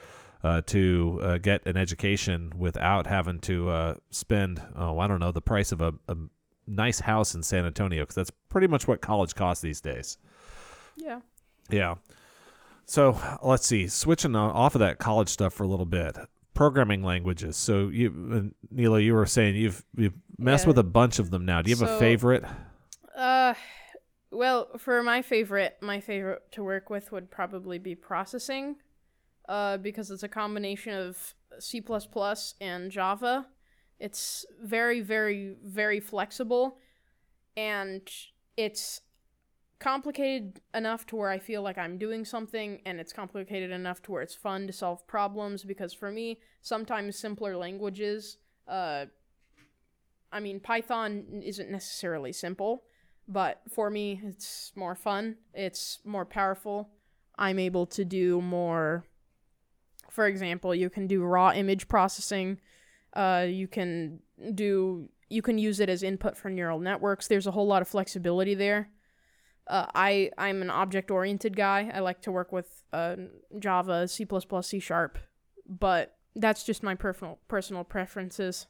Uh, 0.44 0.62
to 0.62 1.20
uh, 1.24 1.38
get 1.40 1.66
an 1.66 1.76
education 1.76 2.54
without 2.56 3.08
having 3.08 3.40
to 3.40 3.68
uh, 3.68 3.96
spend, 4.12 4.62
oh, 4.76 5.00
I 5.00 5.08
don't 5.08 5.20
know, 5.20 5.32
the 5.32 5.42
price 5.42 5.72
of 5.72 5.82
a, 5.82 5.92
a 6.08 6.16
nice 6.68 7.00
house 7.00 7.34
in 7.34 7.42
San 7.42 7.66
Antonio 7.66 8.04
because 8.04 8.16
that's 8.16 8.32
pretty 8.50 8.68
much 8.68 8.88
what 8.88 9.02
college 9.02 9.34
costs 9.34 9.64
these 9.64 9.82
days. 9.82 10.20
Yeah. 10.98 11.22
Yeah. 11.72 11.96
So 12.86 13.20
let's 13.42 13.66
see. 13.66 13.88
Switching 13.88 14.36
off 14.36 14.76
of 14.76 14.80
that 14.80 15.00
college 15.00 15.30
stuff 15.30 15.54
for 15.54 15.64
a 15.64 15.68
little 15.68 15.86
bit. 15.86 16.18
Programming 16.54 17.04
languages. 17.04 17.58
So 17.58 17.90
you, 17.90 18.52
Nila, 18.72 19.00
you 19.00 19.14
were 19.14 19.26
saying 19.26 19.56
you've 19.56 19.84
you've 19.98 20.14
messed 20.38 20.64
Yeah. 20.66 20.70
with 20.70 20.78
a 20.78 20.84
bunch 20.84 21.20
of 21.20 21.30
them 21.32 21.46
now. 21.46 21.62
Do 21.62 21.70
you 21.70 21.76
have 21.76 21.90
a 21.90 22.00
favorite? 22.00 22.44
Uh, 23.16 23.56
well, 24.32 24.70
for 24.78 25.02
my 25.04 25.22
favorite, 25.22 25.78
my 25.82 26.00
favorite 26.00 26.44
to 26.52 26.64
work 26.64 26.90
with 26.90 27.12
would 27.12 27.32
probably 27.32 27.78
be 27.78 27.96
processing, 27.96 28.76
uh, 29.50 29.78
because 29.78 30.12
it's 30.12 30.24
a 30.24 30.28
combination 30.28 30.94
of 30.94 31.34
C 31.60 31.84
and 32.62 32.92
Java. 32.92 33.48
It's 34.00 34.46
very, 34.62 35.00
very, 35.02 35.56
very 35.64 36.00
flexible, 36.02 36.78
and 37.56 38.02
it's 38.58 39.02
complicated 39.80 40.62
enough 40.74 41.06
to 41.08 41.16
where 41.16 41.30
I 41.30 41.40
feel 41.40 41.62
like 41.62 41.78
I'm 41.78 41.98
doing 41.98 42.26
something, 42.26 42.82
and 42.86 43.00
it's 43.00 43.14
complicated 43.14 43.72
enough 43.72 44.02
to 44.04 44.12
where 44.12 44.22
it's 44.22 44.36
fun 44.36 44.68
to 44.68 44.74
solve 44.74 45.06
problems. 45.08 45.64
Because 45.64 45.94
for 45.94 46.12
me, 46.12 46.40
sometimes 46.62 47.18
simpler 47.18 47.58
languages, 47.58 48.38
uh, 48.68 49.06
I 50.32 50.40
mean, 50.40 50.60
Python 50.60 51.42
isn't 51.44 51.70
necessarily 51.70 52.34
simple, 52.34 52.84
but 53.28 53.62
for 53.70 53.90
me, 53.90 54.22
it's 54.24 54.72
more 54.76 54.96
fun. 54.96 55.38
It's 55.54 56.00
more 56.04 56.26
powerful. 56.26 56.90
I'm 57.38 57.60
able 57.60 57.86
to 57.88 58.06
do 58.06 58.42
more. 58.42 59.06
For 60.10 60.28
example, 60.28 60.74
you 60.74 60.90
can 60.90 61.08
do 61.08 61.24
raw 61.24 61.52
image 61.52 61.88
processing. 61.88 62.60
Uh, 63.14 63.46
you 63.48 63.68
can 63.68 64.20
do. 64.54 65.10
You 65.28 65.42
can 65.42 65.58
use 65.58 65.80
it 65.80 65.90
as 65.90 66.04
input 66.04 66.38
for 66.38 66.50
neural 66.50 66.80
networks. 66.80 67.28
There's 67.28 67.48
a 67.48 67.52
whole 67.52 67.66
lot 67.66 67.82
of 67.82 67.88
flexibility 67.88 68.54
there. 68.54 68.90
Uh, 69.68 69.86
I 69.96 70.32
I'm 70.38 70.62
an 70.62 70.70
object 70.70 71.12
oriented 71.12 71.56
guy. 71.56 71.92
I 71.94 72.00
like 72.00 72.22
to 72.24 72.32
work 72.32 72.52
with 72.52 72.84
uh, 72.94 73.16
Java, 73.58 74.08
C++, 74.08 74.28
C 74.62 74.80
Sharp, 74.80 75.18
but 75.68 76.16
that's 76.36 76.64
just 76.64 76.84
my 76.84 76.96
personal 76.96 77.40
personal 77.48 77.84
preferences. 77.84 78.68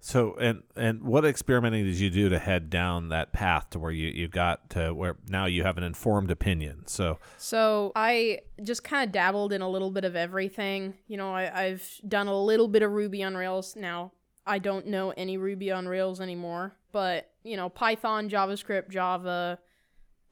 So 0.00 0.36
and 0.40 0.62
and 0.76 1.02
what 1.02 1.24
experimenting 1.24 1.84
did 1.84 1.96
you 1.96 2.08
do 2.08 2.28
to 2.28 2.38
head 2.38 2.70
down 2.70 3.08
that 3.08 3.32
path 3.32 3.70
to 3.70 3.78
where 3.80 3.90
you, 3.90 4.08
you 4.08 4.28
got 4.28 4.70
to 4.70 4.94
where 4.94 5.16
now 5.28 5.46
you 5.46 5.64
have 5.64 5.76
an 5.76 5.82
informed 5.82 6.30
opinion? 6.30 6.86
So 6.86 7.18
So 7.36 7.92
I 7.96 8.40
just 8.62 8.84
kind 8.84 9.04
of 9.04 9.12
dabbled 9.12 9.52
in 9.52 9.60
a 9.60 9.68
little 9.68 9.90
bit 9.90 10.04
of 10.04 10.14
everything. 10.14 10.94
You 11.08 11.16
know, 11.16 11.34
I, 11.34 11.64
I've 11.64 12.00
done 12.06 12.28
a 12.28 12.40
little 12.40 12.68
bit 12.68 12.82
of 12.82 12.92
Ruby 12.92 13.24
on 13.24 13.36
Rails. 13.36 13.74
Now, 13.74 14.12
I 14.46 14.58
don't 14.58 14.86
know 14.86 15.12
any 15.16 15.36
Ruby 15.36 15.70
on 15.70 15.86
Rails 15.86 16.20
anymore, 16.20 16.74
but, 16.90 17.30
you 17.42 17.56
know, 17.56 17.68
Python, 17.68 18.30
JavaScript, 18.30 18.88
Java, 18.88 19.58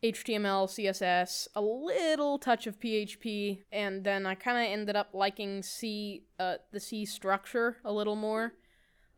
HTML, 0.02 0.68
CSS, 0.68 1.48
a 1.54 1.60
little 1.60 2.38
touch 2.38 2.66
of 2.66 2.78
PHP, 2.78 3.62
and 3.72 4.04
then 4.04 4.26
I 4.26 4.34
kind 4.34 4.58
of 4.58 4.72
ended 4.72 4.96
up 4.96 5.10
liking 5.12 5.62
C, 5.62 6.24
uh, 6.38 6.56
the 6.72 6.80
C 6.80 7.04
structure 7.04 7.78
a 7.84 7.92
little 7.92 8.16
more 8.16 8.52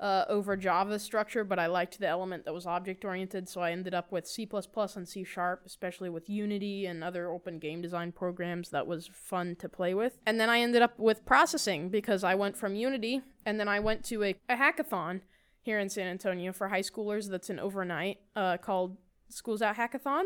uh, 0.01 0.25
over 0.29 0.57
Java 0.57 0.99
structure, 0.99 1.45
but 1.45 1.59
I 1.59 1.67
liked 1.67 1.99
the 1.99 2.07
element 2.07 2.45
that 2.45 2.55
was 2.55 2.67
object 2.67 3.05
oriented, 3.05 3.49
so 3.49 3.61
I 3.61 3.73
ended 3.73 3.95
up 3.95 4.13
with 4.13 4.27
C 4.27 4.49
and 4.97 5.09
C 5.09 5.25
Sharp, 5.25 5.63
especially 5.67 6.09
with 6.09 6.31
Unity 6.31 6.87
and 6.87 7.03
other 7.03 7.31
open 7.31 7.59
game 7.59 7.83
design 7.83 8.13
programs 8.13 8.71
that 8.71 8.87
was 8.87 9.11
fun 9.13 9.57
to 9.57 9.69
play 9.69 9.95
with. 9.95 10.19
And 10.25 10.39
then 10.39 10.49
I 10.49 10.61
ended 10.61 10.83
up 10.83 10.99
with 10.99 11.27
processing 11.27 11.89
because 11.89 12.23
I 12.23 12.35
went 12.35 12.57
from 12.57 12.77
Unity 12.77 13.23
and 13.45 13.59
then 13.59 13.69
I 13.69 13.81
went 13.81 14.05
to 14.07 14.23
a, 14.23 14.37
a 14.49 14.57
hackathon 14.57 15.23
here 15.63 15.79
in 15.79 15.89
San 15.89 16.07
Antonio 16.07 16.53
for 16.53 16.69
high 16.69 16.83
schoolers 16.83 17.29
that's 17.29 17.51
an 17.51 17.59
overnight 17.59 18.19
uh, 18.37 18.57
called 18.59 18.97
Schools 19.29 19.63
Out 19.63 19.77
Hackathon. 19.77 20.25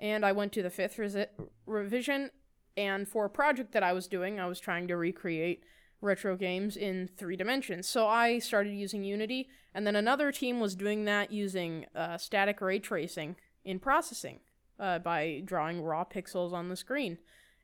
And 0.00 0.24
I 0.24 0.32
went 0.32 0.52
to 0.52 0.62
the 0.62 0.70
fifth 0.70 0.96
resi- 0.96 1.28
revision, 1.66 2.30
and 2.76 3.08
for 3.08 3.24
a 3.24 3.30
project 3.30 3.72
that 3.72 3.82
I 3.82 3.92
was 3.92 4.08
doing, 4.08 4.40
I 4.40 4.46
was 4.46 4.60
trying 4.60 4.88
to 4.88 4.96
recreate 4.96 5.62
retro 6.00 6.36
games 6.36 6.76
in 6.76 7.08
three 7.16 7.36
dimensions. 7.36 7.88
So 7.88 8.06
I 8.06 8.38
started 8.38 8.74
using 8.74 9.04
Unity, 9.04 9.48
and 9.74 9.86
then 9.86 9.96
another 9.96 10.32
team 10.32 10.60
was 10.60 10.74
doing 10.74 11.04
that 11.04 11.32
using 11.32 11.86
uh, 11.94 12.18
static 12.18 12.60
ray 12.60 12.78
tracing 12.78 13.36
in 13.64 13.78
processing 13.78 14.40
uh, 14.78 14.98
by 14.98 15.42
drawing 15.44 15.80
raw 15.80 16.04
pixels 16.04 16.52
on 16.52 16.68
the 16.68 16.76
screen. 16.76 17.18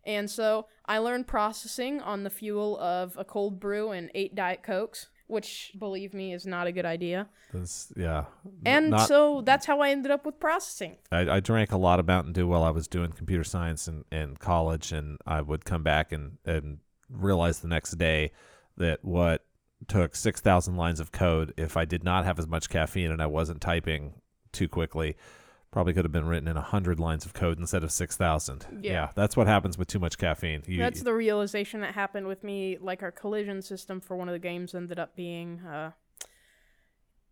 And 0.04 0.30
so 0.30 0.66
I 0.86 0.98
learned 0.98 1.26
processing 1.26 2.00
on 2.00 2.24
the 2.24 2.30
fuel 2.30 2.78
of 2.78 3.16
a 3.18 3.24
cold 3.24 3.60
brew 3.60 3.90
and 3.90 4.10
eight 4.14 4.34
Diet 4.34 4.62
Cokes, 4.62 5.10
which, 5.30 5.72
believe 5.78 6.12
me, 6.12 6.32
is 6.32 6.46
not 6.46 6.66
a 6.66 6.72
good 6.72 6.84
idea. 6.84 7.28
that's 7.52 7.92
yeah. 7.96 8.24
And 8.64 8.90
Not- 8.90 9.08
so 9.08 9.42
that's 9.42 9.66
how 9.66 9.80
I 9.80 9.90
ended 9.90 10.10
up 10.10 10.26
with 10.26 10.38
processing. 10.40 10.96
I, 11.10 11.36
I 11.36 11.40
drank 11.40 11.72
a 11.72 11.76
lot 11.76 12.00
of 12.00 12.06
Mountain 12.06 12.32
Dew 12.32 12.48
while 12.48 12.62
I 12.62 12.70
was 12.70 12.88
doing 12.88 13.12
computer 13.12 13.44
science 13.44 13.88
in, 13.88 14.04
in 14.10 14.36
college, 14.36 14.92
and 14.92 15.18
I 15.26 15.40
would 15.40 15.64
come 15.64 15.82
back 15.82 16.12
and, 16.12 16.38
and 16.44 16.78
realize 17.08 17.60
the 17.60 17.68
next 17.68 17.92
day 17.92 18.32
that 18.76 19.04
what 19.04 19.44
took 19.88 20.14
6,000 20.14 20.76
lines 20.76 21.00
of 21.00 21.12
code, 21.12 21.54
if 21.56 21.76
I 21.76 21.84
did 21.84 22.04
not 22.04 22.24
have 22.24 22.38
as 22.38 22.46
much 22.46 22.68
caffeine 22.68 23.10
and 23.10 23.22
I 23.22 23.26
wasn't 23.26 23.60
typing 23.60 24.14
too 24.52 24.68
quickly, 24.68 25.16
probably 25.70 25.92
could 25.92 26.04
have 26.04 26.12
been 26.12 26.26
written 26.26 26.48
in 26.48 26.56
100 26.56 26.98
lines 26.98 27.24
of 27.24 27.32
code 27.32 27.58
instead 27.58 27.84
of 27.84 27.92
6,000. 27.92 28.66
Yeah. 28.80 29.10
that's 29.14 29.36
what 29.36 29.46
happens 29.46 29.78
with 29.78 29.88
too 29.88 30.00
much 30.00 30.18
caffeine. 30.18 30.62
You, 30.66 30.78
That's 30.78 31.02
the 31.02 31.14
realization 31.14 31.80
that 31.80 31.94
happened 31.94 32.26
with 32.26 32.42
me. 32.42 32.76
Like 32.80 33.02
our 33.02 33.12
collision 33.12 33.62
system 33.62 34.00
for 34.00 34.16
one 34.16 34.28
of 34.28 34.32
the 34.32 34.40
games 34.40 34.74
ended 34.74 34.98
up 34.98 35.14
being 35.14 35.60
uh, 35.60 35.92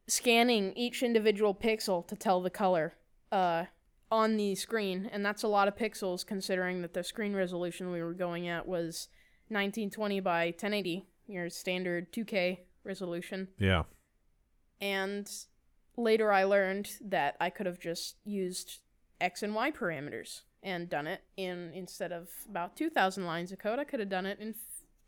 scanning 0.07 0.73
each 0.77 1.03
individual 1.03 1.55
pixel 1.55 2.07
to 2.07 2.17
tell 2.17 2.41
the 2.41 2.51
color 2.51 2.95
uh, 3.33 3.65
on 4.11 4.37
the 4.37 4.55
screen, 4.55 5.09
and 5.13 5.25
that's 5.25 5.43
a 5.43 5.49
lot 5.49 5.69
of 5.69 5.77
pixels 5.77 6.25
considering 6.25 6.83
that 6.83 6.95
the 6.95 7.05
screen 7.05 7.35
resolution 7.35 7.91
we 7.91 8.03
were 8.03 8.15
going 8.15 8.49
at 8.49 8.67
was 8.67 9.09
1920 9.49 10.21
by 10.21 10.47
1080, 10.47 11.07
your 11.27 11.51
standard 11.51 12.13
2K 12.13 12.59
resolution. 12.85 13.49
Yeah. 13.59 13.83
And 14.81 15.29
later 15.99 16.33
I 16.33 16.45
learned 16.45 16.89
that 17.03 17.37
I 17.41 17.51
could 17.51 17.67
have 17.67 17.79
just 17.79 18.17
used 18.25 18.79
X 19.21 19.43
and 19.43 19.55
Y 19.55 19.71
parameters 19.71 20.43
and 20.63 20.89
done 20.89 21.07
it 21.07 21.21
in 21.37 21.73
instead 21.75 22.13
of 22.13 22.29
about 22.49 22.77
2,000 22.77 23.27
lines 23.27 23.53
of 23.53 23.59
code, 23.59 23.79
I 23.79 23.85
could 23.85 24.01
have 24.01 24.09
done 24.09 24.25
it 24.27 24.39
in 24.41 24.55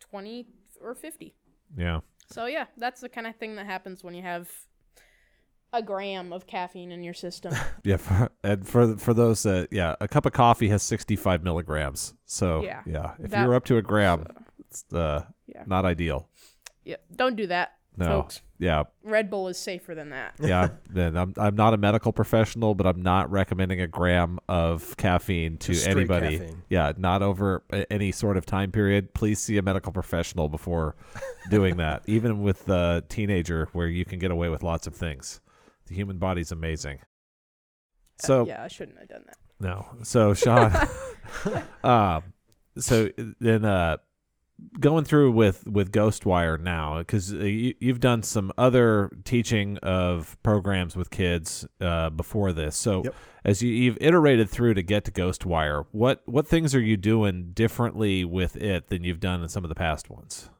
20 0.00 0.46
or 0.82 0.94
50. 0.94 1.34
Yeah. 1.76 2.00
So 2.30 2.46
yeah, 2.46 2.66
that's 2.76 3.00
the 3.00 3.08
kind 3.08 3.26
of 3.26 3.36
thing 3.36 3.56
that 3.56 3.66
happens 3.66 4.04
when 4.04 4.14
you 4.14 4.22
have 4.22 4.50
a 5.72 5.82
gram 5.82 6.32
of 6.32 6.46
caffeine 6.46 6.90
in 6.92 7.02
your 7.04 7.14
system. 7.14 7.54
Yeah, 7.84 7.96
for, 7.96 8.30
and 8.44 8.66
for 8.68 8.96
for 8.98 9.14
those 9.14 9.42
that 9.44 9.68
yeah, 9.70 9.94
a 10.00 10.08
cup 10.08 10.26
of 10.26 10.32
coffee 10.32 10.68
has 10.68 10.82
sixty 10.82 11.16
five 11.16 11.42
milligrams. 11.42 12.12
So 12.26 12.62
Yeah. 12.62 12.82
yeah, 12.86 13.12
if 13.18 13.30
That- 13.30 13.44
you're 13.44 13.54
up 13.54 13.64
to 13.66 13.76
a 13.78 13.82
gram, 13.82 14.26
it's 14.60 14.84
uh, 14.92 15.24
Yeah. 15.46 15.62
not 15.66 15.84
ideal. 15.84 16.28
yeah, 16.84 16.96
don't 17.14 17.36
do 17.36 17.46
that, 17.46 17.78
No, 18.00 18.22
folks. 18.22 18.42
yeah, 18.58 18.84
Red 19.04 19.30
Bull 19.30 19.48
is 19.48 19.58
safer 19.58 19.94
than 19.94 20.10
that. 20.10 20.34
yeah. 20.40 20.68
then 20.90 21.16
I'm 21.16 21.34
I'm 21.36 21.54
not 21.54 21.74
a 21.74 21.76
medical 21.76 22.12
professional, 22.12 22.74
but 22.74 22.86
I'm 22.86 23.02
not 23.02 23.30
recommending 23.30 23.80
a 23.80 23.86
gram 23.86 24.38
of 24.48 24.96
caffeine 24.96 25.56
to 25.58 25.72
Just 25.72 25.82
straight 25.84 25.96
anybody. 25.98 26.38
caffeine. 26.38 26.62
Yeah, 26.68 26.92
not 26.96 27.22
over 27.22 27.62
a- 27.72 27.90
any 27.92 28.10
sort 28.12 28.36
of 28.36 28.44
time 28.46 28.72
period. 28.72 29.14
Please 29.14 29.38
see 29.38 29.56
a 29.58 29.62
medical 29.62 29.92
professional 29.92 30.48
before 30.48 30.96
doing 31.50 31.76
that. 31.76 32.02
Even 32.06 32.42
with 32.42 32.64
the 32.64 33.04
teenager, 33.08 33.68
where 33.72 33.86
you 33.88 34.04
can 34.04 34.18
get 34.18 34.30
away 34.30 34.48
with 34.48 34.62
lots 34.62 34.86
of 34.86 34.94
things. 34.94 35.40
The 35.86 35.94
human 35.94 36.18
body's 36.18 36.50
amazing. 36.52 36.98
So 38.18 38.42
Uh, 38.42 38.44
yeah, 38.46 38.62
I 38.64 38.68
shouldn't 38.68 38.98
have 38.98 39.08
done 39.08 39.22
that. 39.26 39.36
No. 39.60 39.86
So 40.02 40.34
Sean, 40.34 40.72
um, 41.84 42.22
so 42.78 43.08
then 43.40 43.64
uh, 43.64 43.96
going 44.78 45.04
through 45.04 45.32
with 45.32 45.66
with 45.66 45.92
Ghostwire 45.92 46.58
now 46.60 46.98
because 46.98 47.32
you, 47.32 47.74
you've 47.78 48.00
done 48.00 48.22
some 48.22 48.52
other 48.56 49.10
teaching 49.24 49.78
of 49.78 50.36
programs 50.42 50.96
with 50.96 51.10
kids 51.10 51.66
uh, 51.80 52.10
before 52.10 52.52
this. 52.52 52.76
So 52.76 53.02
Yep. 53.04 53.14
as 53.44 53.62
you, 53.62 53.72
you've 53.72 53.98
iterated 54.00 54.48
through 54.48 54.74
to 54.74 54.82
get 54.82 55.04
to 55.04 55.10
Ghostwire, 55.10 55.86
what 55.92 56.22
what 56.26 56.46
things 56.46 56.74
are 56.74 56.80
you 56.80 56.96
doing 56.96 57.52
differently 57.52 58.24
with 58.24 58.56
it 58.56 58.88
than 58.88 59.04
you've 59.04 59.20
done 59.20 59.42
in 59.42 59.48
some 59.48 59.64
of 59.64 59.68
the 59.68 59.74
past 59.74 60.10
ones? 60.10 60.50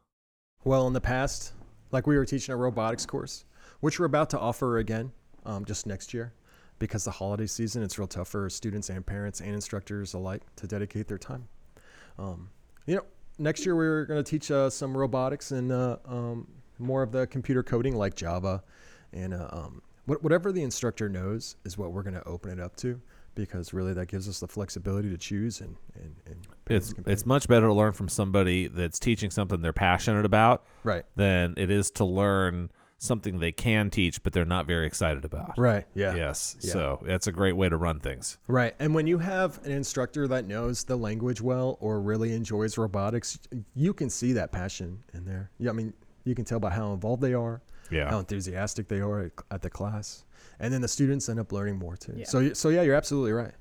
Well, 0.63 0.87
in 0.87 0.93
the 0.93 1.01
past, 1.01 1.53
like 1.91 2.05
we 2.05 2.15
were 2.17 2.25
teaching 2.25 2.53
a 2.53 2.57
robotics 2.57 3.05
course, 3.05 3.45
which 3.79 3.99
we're 3.99 4.05
about 4.05 4.29
to 4.31 4.39
offer 4.39 4.77
again 4.77 5.11
um, 5.45 5.65
just 5.65 5.87
next 5.87 6.13
year 6.13 6.33
because 6.79 7.03
the 7.03 7.11
holiday 7.11 7.45
season, 7.47 7.83
it's 7.83 7.97
real 7.99 8.07
tough 8.07 8.27
for 8.27 8.49
students 8.49 8.89
and 8.89 9.05
parents 9.05 9.39
and 9.39 9.53
instructors 9.53 10.13
alike 10.13 10.41
to 10.55 10.67
dedicate 10.67 11.07
their 11.07 11.17
time. 11.17 11.47
Um, 12.17 12.49
you 12.87 12.95
know, 12.95 13.05
next 13.41 13.65
year 13.65 13.75
we're 13.75 14.05
going 14.05 14.23
to 14.23 14.29
teach 14.29 14.51
uh, 14.51 14.69
some 14.69 14.95
robotics 14.95 15.51
and 15.51 15.71
uh, 15.71 15.97
um, 16.05 16.47
more 16.79 17.03
of 17.03 17.11
the 17.11 17.27
computer 17.27 17.63
coding 17.63 17.95
like 17.95 18.15
Java. 18.15 18.63
And 19.13 19.33
uh, 19.33 19.47
um, 19.51 19.81
what, 20.05 20.23
whatever 20.23 20.51
the 20.51 20.63
instructor 20.63 21.09
knows 21.09 21.55
is 21.65 21.77
what 21.77 21.91
we're 21.91 22.03
going 22.03 22.15
to 22.15 22.27
open 22.27 22.51
it 22.51 22.59
up 22.59 22.75
to 22.77 23.01
because 23.33 23.73
really 23.73 23.93
that 23.93 24.07
gives 24.07 24.27
us 24.27 24.39
the 24.39 24.47
flexibility 24.47 25.09
to 25.09 25.17
choose 25.17 25.61
and, 25.61 25.75
and, 25.95 26.15
and 26.25 26.47
It's 26.67 26.93
it's 27.05 27.25
much 27.25 27.47
better 27.47 27.67
to 27.67 27.73
learn 27.73 27.93
from 27.93 28.09
somebody 28.09 28.67
that's 28.67 28.99
teaching 28.99 29.31
something 29.31 29.61
they're 29.61 29.71
passionate 29.71 30.25
about 30.25 30.65
right. 30.83 31.05
than 31.15 31.53
it 31.55 31.71
is 31.71 31.91
to 31.91 32.05
learn 32.05 32.69
something 33.01 33.39
they 33.39 33.51
can 33.51 33.89
teach 33.89 34.21
but 34.21 34.31
they're 34.31 34.45
not 34.45 34.67
very 34.67 34.85
excited 34.85 35.25
about. 35.25 35.57
Right. 35.57 35.85
Yeah. 35.95 36.13
Yes. 36.15 36.55
Yeah. 36.61 36.71
So 36.71 36.99
that's 37.03 37.25
a 37.25 37.31
great 37.31 37.53
way 37.53 37.67
to 37.67 37.75
run 37.75 37.99
things. 37.99 38.37
Right. 38.47 38.75
And 38.77 38.93
when 38.93 39.07
you 39.07 39.17
have 39.17 39.59
an 39.65 39.71
instructor 39.71 40.27
that 40.27 40.45
knows 40.45 40.83
the 40.83 40.95
language 40.95 41.41
well 41.41 41.77
or 41.81 41.99
really 41.99 42.31
enjoys 42.33 42.77
robotics, 42.77 43.39
you 43.73 43.93
can 43.93 44.09
see 44.11 44.33
that 44.33 44.51
passion 44.51 45.03
in 45.15 45.25
there. 45.25 45.49
Yeah, 45.57 45.71
I 45.71 45.73
mean, 45.73 45.93
you 46.25 46.35
can 46.35 46.45
tell 46.45 46.59
by 46.59 46.69
how 46.69 46.93
involved 46.93 47.23
they 47.23 47.33
are, 47.33 47.63
yeah. 47.89 48.07
how 48.07 48.19
enthusiastic 48.19 48.87
they 48.87 48.99
are 48.99 49.21
at, 49.21 49.31
at 49.49 49.61
the 49.63 49.69
class. 49.71 50.23
And 50.59 50.71
then 50.71 50.81
the 50.81 50.87
students 50.87 51.27
end 51.27 51.39
up 51.39 51.51
learning 51.51 51.79
more 51.79 51.97
too. 51.97 52.13
Yeah. 52.15 52.25
So 52.25 52.39
y- 52.39 52.53
so 52.53 52.69
yeah, 52.69 52.83
you're 52.83 52.95
absolutely 52.95 53.31
right. 53.31 53.53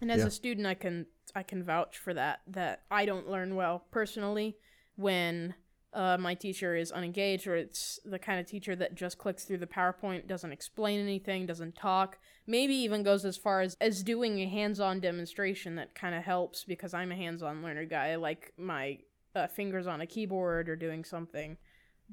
And 0.00 0.12
as 0.12 0.20
Yeah. 0.20 0.26
a 0.26 0.30
student, 0.30 0.68
I 0.68 0.74
can 0.74 1.06
I 1.34 1.42
can 1.42 1.64
vouch 1.64 1.98
for 1.98 2.14
that. 2.14 2.42
That 2.46 2.82
I 2.92 3.06
don't 3.06 3.28
learn 3.28 3.56
well 3.56 3.86
personally 3.90 4.56
when 4.94 5.54
uh, 5.94 6.18
my 6.18 6.34
teacher 6.34 6.74
is 6.74 6.90
unengaged, 6.90 7.46
or 7.46 7.56
it's 7.56 8.00
the 8.04 8.18
kind 8.18 8.40
of 8.40 8.46
teacher 8.46 8.74
that 8.76 8.94
just 8.94 9.16
clicks 9.16 9.44
through 9.44 9.58
the 9.58 9.66
PowerPoint, 9.66 10.26
doesn't 10.26 10.52
explain 10.52 11.00
anything, 11.00 11.46
doesn't 11.46 11.76
talk, 11.76 12.18
maybe 12.46 12.74
even 12.74 13.02
goes 13.02 13.24
as 13.24 13.36
far 13.36 13.60
as 13.60 13.76
as 13.80 14.02
doing 14.02 14.40
a 14.40 14.48
hands-on 14.48 15.00
demonstration 15.00 15.76
that 15.76 15.94
kind 15.94 16.14
of 16.14 16.24
helps 16.24 16.64
because 16.64 16.94
I'm 16.94 17.12
a 17.12 17.16
hands-on 17.16 17.62
learner 17.62 17.84
guy. 17.84 18.08
I 18.08 18.16
like 18.16 18.52
my 18.58 18.98
uh, 19.34 19.46
fingers 19.46 19.86
on 19.86 20.00
a 20.00 20.06
keyboard 20.06 20.68
or 20.68 20.76
doing 20.76 21.04
something. 21.04 21.56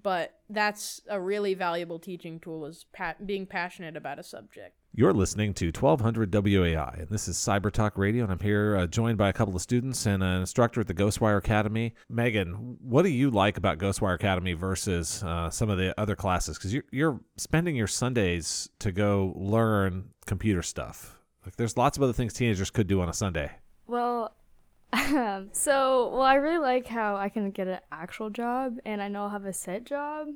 But 0.02 0.40
that's 0.50 1.02
a 1.10 1.20
really 1.20 1.54
valuable 1.54 2.00
teaching 2.00 2.40
tool 2.40 2.66
is 2.66 2.86
pa- 2.94 3.16
being 3.26 3.46
passionate 3.46 3.96
about 3.96 4.20
a 4.20 4.24
subject. 4.24 4.76
You're 4.94 5.14
listening 5.14 5.54
to 5.56 5.68
1200 5.68 6.32
WOAI, 6.32 7.00
and 7.00 7.10
this 7.10 7.30
is 7.30 7.38
Cyber 7.38 7.72
Talk 7.72 7.98
Radio, 7.98 8.24
and 8.24 8.32
I'm 8.32 8.40
here 8.40 8.76
uh, 8.76 8.88
joined 8.88 9.18
by 9.18 9.30
a 9.30 9.34
couple 9.34 9.56
of 9.56 9.62
students 9.62 10.06
and 10.06 10.22
an 10.22 10.42
instructor 10.42 10.82
at 10.82 10.88
the 10.88 10.94
Ghostwire 10.94 11.38
Academy. 11.38 11.94
Megan, 12.10 12.78
what 12.82 13.04
do 13.04 13.10
you 13.10 13.30
like 13.30 13.58
about 13.58 13.78
Ghostwire 13.78 14.16
Academy 14.16 14.52
versus 14.52 15.24
uh, 15.24 15.50
some 15.50 15.70
of 15.70 15.78
the 15.78 15.98
other 15.98 16.18
classes? 16.18 16.58
Because 16.58 16.74
you're, 16.74 16.84
you're 16.92 17.22
spending 17.38 17.78
your 17.78 17.88
Sundays 17.88 18.70
to 18.80 18.92
go 18.92 19.34
learn 19.38 20.10
computer 20.26 20.62
stuff. 20.62 21.18
Like, 21.46 21.56
there's 21.56 21.78
lots 21.78 21.96
of 21.96 22.04
other 22.04 22.14
things 22.14 22.34
teenagers 22.34 22.70
could 22.70 22.88
do 22.88 23.00
on 23.00 23.08
a 23.08 23.14
Sunday. 23.14 23.50
Well, 23.88 24.36
so 25.54 26.10
well, 26.12 26.22
I 26.22 26.36
really 26.36 26.58
like 26.58 26.88
how 26.88 27.16
I 27.16 27.30
can 27.30 27.52
get 27.52 27.68
an 27.68 27.80
actual 27.92 28.30
job, 28.30 28.78
and 28.86 29.02
I 29.02 29.08
know 29.08 29.24
I'll 29.24 29.30
have 29.30 29.46
a 29.46 29.54
set 29.54 29.86
job, 29.86 30.28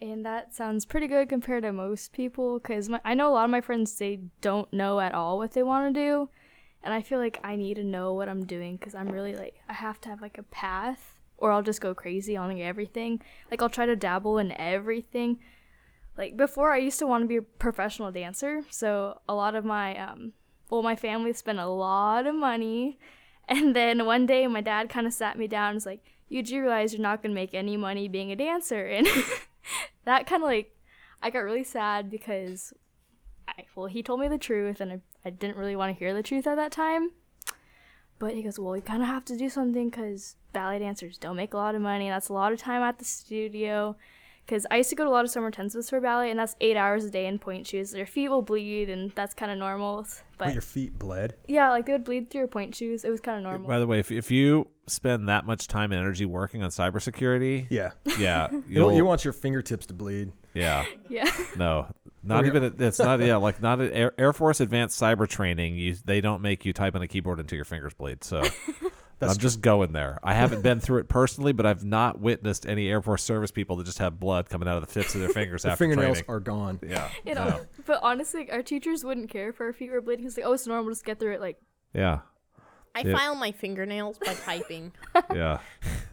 and 0.00 0.24
that 0.24 0.54
sounds 0.54 0.86
pretty 0.86 1.06
good 1.06 1.28
compared 1.28 1.64
to 1.64 1.72
most 1.72 2.12
people. 2.12 2.58
Cause 2.60 2.90
I 3.04 3.14
know 3.14 3.30
a 3.30 3.34
lot 3.34 3.44
of 3.44 3.50
my 3.50 3.60
friends 3.60 3.94
they 3.96 4.20
don't 4.40 4.72
know 4.72 5.00
at 5.00 5.14
all 5.14 5.36
what 5.36 5.52
they 5.52 5.62
want 5.62 5.94
to 5.94 6.00
do, 6.00 6.30
and 6.82 6.94
I 6.94 7.02
feel 7.02 7.18
like 7.18 7.38
I 7.44 7.56
need 7.56 7.74
to 7.74 7.84
know 7.84 8.14
what 8.14 8.28
I'm 8.28 8.46
doing 8.46 8.76
because 8.76 8.94
I'm 8.94 9.08
really 9.08 9.34
like 9.34 9.56
I 9.68 9.74
have 9.74 10.00
to 10.02 10.08
have 10.08 10.22
like 10.22 10.38
a 10.38 10.44
path, 10.44 11.18
or 11.36 11.52
I'll 11.52 11.62
just 11.62 11.82
go 11.82 11.94
crazy 11.94 12.36
on 12.38 12.58
everything. 12.58 13.20
Like 13.50 13.60
I'll 13.60 13.68
try 13.68 13.84
to 13.84 13.96
dabble 13.96 14.38
in 14.38 14.52
everything. 14.52 15.40
Like 16.16 16.38
before, 16.38 16.72
I 16.72 16.78
used 16.78 17.00
to 17.00 17.06
want 17.06 17.22
to 17.24 17.28
be 17.28 17.36
a 17.36 17.42
professional 17.42 18.12
dancer, 18.12 18.62
so 18.70 19.20
a 19.28 19.34
lot 19.34 19.54
of 19.54 19.64
my 19.64 19.94
um, 19.98 20.32
well, 20.70 20.82
my 20.82 20.96
family 20.96 21.34
spent 21.34 21.58
a 21.58 21.66
lot 21.66 22.26
of 22.26 22.34
money. 22.34 22.98
And 23.48 23.76
then 23.76 24.06
one 24.06 24.26
day, 24.26 24.46
my 24.46 24.60
dad 24.60 24.88
kind 24.88 25.06
of 25.06 25.12
sat 25.12 25.38
me 25.38 25.46
down 25.46 25.70
and 25.70 25.76
was 25.76 25.86
like, 25.86 26.00
You 26.28 26.42
do 26.42 26.60
realize 26.60 26.92
you're 26.92 27.02
not 27.02 27.22
going 27.22 27.32
to 27.32 27.40
make 27.40 27.54
any 27.54 27.76
money 27.76 28.08
being 28.08 28.32
a 28.32 28.36
dancer. 28.36 28.86
And 29.04 29.06
that 30.04 30.26
kind 30.26 30.42
of 30.42 30.46
like, 30.46 30.76
I 31.22 31.30
got 31.30 31.40
really 31.40 31.64
sad 31.64 32.10
because, 32.10 32.74
I, 33.48 33.64
well, 33.74 33.86
he 33.86 34.02
told 34.02 34.20
me 34.20 34.28
the 34.28 34.36
truth 34.36 34.80
and 34.80 34.92
I, 34.92 35.00
I 35.24 35.30
didn't 35.30 35.56
really 35.56 35.76
want 35.76 35.94
to 35.94 35.98
hear 35.98 36.12
the 36.12 36.22
truth 36.22 36.46
at 36.46 36.56
that 36.56 36.70
time. 36.72 37.12
But 38.18 38.34
he 38.34 38.42
goes, 38.42 38.58
Well, 38.58 38.76
you 38.76 38.82
kind 38.82 39.02
of 39.02 39.08
have 39.08 39.24
to 39.26 39.36
do 39.36 39.48
something 39.48 39.90
because 39.90 40.36
ballet 40.52 40.78
dancers 40.78 41.18
don't 41.18 41.36
make 41.36 41.54
a 41.54 41.58
lot 41.58 41.74
of 41.74 41.82
money. 41.82 42.06
And 42.06 42.14
that's 42.14 42.28
a 42.28 42.34
lot 42.34 42.52
of 42.52 42.58
time 42.58 42.82
at 42.82 42.98
the 42.98 43.04
studio. 43.04 43.96
Because 44.44 44.66
I 44.70 44.76
used 44.76 44.90
to 44.90 44.96
go 44.96 45.04
to 45.04 45.10
a 45.10 45.12
lot 45.12 45.24
of 45.24 45.30
summer 45.30 45.50
intensives 45.50 45.88
for 45.88 46.00
ballet, 46.00 46.30
and 46.30 46.38
that's 46.38 46.54
eight 46.60 46.76
hours 46.76 47.04
a 47.04 47.10
day 47.10 47.26
in 47.26 47.38
pointe 47.38 47.66
shoes. 47.66 47.94
Your 47.94 48.06
feet 48.06 48.28
will 48.28 48.42
bleed, 48.42 48.90
and 48.90 49.10
that's 49.12 49.32
kind 49.32 49.50
of 49.50 49.56
normal. 49.56 50.06
But 50.38 50.46
But 50.46 50.52
your 50.54 50.62
feet 50.62 50.98
bled. 50.98 51.34
yeah, 51.46 51.70
like 51.70 51.86
they 51.86 51.92
would 51.92 52.04
bleed 52.04 52.30
through 52.30 52.40
your 52.40 52.48
pointe 52.48 52.74
shoes. 52.74 53.04
It 53.04 53.10
was 53.10 53.20
kind 53.20 53.38
of 53.38 53.44
normal. 53.44 53.68
By 53.68 53.78
the 53.78 53.86
way, 53.86 54.00
if, 54.00 54.10
if 54.10 54.30
you 54.30 54.66
spend 54.86 55.28
that 55.28 55.46
much 55.46 55.68
time 55.68 55.92
and 55.92 56.00
energy 56.00 56.26
working 56.26 56.62
on 56.62 56.70
cybersecurity, 56.70 57.66
Yeah. 57.70 57.90
yeah, 58.18 58.48
You, 58.52 58.62
you'll, 58.90 59.06
want 59.06 59.24
your 59.24 59.32
fingertips 59.32 59.86
to 59.86 59.94
bleed. 59.94 60.32
yeah, 60.54 60.84
yeah. 61.08 61.30
no, 61.56 61.86
not 62.22 62.44
Or- 62.44 62.46
even. 62.48 62.74
It's 62.78 62.98
not. 62.98 63.20
Yeah, 63.20 63.36
like 63.36 63.60
not 63.62 63.80
at 63.80 63.92
Air, 63.92 64.12
Air 64.18 64.32
Force 64.32 64.60
Advanced 64.60 65.00
Cyber 65.00 65.28
Training. 65.28 65.76
You 65.76 65.94
they 66.04 66.20
don't 66.20 66.42
make 66.42 66.64
you 66.64 66.72
type 66.72 66.94
on 66.94 67.02
a 67.02 67.08
keyboard 67.08 67.38
until 67.40 67.56
your 67.56 67.64
fingers 67.64 67.94
bleed. 67.94 68.24
So 68.24 68.40
That's 68.42 68.56
I'm 69.20 69.36
just 69.38 69.60
going 69.60 69.92
there. 69.92 70.18
I 70.22 70.34
haven't 70.34 70.62
been 70.62 70.80
through 70.80 70.98
it 70.98 71.08
personally, 71.08 71.52
but 71.52 71.64
I've 71.66 71.84
not 71.84 72.20
witnessed 72.20 72.66
any 72.66 72.88
Air 72.88 73.00
Force 73.02 73.22
service 73.22 73.50
people 73.50 73.76
that 73.76 73.84
just 73.84 73.98
have 73.98 74.18
blood 74.20 74.48
coming 74.48 74.68
out 74.68 74.76
of 74.82 74.86
the 74.86 74.92
tips 74.92 75.14
of 75.14 75.20
their 75.20 75.30
fingers 75.30 75.62
The 75.62 75.70
after 75.70 75.84
fingernails 75.84 76.18
training. 76.18 76.30
are 76.30 76.40
gone. 76.40 76.80
yeah, 76.86 77.08
You 77.24 77.34
no. 77.34 77.44
know, 77.48 77.60
but 77.86 78.00
honestly, 78.02 78.50
our 78.50 78.62
teachers 78.62 79.04
wouldn't 79.04 79.30
care 79.30 79.48
if 79.50 79.60
our 79.60 79.72
feet 79.72 79.90
were 79.90 80.00
bleeding. 80.00 80.24
Because 80.24 80.36
like, 80.36 80.46
oh, 80.46 80.52
it's 80.52 80.66
normal. 80.66 80.90
Just 80.90 81.04
get 81.04 81.18
through 81.18 81.34
it. 81.34 81.40
Like, 81.40 81.58
yeah, 81.94 82.20
I 82.94 83.00
Yeah. 83.02 83.16
file 83.16 83.34
my 83.34 83.52
fingernails 83.52 84.18
by 84.18 84.34
typing. 84.34 84.92
yeah. 85.34 85.58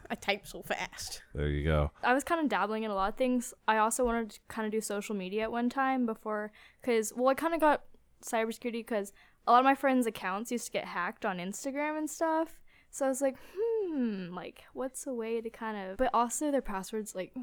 I 0.10 0.16
type 0.16 0.45
so 0.45 0.62
fast. 0.62 1.22
There 1.34 1.47
you 1.47 1.64
go. 1.64 1.91
I 2.04 2.14
was 2.14 2.24
kind 2.26 2.41
of 2.41 2.49
dabbling 2.49 2.84
in 2.84 2.91
a 2.91 2.95
lot 2.95 3.10
of 3.10 3.16
things. 3.16 3.54
I 3.68 3.78
also 3.78 4.04
wanted 4.06 4.32
to 4.32 4.39
kind 4.49 4.66
of 4.66 4.72
do 4.72 4.82
social 4.82 5.16
media 5.16 5.43
at 5.43 5.52
one 5.52 5.70
time 5.70 6.06
before, 6.06 6.52
because 6.82 7.14
well, 7.16 7.30
I 7.30 7.34
kind 7.34 7.54
of 7.54 7.62
got 7.62 7.84
cybersecurity 8.24 8.74
because 8.86 9.14
a 9.47 9.52
lot 9.52 9.60
of 9.60 9.66
my 9.66 9.74
friends' 9.76 10.06
accounts 10.06 10.52
used 10.52 10.66
to 10.66 10.72
get 10.72 10.86
hacked 10.86 11.26
on 11.26 11.38
Instagram 11.38 11.97
and 11.97 12.10
stuff. 12.10 12.60
So 12.92 13.06
I 13.06 13.10
was 13.10 13.22
like, 13.22 13.36
hmm, 13.58 14.34
like 14.34 14.64
what's 14.74 15.08
a 15.08 15.14
way 15.14 15.42
to 15.42 15.50
kind 15.50 15.78
of, 15.89 15.98
but 15.98 16.10
also 16.14 16.52
their 16.52 16.62
passwords 16.62 17.16
like 17.16 17.34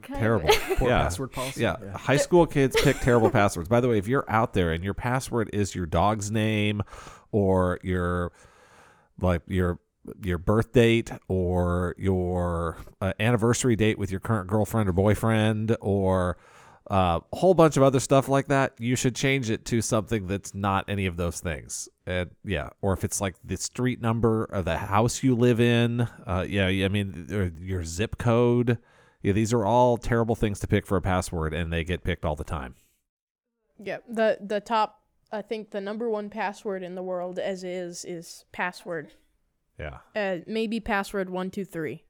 Kind 0.00 0.14
of. 0.14 0.20
terrible. 0.20 0.48
Poor 0.76 0.88
yeah. 0.88 1.02
password 1.02 1.32
policy. 1.32 1.62
Yeah. 1.62 1.76
high 1.94 2.16
school 2.16 2.46
kids 2.46 2.76
pick 2.80 2.98
terrible 3.00 3.30
passwords. 3.30 3.68
By 3.68 3.80
the 3.80 3.88
way, 3.88 3.98
if 3.98 4.08
you're 4.08 4.24
out 4.28 4.54
there 4.54 4.72
and 4.72 4.82
your 4.82 4.94
password 4.94 5.50
is 5.52 5.74
your 5.74 5.86
dog's 5.86 6.30
name 6.30 6.82
or 7.30 7.78
your 7.82 8.32
like 9.20 9.42
your 9.46 9.78
your 10.24 10.38
birth 10.38 10.72
date 10.72 11.12
or 11.28 11.94
your 11.98 12.78
uh, 13.00 13.12
anniversary 13.20 13.76
date 13.76 13.98
with 13.98 14.10
your 14.10 14.20
current 14.20 14.48
girlfriend 14.48 14.88
or 14.88 14.92
boyfriend 14.92 15.76
or 15.80 16.36
uh, 16.90 17.20
a 17.32 17.36
whole 17.36 17.54
bunch 17.54 17.76
of 17.76 17.82
other 17.82 18.00
stuff 18.00 18.28
like 18.28 18.48
that, 18.48 18.74
you 18.78 18.96
should 18.96 19.14
change 19.14 19.50
it 19.50 19.64
to 19.66 19.80
something 19.80 20.26
that's 20.26 20.54
not 20.54 20.84
any 20.88 21.06
of 21.06 21.16
those 21.16 21.40
things. 21.40 21.88
And 22.06 22.30
yeah, 22.44 22.70
or 22.80 22.92
if 22.92 23.04
it's 23.04 23.20
like 23.20 23.36
the 23.44 23.56
street 23.56 24.00
number 24.00 24.44
of 24.44 24.64
the 24.64 24.76
house 24.76 25.22
you 25.22 25.34
live 25.34 25.60
in, 25.60 26.02
uh, 26.26 26.44
yeah, 26.48 26.68
yeah, 26.68 26.86
I 26.86 26.88
mean 26.88 27.28
or 27.30 27.52
your 27.60 27.84
zip 27.84 28.18
code. 28.18 28.78
Yeah, 29.22 29.32
these 29.32 29.52
are 29.52 29.64
all 29.64 29.96
terrible 29.96 30.34
things 30.34 30.58
to 30.60 30.66
pick 30.66 30.84
for 30.84 30.96
a 30.96 31.02
password, 31.02 31.54
and 31.54 31.72
they 31.72 31.84
get 31.84 32.02
picked 32.02 32.24
all 32.24 32.34
the 32.34 32.44
time. 32.44 32.74
Yeah, 33.78 33.98
the 34.08 34.38
the 34.40 34.60
top 34.60 35.02
I 35.30 35.42
think 35.42 35.70
the 35.70 35.80
number 35.80 36.10
one 36.10 36.28
password 36.28 36.82
in 36.82 36.94
the 36.94 37.02
world 37.02 37.38
as 37.38 37.64
is 37.64 38.04
is 38.04 38.44
password. 38.52 39.12
Yeah. 39.78 39.98
Uh, 40.14 40.38
maybe 40.46 40.80
password 40.80 41.30
one 41.30 41.50
two 41.50 41.64
three. 41.64 42.04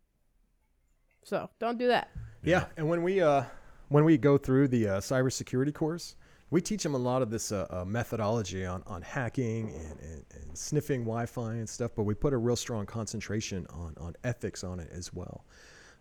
So 1.22 1.50
don't 1.60 1.78
do 1.78 1.86
that. 1.88 2.08
Yeah, 2.42 2.64
and 2.76 2.88
when 2.88 3.02
we 3.02 3.20
uh, 3.20 3.44
when 3.92 4.04
we 4.06 4.16
go 4.16 4.38
through 4.38 4.68
the 4.68 4.88
uh, 4.88 5.00
cybersecurity 5.00 5.74
course, 5.74 6.16
we 6.50 6.62
teach 6.62 6.82
them 6.82 6.94
a 6.94 6.98
lot 6.98 7.20
of 7.20 7.30
this 7.30 7.52
uh, 7.52 7.66
uh, 7.68 7.84
methodology 7.84 8.64
on, 8.64 8.82
on 8.86 9.02
hacking 9.02 9.70
and, 9.70 10.00
and, 10.00 10.24
and 10.34 10.56
sniffing 10.56 11.02
Wi-Fi 11.02 11.54
and 11.56 11.68
stuff, 11.68 11.92
but 11.94 12.04
we 12.04 12.14
put 12.14 12.32
a 12.32 12.38
real 12.38 12.56
strong 12.56 12.86
concentration 12.86 13.66
on, 13.70 13.94
on 14.00 14.14
ethics 14.24 14.64
on 14.64 14.80
it 14.80 14.88
as 14.92 15.12
well. 15.12 15.44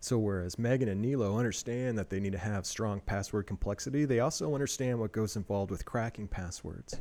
So 0.00 0.18
whereas 0.18 0.58
Megan 0.58 0.88
and 0.88 1.02
Nilo 1.02 1.38
understand 1.38 1.98
that 1.98 2.08
they 2.08 2.18
need 2.18 2.32
to 2.32 2.38
have 2.38 2.64
strong 2.64 3.00
password 3.00 3.46
complexity, 3.46 4.06
they 4.06 4.20
also 4.20 4.54
understand 4.54 4.98
what 4.98 5.12
goes 5.12 5.36
involved 5.36 5.70
with 5.70 5.84
cracking 5.84 6.28
passwords, 6.28 6.98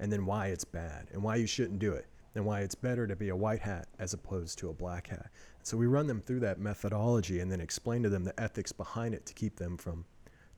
and 0.00 0.10
then 0.10 0.24
why 0.24 0.46
it's 0.46 0.64
bad 0.64 1.08
and 1.12 1.22
why 1.22 1.36
you 1.36 1.46
shouldn't 1.46 1.78
do 1.78 1.92
it, 1.92 2.06
and 2.34 2.44
why 2.44 2.60
it's 2.60 2.74
better 2.74 3.06
to 3.06 3.16
be 3.16 3.28
a 3.28 3.36
white 3.36 3.60
hat 3.60 3.86
as 3.98 4.14
opposed 4.14 4.58
to 4.58 4.70
a 4.70 4.74
black 4.74 5.08
hat. 5.08 5.30
So 5.62 5.76
we 5.76 5.86
run 5.86 6.06
them 6.06 6.22
through 6.22 6.40
that 6.40 6.58
methodology 6.58 7.40
and 7.40 7.52
then 7.52 7.60
explain 7.60 8.02
to 8.02 8.08
them 8.08 8.24
the 8.24 8.38
ethics 8.40 8.72
behind 8.72 9.14
it 9.14 9.26
to 9.26 9.34
keep 9.34 9.56
them 9.56 9.76
from 9.76 10.06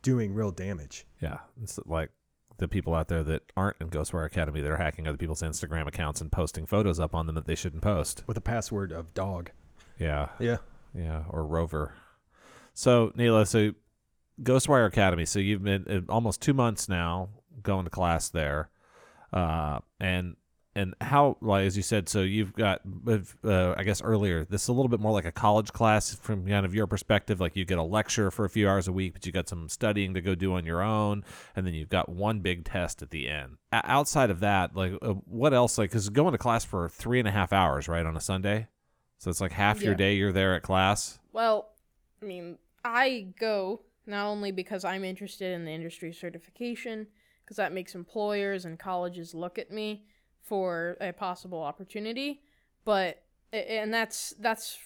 doing 0.04 0.32
real 0.34 0.52
damage. 0.52 1.06
Yeah. 1.20 1.38
It's 1.60 1.80
like 1.86 2.10
the 2.58 2.68
people 2.68 2.94
out 2.94 3.08
there 3.08 3.24
that 3.24 3.50
aren't 3.56 3.78
in 3.80 3.88
Ghostwire 3.88 4.26
Academy 4.26 4.60
that 4.60 4.70
are 4.70 4.76
hacking 4.76 5.08
other 5.08 5.16
people's 5.16 5.42
Instagram 5.42 5.88
accounts 5.88 6.20
and 6.20 6.30
posting 6.30 6.66
photos 6.66 7.00
up 7.00 7.14
on 7.14 7.26
them 7.26 7.34
that 7.34 7.46
they 7.46 7.56
shouldn't 7.56 7.82
post. 7.82 8.22
with 8.28 8.36
a 8.36 8.40
password 8.40 8.92
of 8.92 9.12
dog. 9.14 9.50
Yeah. 9.98 10.28
Yeah. 10.38 10.58
Yeah. 10.94 11.24
Or 11.30 11.44
Rover. 11.44 11.94
So, 12.74 13.12
Neela, 13.16 13.46
so 13.46 13.72
Ghostwire 14.42 14.86
Academy. 14.86 15.24
So 15.24 15.38
you've 15.40 15.64
been 15.64 16.06
uh, 16.08 16.12
almost 16.12 16.40
two 16.40 16.54
months 16.54 16.88
now 16.88 17.30
going 17.62 17.84
to 17.84 17.90
class 17.90 18.28
there. 18.28 18.68
Uh, 19.32 19.80
and 19.98 20.36
and 20.76 20.94
how 21.00 21.36
like 21.40 21.66
as 21.66 21.76
you 21.76 21.82
said 21.82 22.08
so 22.08 22.20
you've 22.20 22.52
got 22.52 22.80
uh, 23.44 23.74
i 23.76 23.82
guess 23.82 24.02
earlier 24.02 24.44
this 24.44 24.62
is 24.62 24.68
a 24.68 24.72
little 24.72 24.88
bit 24.88 25.00
more 25.00 25.12
like 25.12 25.24
a 25.24 25.32
college 25.32 25.72
class 25.72 26.14
from 26.14 26.46
kind 26.46 26.66
of 26.66 26.74
your 26.74 26.86
perspective 26.86 27.40
like 27.40 27.54
you 27.56 27.64
get 27.64 27.78
a 27.78 27.82
lecture 27.82 28.30
for 28.30 28.44
a 28.44 28.50
few 28.50 28.68
hours 28.68 28.88
a 28.88 28.92
week 28.92 29.12
but 29.12 29.24
you 29.24 29.32
got 29.32 29.48
some 29.48 29.68
studying 29.68 30.14
to 30.14 30.20
go 30.20 30.34
do 30.34 30.54
on 30.54 30.64
your 30.64 30.82
own 30.82 31.24
and 31.54 31.66
then 31.66 31.74
you've 31.74 31.88
got 31.88 32.08
one 32.08 32.40
big 32.40 32.64
test 32.64 33.02
at 33.02 33.10
the 33.10 33.28
end. 33.28 33.56
O- 33.72 33.80
outside 33.84 34.30
of 34.30 34.40
that 34.40 34.74
like 34.76 34.92
uh, 35.02 35.14
what 35.26 35.54
else 35.54 35.78
like 35.78 35.90
because 35.90 36.08
going 36.08 36.32
to 36.32 36.38
class 36.38 36.64
for 36.64 36.88
three 36.88 37.18
and 37.18 37.28
a 37.28 37.32
half 37.32 37.52
hours 37.52 37.88
right 37.88 38.04
on 38.04 38.16
a 38.16 38.20
sunday? 38.20 38.68
So 39.18 39.30
it's 39.30 39.40
like 39.40 39.52
half 39.52 39.82
your 39.82 39.94
day 39.94 40.16
you're 40.16 40.32
there 40.32 40.54
at 40.54 40.62
class? 40.62 41.18
Well, 41.32 41.70
I 42.20 42.26
mean, 42.26 42.58
I 42.84 43.28
go 43.40 43.80
not 44.06 44.26
only 44.26 44.50
because 44.50 44.84
I'm 44.84 45.02
interested 45.02 45.54
in 45.54 45.64
the 45.64 45.70
industry 45.70 46.12
certification, 46.12 47.06
because 47.42 47.56
that 47.56 47.72
makes 47.72 47.94
employers 47.94 48.64
and 48.66 48.78
colleges 48.78 49.34
look 49.34 49.58
at 49.58 49.70
me 49.70 50.04
for 50.44 50.96
a 51.00 51.12
possible 51.12 51.62
opportunity, 51.62 52.42
but 52.84 53.22
and 53.52 53.92
that's 53.92 54.34
that's 54.40 54.78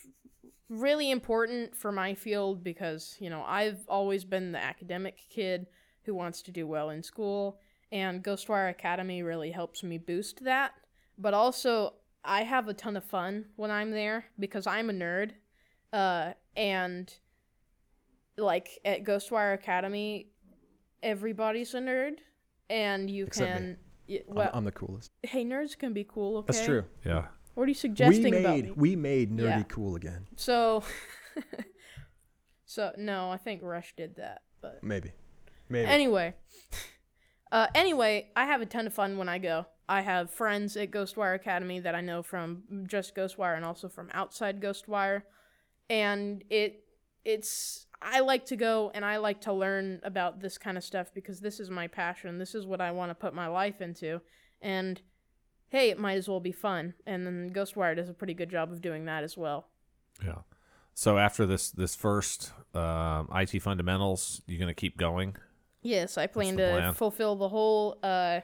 really 0.69 1.11
important 1.11 1.75
for 1.75 1.91
my 1.91 2.15
field 2.15 2.63
because, 2.63 3.17
you 3.19 3.31
know, 3.31 3.43
I've 3.47 3.81
always 3.89 4.25
been 4.25 4.53
the 4.53 4.63
academic 4.63 5.17
kid 5.31 5.67
who 6.05 6.15
wants 6.15 6.43
to 6.43 6.51
do 6.53 6.67
well 6.67 6.91
in 6.91 7.03
school, 7.03 7.59
and 7.91 8.23
Ghostwire 8.23 8.71
Academy 8.71 9.23
really 9.23 9.51
helps 9.51 9.83
me 9.83 9.99
boost 9.99 10.45
that. 10.45 10.73
But 11.19 11.35
also, 11.35 11.95
I 12.25 12.43
have 12.43 12.69
a 12.69 12.75
ton 12.75 12.97
of 12.97 13.05
fun 13.05 13.47
when 13.57 13.71
I'm 13.71 13.91
there 13.91 14.27
because 14.39 14.67
I'm 14.67 14.91
a 14.91 14.93
nerd 14.93 15.33
uh, 15.93 16.33
and 16.57 17.13
like 18.37 18.79
at 18.85 19.05
Ghostwire 19.05 19.55
Academy, 19.55 20.29
everybody's 21.03 21.75
a 21.75 21.79
nerd, 21.81 22.19
and 22.71 23.11
you 23.11 23.25
Except 23.27 23.51
can. 23.53 23.67
y- 23.71 23.77
I'm- 24.09 24.51
I'm, 24.55 24.65
the 24.65 24.73
coolest. 24.73 25.13
hey, 25.23 25.45
nerds 25.45 25.77
can 25.79 25.93
be 25.93 26.05
cool. 26.05 26.39
Okay, 26.39 26.47
That's 26.53 26.65
true. 26.65 26.85
yeah 27.05 27.27
What 27.55 27.65
are 27.65 27.67
you 27.67 27.71
We 27.71 27.75
suggesting 27.75 28.35
about 28.35 28.55
made 28.57 28.65
me? 28.67 28.73
we 28.77 28.97
made 28.97 29.31
nerdy 29.31 29.45
Yeah. 29.59 29.63
cool 29.65 29.97
again. 29.97 30.27
So, 30.37 30.83
so 32.65 32.93
no, 32.97 33.31
I 33.31 33.37
think 33.37 33.63
Rush 33.63 33.95
did 33.97 34.17
that, 34.17 34.43
but 34.61 34.83
Maybe. 34.83 35.13
Maybe. 35.69 35.87
Anyway, 35.87 36.35
uh, 37.53 37.67
anyway, 37.75 38.31
I 38.35 38.45
have 38.47 38.61
a 38.63 38.67
ton 38.67 38.87
of 38.87 38.95
fun 38.95 39.19
when 39.19 39.29
I 39.29 39.39
go. 39.39 39.67
I 39.89 40.01
have 40.03 40.31
friends 40.31 40.77
at 40.77 40.91
Ghostwire 40.91 41.35
Academy 41.35 41.81
that 41.81 41.95
I 41.95 42.01
know 42.01 42.23
from 42.23 42.63
just 42.87 43.15
Ghostwire 43.15 43.57
and 43.57 43.65
also 43.65 43.89
from 43.89 44.09
outside 44.13 44.61
Ghostwire, 44.63 45.23
and 45.91 46.43
it 46.51 46.85
it's 47.25 47.87
I 48.01 48.21
like 48.21 48.47
to 48.47 48.57
go 48.57 48.91
and 48.95 49.05
I 49.05 49.17
like 49.17 49.41
to 49.43 49.53
learn 49.53 50.01
about 50.05 50.41
this 50.41 50.57
kind 50.59 50.77
of 50.77 50.85
stuff 50.85 51.13
because 51.15 51.41
this 51.41 51.59
is 51.61 51.69
my 51.71 51.87
passion. 51.89 52.39
This 52.39 52.55
is 52.55 52.65
what 52.67 52.81
I 52.81 52.91
want 52.93 53.11
to 53.11 53.15
put 53.15 53.35
my 53.35 53.47
life 53.49 53.81
into, 53.81 54.21
and 54.63 55.01
hey, 55.69 55.91
it 55.91 55.99
might 55.99 56.17
as 56.17 56.29
well 56.29 56.41
be 56.41 56.53
fun. 56.53 56.95
And 57.07 57.27
then 57.27 57.51
Ghostwire 57.53 57.95
does 57.97 58.09
a 58.09 58.15
pretty 58.15 58.35
good 58.35 58.51
job 58.51 58.71
of 58.73 58.81
doing 58.81 59.05
that 59.07 59.25
as 59.25 59.37
well. 59.37 59.69
yeah 60.25 60.39
so 60.95 61.17
after 61.17 61.47
this 61.47 61.71
this 61.71 61.95
first 61.95 62.53
um, 62.75 63.29
it 63.31 63.61
fundamentals 63.61 64.43
you're 64.49 64.59
going 64.59 64.67
to 64.67 64.75
keep 64.75 64.97
going 64.97 65.37
Yes, 65.81 66.19
I 66.19 66.27
plan 66.27 66.57
to 66.57 66.71
plan. 66.73 66.93
fulfill 66.95 67.37
the 67.37 67.49
whole 67.49 67.99
uh 68.03 68.41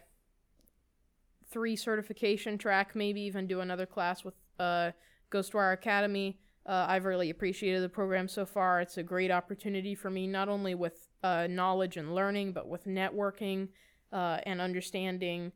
three 1.51 1.77
certification 1.77 2.59
track, 2.59 2.95
maybe 2.95 3.21
even 3.23 3.47
do 3.47 3.61
another 3.61 3.87
class 3.87 4.25
with 4.25 4.35
uh 4.59 4.93
Ghostwire 5.33 5.73
Academy. 5.73 6.39
Uh, 6.67 6.87
I've 6.89 7.05
really 7.05 7.31
appreciated 7.31 7.83
the 7.83 7.89
program 7.89 8.27
so 8.27 8.47
far. 8.47 8.81
It's 8.81 8.97
a 8.97 9.03
great 9.03 9.31
opportunity 9.31 9.95
for 9.95 10.11
me, 10.11 10.27
not 10.27 10.49
only 10.49 10.75
with 10.75 11.09
uh, 11.23 11.47
knowledge 11.49 11.97
and 11.97 12.15
learning, 12.15 12.53
but 12.53 12.69
with 12.69 12.87
networking 12.87 13.69
uh, 14.12 14.39
and 14.47 14.61
understanding 14.61 15.53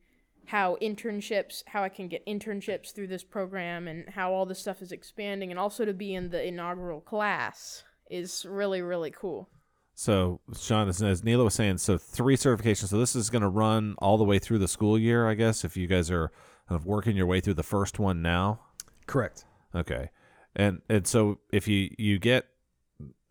how 0.46 0.76
internships, 0.82 1.62
how 1.66 1.82
I 1.82 1.88
can 1.88 2.08
get 2.08 2.26
internships 2.26 2.94
through 2.94 3.08
this 3.08 3.24
program, 3.24 3.88
and 3.88 4.08
how 4.08 4.32
all 4.32 4.46
this 4.46 4.58
stuff 4.58 4.82
is 4.82 4.92
expanding, 4.92 5.50
and 5.50 5.58
also 5.58 5.84
to 5.84 5.92
be 5.92 6.14
in 6.14 6.30
the 6.30 6.42
inaugural 6.42 7.00
class 7.00 7.84
is 8.10 8.46
really, 8.48 8.80
really 8.82 9.10
cool. 9.10 9.48
So, 9.94 10.40
Sean, 10.56 10.88
as, 10.88 11.02
as 11.02 11.24
Neela 11.24 11.44
was 11.44 11.54
saying, 11.54 11.78
so 11.78 11.98
three 11.98 12.36
certifications. 12.36 12.88
So 12.88 12.98
this 12.98 13.16
is 13.16 13.30
going 13.30 13.42
to 13.42 13.48
run 13.48 13.96
all 13.98 14.16
the 14.16 14.24
way 14.24 14.38
through 14.38 14.58
the 14.58 14.68
school 14.68 14.98
year, 14.98 15.28
I 15.28 15.34
guess. 15.34 15.64
If 15.64 15.76
you 15.76 15.86
guys 15.86 16.10
are 16.10 16.30
kind 16.68 16.80
of 16.80 16.86
working 16.86 17.16
your 17.16 17.26
way 17.26 17.40
through 17.40 17.54
the 17.54 17.62
first 17.62 17.98
one 17.98 18.22
now, 18.22 18.60
Correct. 19.06 19.44
okay. 19.74 20.10
And 20.58 20.82
and 20.90 21.06
so 21.06 21.38
if 21.52 21.68
you 21.68 21.94
you 21.96 22.18
get 22.18 22.46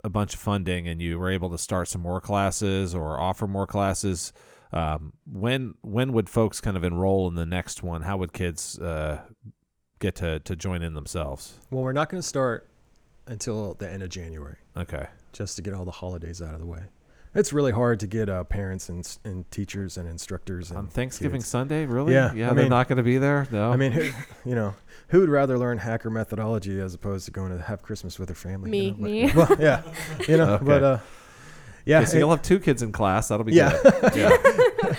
a 0.04 0.10
bunch 0.10 0.34
of 0.34 0.40
funding 0.40 0.88
and 0.88 1.02
you 1.02 1.20
were 1.20 1.30
able 1.30 1.50
to 1.50 1.58
start 1.58 1.90
some 1.90 2.02
more 2.02 2.22
classes 2.22 2.96
or 2.96 3.20
offer 3.20 3.46
more 3.48 3.68
classes, 3.68 4.32
um, 4.72 5.12
when 5.30 5.74
when 5.82 6.14
would 6.14 6.30
folks 6.30 6.62
kind 6.62 6.78
of 6.78 6.84
enroll 6.86 7.28
in 7.28 7.36
the 7.36 7.46
next 7.46 7.84
one? 7.84 8.04
How 8.04 8.16
would 8.18 8.32
kids 8.32 8.80
uh, 8.80 9.20
get 10.00 10.16
to 10.16 10.40
to 10.40 10.56
join 10.56 10.82
in 10.82 10.94
themselves? 10.94 11.60
Well, 11.70 11.84
we're 11.84 11.92
not 11.92 12.10
going 12.10 12.22
to 12.22 12.28
start 12.28 12.70
until 13.28 13.74
the 13.74 13.90
end 13.92 14.02
of 14.04 14.10
January, 14.10 14.56
Okay. 14.78 15.08
just 15.34 15.58
to 15.58 15.62
get 15.62 15.74
all 15.74 15.84
the 15.84 15.92
holidays 15.92 16.42
out 16.42 16.54
of 16.54 16.62
the 16.62 16.66
way. 16.66 16.84
It's 17.38 17.54
really 17.54 17.72
hard 17.72 18.00
to 18.02 18.08
get 18.08 18.30
uh, 18.30 18.44
parents 18.46 18.90
and, 18.90 19.18
and 19.24 19.50
teachers 19.52 19.96
and 19.98 20.10
instructors 20.10 20.70
and 20.72 20.78
On 20.80 20.88
Thanksgiving 20.88 21.42
kids. 21.42 21.48
Sunday, 21.48 21.86
really? 21.86 22.14
Yeah, 22.14 22.34
yeah. 22.34 22.46
I 22.50 22.54
they're 22.54 22.64
mean- 22.64 22.70
not 22.70 22.88
going 22.88 22.98
to 22.98 23.04
be 23.04 23.18
there. 23.20 23.48
No. 23.52 23.72
I 23.72 23.78
mean, 23.78 23.92
who, 23.92 24.10
you 24.44 24.56
know, 24.56 24.74
who 25.10 25.20
would 25.22 25.30
rather 25.30 25.58
learn 25.58 25.78
hacker 25.78 26.10
methodology 26.10 26.80
as 26.82 26.94
opposed 26.94 27.26
to 27.26 27.32
going 27.32 27.56
to 27.56 27.64
have 27.64 27.84
Christmas 27.84 28.18
with 28.20 28.30
their 28.30 28.36
family? 28.36 28.70
Me. 28.72 28.86
you 28.86 28.92
know? 28.92 28.98
But- 28.98 29.50
Me. 29.50 29.56
Well, 29.56 29.56
yeah, 29.62 29.82
you 30.28 30.38
know, 30.38 30.54
Okay. 30.56 30.66
but 30.66 30.84
uh, 30.84 31.00
yeah, 31.86 31.98
Okay, 32.00 32.06
so 32.08 32.18
it- 32.18 32.20
you'll 32.22 32.32
have 32.32 32.42
two 32.42 32.60
kids 32.60 32.82
in 32.82 32.92
class. 32.92 33.28
That'll 33.28 33.46
be 33.46 33.54
Yeah. 33.54 33.80
good. 33.84 34.16
Yeah. 34.16 34.96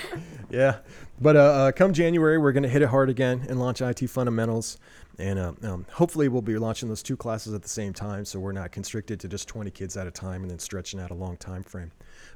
Yeah, 0.51 0.77
but 1.21 1.35
uh, 1.35 1.39
uh, 1.39 1.71
come 1.73 1.93
January, 1.93 2.39
we're 2.39 2.53
going 2.53 2.63
to 2.63 2.69
hit 2.69 2.81
it 2.81 2.89
hard 2.89 3.07
again 3.11 3.45
and 3.47 3.59
launch 3.59 3.81
IT 3.83 4.09
fundamentals, 4.09 4.79
and 5.19 5.37
uh, 5.37 5.53
um, 5.61 5.85
hopefully 5.91 6.27
we'll 6.27 6.41
be 6.41 6.57
launching 6.57 6.89
those 6.89 7.03
two 7.03 7.15
classes 7.15 7.53
at 7.53 7.61
the 7.61 7.69
same 7.69 7.93
time, 7.93 8.25
so 8.25 8.39
we're 8.39 8.51
not 8.51 8.71
constricted 8.71 9.19
to 9.19 9.27
just 9.27 9.47
20 9.47 9.69
kids 9.69 9.95
at 9.95 10.07
a 10.07 10.11
time 10.11 10.41
and 10.41 10.49
then 10.49 10.57
stretching 10.57 10.99
out 10.99 11.11
a 11.11 11.13
long 11.13 11.37
time 11.37 11.61
frame. 11.61 11.91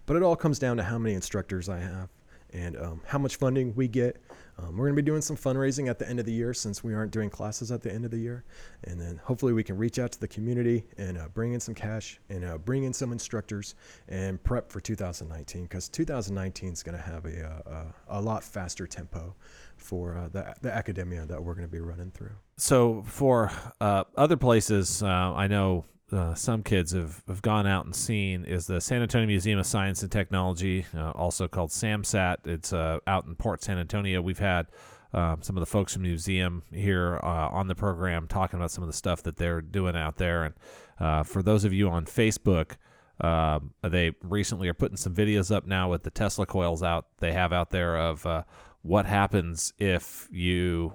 But 0.06 0.18
it 0.18 0.24
all 0.24 0.36
comes 0.36 0.60
down 0.60 0.78
to 0.78 0.84
how 0.84 0.98
many 0.98 1.16
instructors 1.16 1.70
I 1.70 1.80
have 1.80 2.10
and 2.54 2.78
um, 2.78 3.02
how 3.06 3.18
much 3.18 3.36
funding 3.36 3.74
we 3.76 3.88
get. 3.88 4.22
Um, 4.60 4.78
we're 4.78 4.86
going 4.86 4.96
to 4.96 5.02
be 5.02 5.06
doing 5.06 5.22
some 5.22 5.36
fundraising 5.36 5.90
at 5.90 5.98
the 5.98 6.08
end 6.08 6.20
of 6.20 6.28
the 6.28 6.32
year 6.32 6.54
since 6.54 6.84
we 6.84 6.94
aren't 6.94 7.12
doing 7.12 7.30
classes 7.30 7.72
at 7.72 7.82
the 7.82 7.92
end 7.92 8.06
of 8.06 8.12
the 8.12 8.20
year. 8.20 8.44
And 8.84 9.02
then 9.02 9.20
hopefully 9.24 9.52
we 9.52 9.64
can 9.64 9.78
reach 9.78 9.98
out 9.98 10.12
to 10.12 10.20
the 10.20 10.28
community 10.28 10.86
and 10.98 11.18
uh, 11.18 11.28
bring 11.34 11.54
in 11.54 11.60
some 11.60 11.74
cash 11.74 12.20
and 12.30 12.46
uh, 12.46 12.60
bring 12.60 12.84
in 12.84 12.94
some 12.94 13.12
instructors 13.12 13.74
and 14.08 14.42
prep 14.44 14.72
for 14.72 14.80
2019 14.80 15.64
because 15.64 15.90
2019 15.90 16.72
is 16.72 16.84
going 16.84 16.96
to 16.96 17.04
have 17.04 17.26
a, 17.26 17.44
uh, 17.44 17.94
a, 18.10 18.20
a, 18.20 18.22
lot 18.22 18.44
faster 18.44 18.86
tempo 18.86 19.34
for 19.78 20.16
uh, 20.16 20.28
the, 20.28 20.54
the 20.62 20.72
academia 20.72 21.26
that 21.26 21.44
we're 21.44 21.56
going 21.56 21.68
to 21.68 21.72
be 21.72 21.82
running 21.82 22.12
through. 22.12 22.36
So 22.58 23.04
for 23.08 23.52
uh, 23.82 24.04
other 24.16 24.38
places, 24.38 25.02
uh, 25.02 25.08
I 25.08 25.48
know 25.48 25.86
uh, 26.14 26.36
some 26.36 26.64
kids 26.64 26.92
have, 26.92 27.22
have 27.28 27.42
gone 27.42 27.66
out 27.68 27.86
and 27.86 27.96
seen 27.96 28.46
is 28.46 28.68
the 28.68 28.80
San 28.80 29.02
Antonio 29.02 29.28
Museum 29.28 29.60
of 29.60 29.66
Science 29.66 30.02
and 30.04 30.12
Technology, 30.12 30.86
uh, 30.96 31.12
also 31.12 31.48
called 31.48 31.72
SAMSAT. 31.72 32.46
It's 32.46 32.72
uh, 32.72 33.00
out 33.08 33.26
in 33.26 33.36
Port 33.36 33.64
San 33.64 33.78
Antonio. 33.78 34.22
We've 34.22 34.40
had 34.40 34.68
um, 35.14 35.42
some 35.42 35.58
of 35.58 35.62
the 35.62 35.66
folks 35.68 35.94
from 35.94 36.04
the 36.04 36.10
museum 36.10 36.64
here 36.72 37.20
uh, 37.24 37.50
on 37.50 37.68
the 37.68 37.76
program 37.76 38.28
talking 38.28 38.60
about 38.60 38.72
some 38.72 38.84
of 38.84 38.88
the 38.90 38.96
stuff 38.96 39.24
that 39.24 39.38
they're 39.38 39.62
doing 39.62 39.96
out 39.96 40.18
there. 40.18 40.44
And 40.44 40.54
uh, 41.00 41.24
for 41.24 41.42
those 41.44 41.66
of 41.66 41.74
you 41.74 41.90
on 41.90 42.06
Facebook, 42.06 42.78
um, 43.22 43.74
they 43.84 44.12
recently 44.24 44.68
are 44.68 44.74
putting 44.74 44.98
some 44.98 45.14
videos 45.14 45.56
up 45.56 45.66
now 45.66 45.90
with 45.90 46.04
the 46.04 46.10
Tesla 46.10 46.46
coils 46.46 46.82
out 46.82 47.06
they 47.20 47.32
have 47.32 47.54
out 47.54 47.70
there 47.70 47.96
of 47.96 48.26
uh, 48.26 48.44
what 48.82 49.06
happens 49.06 49.72
if 49.78 50.28
you, 50.32 50.94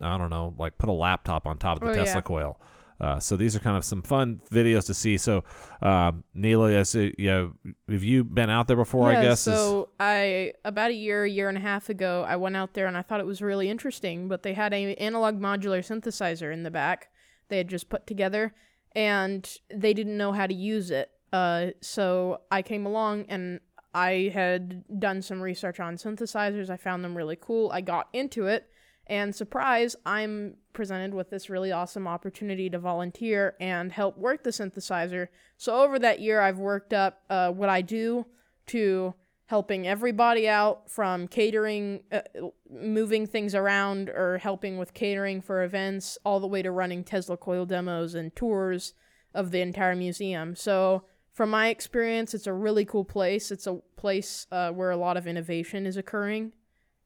I 0.00 0.16
don't 0.18 0.30
know, 0.30 0.54
like 0.56 0.78
put 0.78 0.88
a 0.88 0.92
laptop 0.92 1.46
on 1.46 1.58
top 1.58 1.82
of 1.82 1.88
the 1.88 1.90
Oh, 1.90 1.94
Tesla 1.94 2.16
yeah. 2.18 2.20
coil. 2.22 2.60
Uh, 3.00 3.18
so 3.20 3.36
these 3.36 3.54
are 3.54 3.58
kind 3.58 3.76
of 3.76 3.84
some 3.84 4.00
fun 4.02 4.40
videos 4.50 4.86
to 4.86 4.94
see. 4.94 5.18
So, 5.18 5.44
um, 5.82 6.24
Neela, 6.34 6.70
you 6.72 7.12
know, 7.18 7.52
have 7.90 8.02
you 8.02 8.24
been 8.24 8.48
out 8.48 8.68
there 8.68 8.76
before? 8.76 9.12
yeah, 9.12 9.20
I 9.20 9.22
guess. 9.22 9.46
is- 9.46 9.54
So 9.54 9.90
I 10.00 10.52
about 10.64 10.90
a 10.90 10.94
year, 10.94 11.26
year 11.26 11.48
and 11.48 11.58
a 11.58 11.60
half 11.60 11.88
ago, 11.90 12.24
I 12.26 12.36
went 12.36 12.56
out 12.56 12.72
there 12.74 12.86
and 12.86 12.96
I 12.96 13.02
thought 13.02 13.20
it 13.20 13.26
was 13.26 13.42
really 13.42 13.68
interesting. 13.68 14.28
But 14.28 14.42
they 14.42 14.54
had 14.54 14.72
a 14.72 14.94
analog 14.94 15.38
modular 15.38 15.80
synthesizer 15.80 16.52
in 16.52 16.62
the 16.62 16.70
back. 16.70 17.08
They 17.48 17.58
had 17.58 17.68
just 17.68 17.88
put 17.88 18.06
together, 18.06 18.54
and 18.94 19.48
they 19.72 19.92
didn't 19.94 20.16
know 20.16 20.32
how 20.32 20.46
to 20.46 20.54
use 20.54 20.90
it. 20.90 21.10
Uh, 21.32 21.66
so 21.80 22.40
I 22.50 22.62
came 22.62 22.86
along 22.86 23.26
and 23.28 23.60
I 23.94 24.30
had 24.32 24.84
done 24.98 25.22
some 25.22 25.40
research 25.40 25.80
on 25.80 25.96
synthesizers. 25.96 26.70
I 26.70 26.76
found 26.76 27.04
them 27.04 27.16
really 27.16 27.36
cool. 27.36 27.70
I 27.72 27.80
got 27.82 28.08
into 28.12 28.46
it, 28.46 28.68
and 29.06 29.34
surprise, 29.34 29.94
I'm 30.04 30.56
presented 30.72 31.14
with 31.14 31.30
this 31.30 31.48
really 31.48 31.72
awesome 31.72 32.08
opportunity 32.08 32.68
to 32.70 32.78
volunteer 32.78 33.54
and 33.60 33.92
help 33.92 34.18
work 34.18 34.42
the 34.42 34.50
synthesizer. 34.50 35.28
So 35.56 35.82
over 35.82 35.98
that 35.98 36.20
year, 36.20 36.40
I've 36.40 36.58
worked 36.58 36.92
up 36.92 37.22
uh, 37.30 37.50
what 37.50 37.68
I 37.68 37.82
do 37.82 38.26
to 38.66 39.14
helping 39.46 39.86
everybody 39.86 40.48
out 40.48 40.90
from 40.90 41.28
catering, 41.28 42.02
uh, 42.10 42.20
moving 42.68 43.26
things 43.26 43.54
around, 43.54 44.08
or 44.10 44.38
helping 44.38 44.76
with 44.76 44.92
catering 44.92 45.40
for 45.40 45.62
events, 45.62 46.18
all 46.24 46.40
the 46.40 46.48
way 46.48 46.62
to 46.62 46.70
running 46.70 47.04
Tesla 47.04 47.36
coil 47.36 47.64
demos 47.64 48.14
and 48.14 48.34
tours 48.34 48.92
of 49.34 49.52
the 49.52 49.60
entire 49.60 49.94
museum. 49.94 50.56
So, 50.56 51.04
from 51.32 51.50
my 51.50 51.68
experience, 51.68 52.32
it's 52.34 52.46
a 52.46 52.52
really 52.52 52.84
cool 52.86 53.04
place. 53.04 53.50
It's 53.52 53.66
a 53.66 53.74
place 53.96 54.46
uh, 54.50 54.70
where 54.70 54.90
a 54.90 54.96
lot 54.96 55.18
of 55.18 55.26
innovation 55.26 55.86
is 55.86 55.96
occurring, 55.96 56.54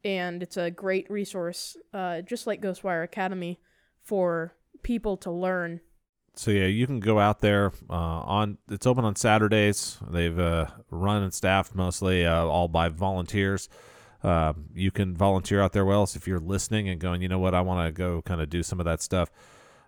and 0.04 0.42
it's 0.42 0.56
a 0.56 0.70
great 0.70 1.10
resource, 1.10 1.76
uh, 1.92 2.22
just 2.22 2.46
like 2.46 2.62
Ghostwire 2.62 3.04
Academy, 3.04 3.60
for 4.02 4.54
people 4.82 5.16
to 5.18 5.30
learn 5.30 5.80
so 6.34 6.50
yeah, 6.50 6.66
you 6.66 6.86
can 6.86 7.00
go 7.00 7.18
out 7.18 7.40
there 7.40 7.72
uh, 7.88 7.92
on. 7.92 8.58
It's 8.70 8.86
open 8.86 9.04
on 9.04 9.16
Saturdays. 9.16 9.98
They've 10.08 10.38
uh, 10.38 10.66
run 10.90 11.22
and 11.22 11.34
staffed 11.34 11.74
mostly 11.74 12.24
uh, 12.24 12.44
all 12.44 12.68
by 12.68 12.88
volunteers. 12.88 13.68
Uh, 14.22 14.52
you 14.74 14.90
can 14.90 15.16
volunteer 15.16 15.60
out 15.60 15.72
there. 15.72 15.84
Well, 15.84 16.04
if 16.04 16.26
you're 16.26 16.38
listening 16.38 16.88
and 16.88 17.00
going, 17.00 17.22
you 17.22 17.28
know 17.28 17.38
what, 17.38 17.54
I 17.54 17.62
want 17.62 17.86
to 17.86 17.92
go 17.92 18.22
kind 18.22 18.40
of 18.40 18.48
do 18.50 18.62
some 18.62 18.78
of 18.78 18.84
that 18.86 19.02
stuff. 19.02 19.30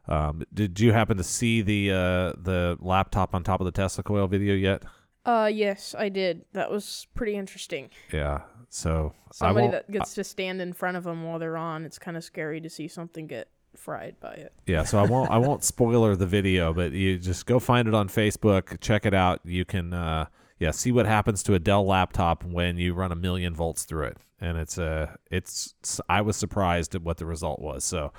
Um, 0.08 0.42
did 0.52 0.80
you 0.80 0.92
happen 0.92 1.16
to 1.16 1.24
see 1.24 1.62
the 1.62 1.90
uh, 1.90 2.32
the 2.42 2.76
laptop 2.80 3.34
on 3.34 3.44
top 3.44 3.60
of 3.60 3.64
the 3.64 3.72
Tesla 3.72 4.02
coil 4.02 4.26
video 4.26 4.54
yet? 4.54 4.82
Uh, 5.24 5.48
yes, 5.52 5.94
I 5.96 6.08
did. 6.08 6.44
That 6.52 6.70
was 6.70 7.06
pretty 7.14 7.36
interesting. 7.36 7.90
Yeah. 8.12 8.40
So 8.72 9.12
Somebody 9.32 9.68
that 9.68 9.90
gets 9.90 10.14
to 10.14 10.24
stand 10.24 10.62
in 10.62 10.72
front 10.72 10.96
of 10.96 11.04
them 11.04 11.24
while 11.24 11.38
they're 11.38 11.58
on. 11.58 11.84
It's 11.84 11.98
kind 11.98 12.16
of 12.16 12.24
scary 12.24 12.58
to 12.62 12.70
see 12.70 12.88
something 12.88 13.26
get 13.26 13.48
fried 13.76 14.18
by 14.18 14.32
it. 14.32 14.54
Yeah, 14.66 14.84
so 14.84 14.98
I 14.98 15.02
won't 15.02 15.30
I 15.30 15.36
won't 15.36 15.62
spoiler 15.74 16.16
the 16.16 16.26
video, 16.26 16.72
but 16.72 16.92
you 16.92 17.18
just 17.18 17.44
go 17.44 17.58
find 17.58 17.86
it 17.86 17.92
on 17.92 18.08
Facebook, 18.08 18.80
check 18.80 19.04
it 19.04 19.12
out. 19.12 19.40
You 19.44 19.66
can 19.66 19.92
uh 19.92 20.24
yeah, 20.58 20.70
see 20.70 20.90
what 20.90 21.04
happens 21.04 21.42
to 21.44 21.54
a 21.54 21.58
Dell 21.58 21.84
laptop 21.84 22.44
when 22.44 22.78
you 22.78 22.94
run 22.94 23.12
a 23.12 23.16
million 23.16 23.54
volts 23.54 23.84
through 23.84 24.06
it. 24.06 24.16
And 24.40 24.56
it's 24.56 24.78
uh 24.78 25.16
it's 25.30 25.74
I 26.08 26.22
was 26.22 26.38
surprised 26.38 26.94
at 26.94 27.02
what 27.02 27.18
the 27.18 27.26
result 27.26 27.60
was. 27.60 27.84
So 27.84 28.14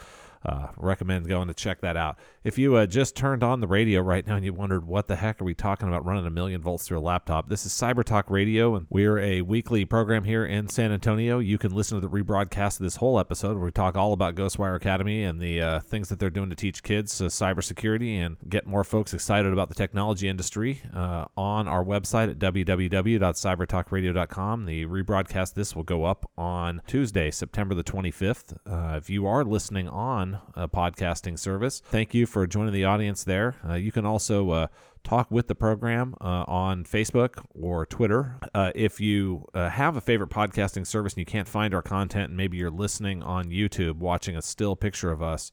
uh, 0.46 0.68
recommend 0.78 1.28
going 1.28 1.48
to 1.48 1.54
check 1.54 1.82
that 1.82 1.98
out. 1.98 2.18
If 2.44 2.58
you 2.58 2.76
uh, 2.76 2.86
just 2.86 3.16
turned 3.16 3.44
on 3.44 3.62
the 3.62 3.68
radio 3.68 4.02
right 4.02 4.28
now 4.28 4.36
and 4.36 4.44
you 4.44 4.54
wondered 4.54 4.86
what 4.86 5.08
the 5.08 5.16
heck 5.16 5.42
are 5.42 5.46
we 5.46 5.54
talking 5.54 5.88
about 5.88 6.06
running 6.06 6.26
a 6.26 6.30
million 6.30 6.62
volts 6.62 6.86
through 6.86 7.00
a 7.00 7.02
laptop, 7.02 7.48
this 7.48 7.66
is 7.66 7.72
Cyber 7.72 8.04
Talk 8.04 8.30
Radio, 8.30 8.76
and 8.76 8.86
we're 8.90 9.20
a 9.20 9.42
weekly 9.42 9.86
program 9.86 10.26
here 10.26 10.46
in 10.46 10.68
San 10.68 10.92
Antonio. 10.92 11.40
You 11.40 11.58
can 11.58 11.74
listen 11.74 12.02
to 12.02 12.06
the 12.06 12.14
rebroadcast 12.14 12.80
of 12.80 12.84
this 12.84 12.98
whole 12.98 13.18
episode 13.20 13.56
where 13.56 13.64
we 13.66 13.72
talk 13.72 13.96
all 13.96 14.12
about 14.12 14.36
Ghostwire 14.36 14.76
Academy 14.76 15.24
and 15.24 15.40
the 15.40 15.62
uh, 15.62 15.80
things 15.80 16.10
that 16.10 16.20
they're 16.20 16.30
doing 16.30 16.50
to 16.50 16.56
teach 16.56 16.84
kids 16.84 17.22
uh, 17.22 17.26
cybersecurity 17.26 18.18
and 18.18 18.36
get 18.50 18.68
more 18.68 18.84
folks 18.84 19.14
excited 19.14 19.54
about 19.54 19.70
the 19.70 19.76
technology 19.76 20.28
industry 20.28 20.82
uh, 20.94 21.24
on 21.38 21.70
our 21.70 21.86
website 21.86 22.30
at 22.30 22.40
www.cybertalkradio.com. 22.40 24.66
The 24.66 24.86
rebroadcast 24.86 25.54
this 25.54 25.74
will 25.76 25.84
go 25.84 26.04
up 26.04 26.30
on 26.38 26.82
Tuesday, 26.88 27.32
September 27.32 27.74
the 27.76 27.84
25th. 27.84 28.58
Uh, 28.66 28.98
if 28.98 29.10
you 29.10 29.26
are 29.26 29.46
listening 29.46 29.88
on 29.88 30.33
a 30.56 30.68
podcasting 30.68 31.38
service, 31.38 31.82
thank 31.86 32.14
you 32.14 32.26
for 32.26 32.46
joining 32.48 32.74
the 32.74 32.86
audience 32.86 33.24
there. 33.24 33.56
Uh, 33.68 33.74
you 33.74 33.92
can 33.92 34.06
also 34.06 34.50
uh, 34.52 34.68
talk 35.04 35.30
with 35.30 35.48
the 35.48 35.56
program 35.56 36.16
uh, 36.22 36.46
on 36.48 36.84
Facebook 36.84 37.44
or 37.54 37.86
Twitter. 37.86 38.38
Uh, 38.54 38.72
if 38.76 39.00
you 39.00 39.46
uh, 39.54 39.70
have 39.70 39.98
a 39.98 40.02
favorite 40.02 40.30
podcasting 40.30 40.86
service 40.86 41.14
and 41.14 41.20
you 41.20 41.26
can't 41.26 41.48
find 41.48 41.74
our 41.74 41.82
content, 41.82 42.30
and 42.30 42.38
maybe 42.38 42.58
you're 42.58 42.70
listening 42.70 43.22
on 43.24 43.46
YouTube, 43.46 43.96
watching 43.96 44.36
a 44.36 44.42
still 44.42 44.76
picture 44.76 45.12
of 45.12 45.22
us, 45.22 45.52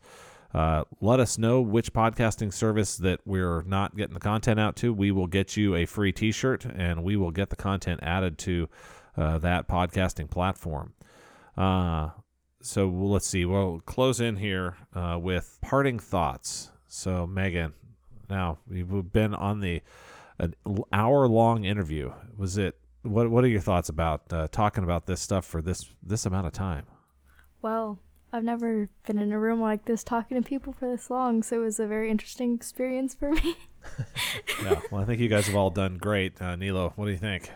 uh, 0.53 0.85
let 1.01 1.21
us 1.21 1.39
know 1.39 1.61
which 1.61 1.93
podcasting 1.93 2.53
service 2.53 2.97
that 2.97 3.21
we're 3.25 3.63
not 3.63 3.97
getting 3.97 4.15
the 4.15 4.21
content 4.21 4.59
out 4.59 4.77
to. 4.77 4.93
We 4.93 5.11
will 5.11 5.29
get 5.29 5.57
you 5.57 5.77
a 5.77 5.87
free 5.87 6.13
t 6.13 6.33
shirt 6.33 6.65
and 6.65 7.05
we 7.05 7.17
will 7.17 7.31
get 7.31 7.51
the 7.51 7.57
content 7.57 8.01
added 8.03 8.39
to 8.39 8.69
that 9.17 9.69
podcasting 9.69 10.31
platform. 10.31 10.95
Uh, 11.57 12.09
so 12.63 12.89
well, 12.89 13.11
let's 13.11 13.27
see. 13.27 13.45
We'll 13.45 13.81
close 13.81 14.21
in 14.21 14.37
here 14.37 14.77
uh, 14.95 15.19
with 15.21 15.59
parting 15.61 15.99
thoughts. 15.99 16.71
So, 16.89 17.27
Megan, 17.27 17.73
now 18.29 18.59
we've 18.69 19.13
been 19.13 19.35
on 19.35 19.61
the 19.61 19.83
an 20.39 20.55
hour 20.93 21.29
long 21.29 21.65
interview. 21.65 22.13
Was 22.37 22.59
it? 22.59 22.77
What 23.03 23.31
What 23.31 23.45
are 23.45 23.49
your 23.49 23.61
thoughts 23.61 23.89
about 23.89 24.33
uh, 24.33 24.49
talking 24.51 24.85
about 24.85 25.07
this 25.07 25.21
stuff 25.21 25.45
for 25.45 25.63
this 25.63 25.87
this 26.03 26.27
amount 26.27 26.47
of 26.47 26.53
time? 26.53 26.87
Well, 27.63 27.99
I've 28.33 28.45
never 28.45 28.89
been 29.07 29.19
in 29.19 29.33
a 29.33 29.39
room 29.39 29.61
like 29.61 29.85
this 29.87 30.05
talking 30.05 30.41
to 30.41 30.47
people 30.47 30.73
for 30.73 30.89
this 30.89 31.11
long, 31.11 31.43
so 31.43 31.61
it 31.61 31.65
was 31.65 31.81
a 31.81 31.87
very 31.87 32.11
interesting 32.11 32.55
experience 32.55 33.15
for 33.15 33.33
me. 33.33 33.57
yeah. 34.63 34.81
Well, 34.91 35.01
I 35.03 35.05
think 35.05 35.21
you 35.21 35.29
guys 35.29 35.47
have 35.47 35.57
all 35.57 35.71
done 35.71 35.97
great. 35.97 36.41
Uh, 36.41 36.57
Nilo, 36.57 36.93
what 36.97 37.07
do 37.07 37.11
you 37.13 37.19
think? 37.19 37.51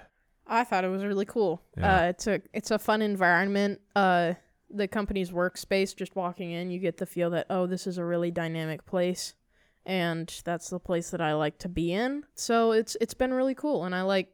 I 0.46 0.64
thought 0.64 0.84
it 0.84 0.88
was 0.88 1.04
really 1.04 1.24
cool. 1.24 1.62
Yeah. 1.76 1.96
Uh, 1.96 2.02
it's 2.04 2.26
a 2.26 2.42
it's 2.52 2.70
a 2.70 2.78
fun 2.78 3.02
environment. 3.02 3.80
Uh, 3.96 4.34
the 4.74 4.88
company's 4.88 5.30
workspace. 5.30 5.96
Just 5.96 6.16
walking 6.16 6.50
in, 6.50 6.70
you 6.70 6.78
get 6.78 6.98
the 6.98 7.06
feel 7.06 7.30
that 7.30 7.46
oh, 7.50 7.66
this 7.66 7.86
is 7.86 7.98
a 7.98 8.04
really 8.04 8.30
dynamic 8.30 8.84
place, 8.86 9.34
and 9.86 10.32
that's 10.44 10.70
the 10.70 10.80
place 10.80 11.10
that 11.10 11.20
I 11.20 11.34
like 11.34 11.58
to 11.58 11.68
be 11.68 11.92
in. 11.92 12.24
So 12.34 12.72
it's 12.72 12.96
it's 13.00 13.14
been 13.14 13.32
really 13.32 13.54
cool, 13.54 13.84
and 13.84 13.94
I 13.94 14.02
like 14.02 14.28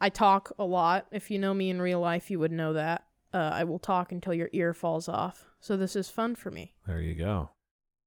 I 0.00 0.08
talk 0.08 0.52
a 0.58 0.64
lot. 0.64 1.06
If 1.12 1.30
you 1.30 1.38
know 1.38 1.54
me 1.54 1.70
in 1.70 1.80
real 1.80 2.00
life, 2.00 2.30
you 2.30 2.38
would 2.38 2.52
know 2.52 2.72
that. 2.72 3.04
Uh, 3.32 3.50
I 3.52 3.64
will 3.64 3.80
talk 3.80 4.12
until 4.12 4.32
your 4.32 4.48
ear 4.52 4.72
falls 4.72 5.08
off. 5.08 5.46
So 5.60 5.76
this 5.76 5.96
is 5.96 6.08
fun 6.08 6.36
for 6.36 6.50
me. 6.50 6.74
There 6.86 7.00
you 7.00 7.14
go. 7.14 7.50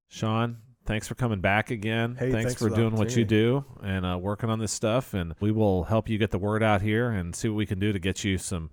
Sean, 0.08 0.58
thanks 0.86 1.08
for 1.08 1.16
coming 1.16 1.42
back 1.42 1.70
again. 1.70 2.16
Hey, 2.16 2.32
thanks, 2.32 2.46
thanks 2.46 2.54
for 2.62 2.70
for 2.70 2.76
doing 2.76 2.96
what 2.96 3.16
you 3.16 3.26
do 3.26 3.66
and 3.84 4.06
uh, 4.06 4.18
working 4.18 4.50
on 4.50 4.60
this 4.60 4.72
stuff. 4.72 5.14
And 5.14 5.36
we 5.42 5.52
will 5.52 5.84
help 5.84 6.08
you 6.08 6.18
get 6.18 6.32
the 6.32 6.38
word 6.38 6.64
out 6.64 6.82
here 6.82 7.10
and 7.10 7.36
see 7.36 7.50
what 7.50 7.58
we 7.58 7.66
can 7.66 7.78
do 7.78 7.92
to 7.92 8.00
get 8.00 8.24
you 8.24 8.38
some 8.38 8.70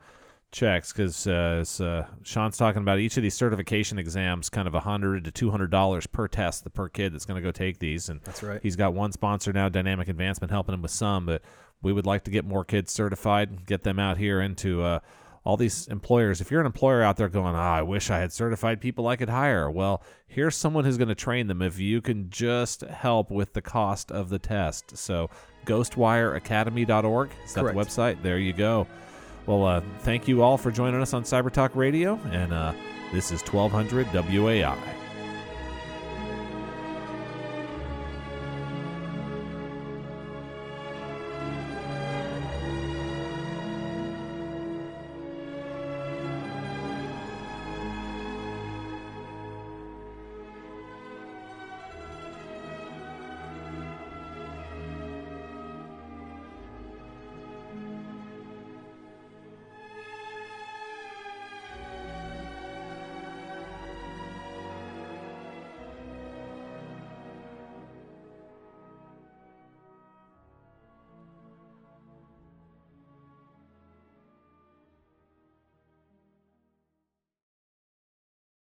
checks. 0.54 0.92
Because 0.92 1.26
uh, 1.26 1.64
uh, 1.80 2.06
Sean's 2.22 2.56
talking 2.56 2.80
about 2.80 2.98
each 2.98 3.18
of 3.18 3.22
these 3.22 3.34
certification 3.34 3.98
exams, 3.98 4.48
kind 4.48 4.66
of 4.66 4.74
a 4.74 4.80
hundred 4.80 5.24
to 5.24 5.30
two 5.30 5.50
hundred 5.50 5.70
dollars 5.70 6.06
per 6.06 6.26
test, 6.28 6.64
the 6.64 6.70
per 6.70 6.88
kid 6.88 7.12
that's 7.12 7.26
going 7.26 7.40
to 7.40 7.46
go 7.46 7.52
take 7.52 7.78
these. 7.78 8.08
And 8.08 8.20
That's 8.22 8.42
right. 8.42 8.60
He's 8.62 8.76
got 8.76 8.94
one 8.94 9.12
sponsor 9.12 9.52
now, 9.52 9.68
Dynamic 9.68 10.08
Advancement, 10.08 10.50
helping 10.50 10.74
him 10.74 10.80
with 10.80 10.92
some, 10.92 11.26
but 11.26 11.42
we 11.82 11.92
would 11.92 12.06
like 12.06 12.24
to 12.24 12.30
get 12.30 12.46
more 12.46 12.64
kids 12.64 12.92
certified, 12.92 13.66
get 13.66 13.82
them 13.82 13.98
out 13.98 14.16
here 14.16 14.40
into 14.40 14.82
uh, 14.82 15.00
all 15.44 15.56
these 15.56 15.86
employers. 15.88 16.40
If 16.40 16.50
you're 16.50 16.60
an 16.60 16.66
employer 16.66 17.02
out 17.02 17.16
there 17.16 17.28
going, 17.28 17.54
ah, 17.54 17.74
I 17.74 17.82
wish 17.82 18.10
I 18.10 18.18
had 18.18 18.32
certified 18.32 18.80
people 18.80 19.06
I 19.06 19.16
could 19.16 19.28
hire, 19.28 19.70
well, 19.70 20.02
here's 20.26 20.56
someone 20.56 20.84
who's 20.84 20.96
going 20.96 21.08
to 21.08 21.14
train 21.14 21.46
them 21.46 21.60
if 21.60 21.78
you 21.78 22.00
can 22.00 22.30
just 22.30 22.80
help 22.80 23.30
with 23.30 23.52
the 23.52 23.60
cost 23.60 24.10
of 24.10 24.30
the 24.30 24.38
test. 24.38 24.96
So, 24.96 25.28
ghostwireacademy.org 25.66 27.30
is 27.44 27.54
that 27.54 27.60
Correct. 27.60 27.76
the 27.76 27.84
website? 27.84 28.22
There 28.22 28.38
you 28.38 28.54
go. 28.54 28.86
Well, 29.46 29.64
uh, 29.66 29.82
thank 30.00 30.26
you 30.26 30.42
all 30.42 30.56
for 30.56 30.70
joining 30.70 31.02
us 31.02 31.12
on 31.12 31.22
Cyber 31.22 31.52
Talk 31.52 31.76
Radio, 31.76 32.18
and 32.30 32.52
uh, 32.52 32.72
this 33.12 33.30
is 33.30 33.42
1200 33.42 34.06
WOAI. 34.06 35.03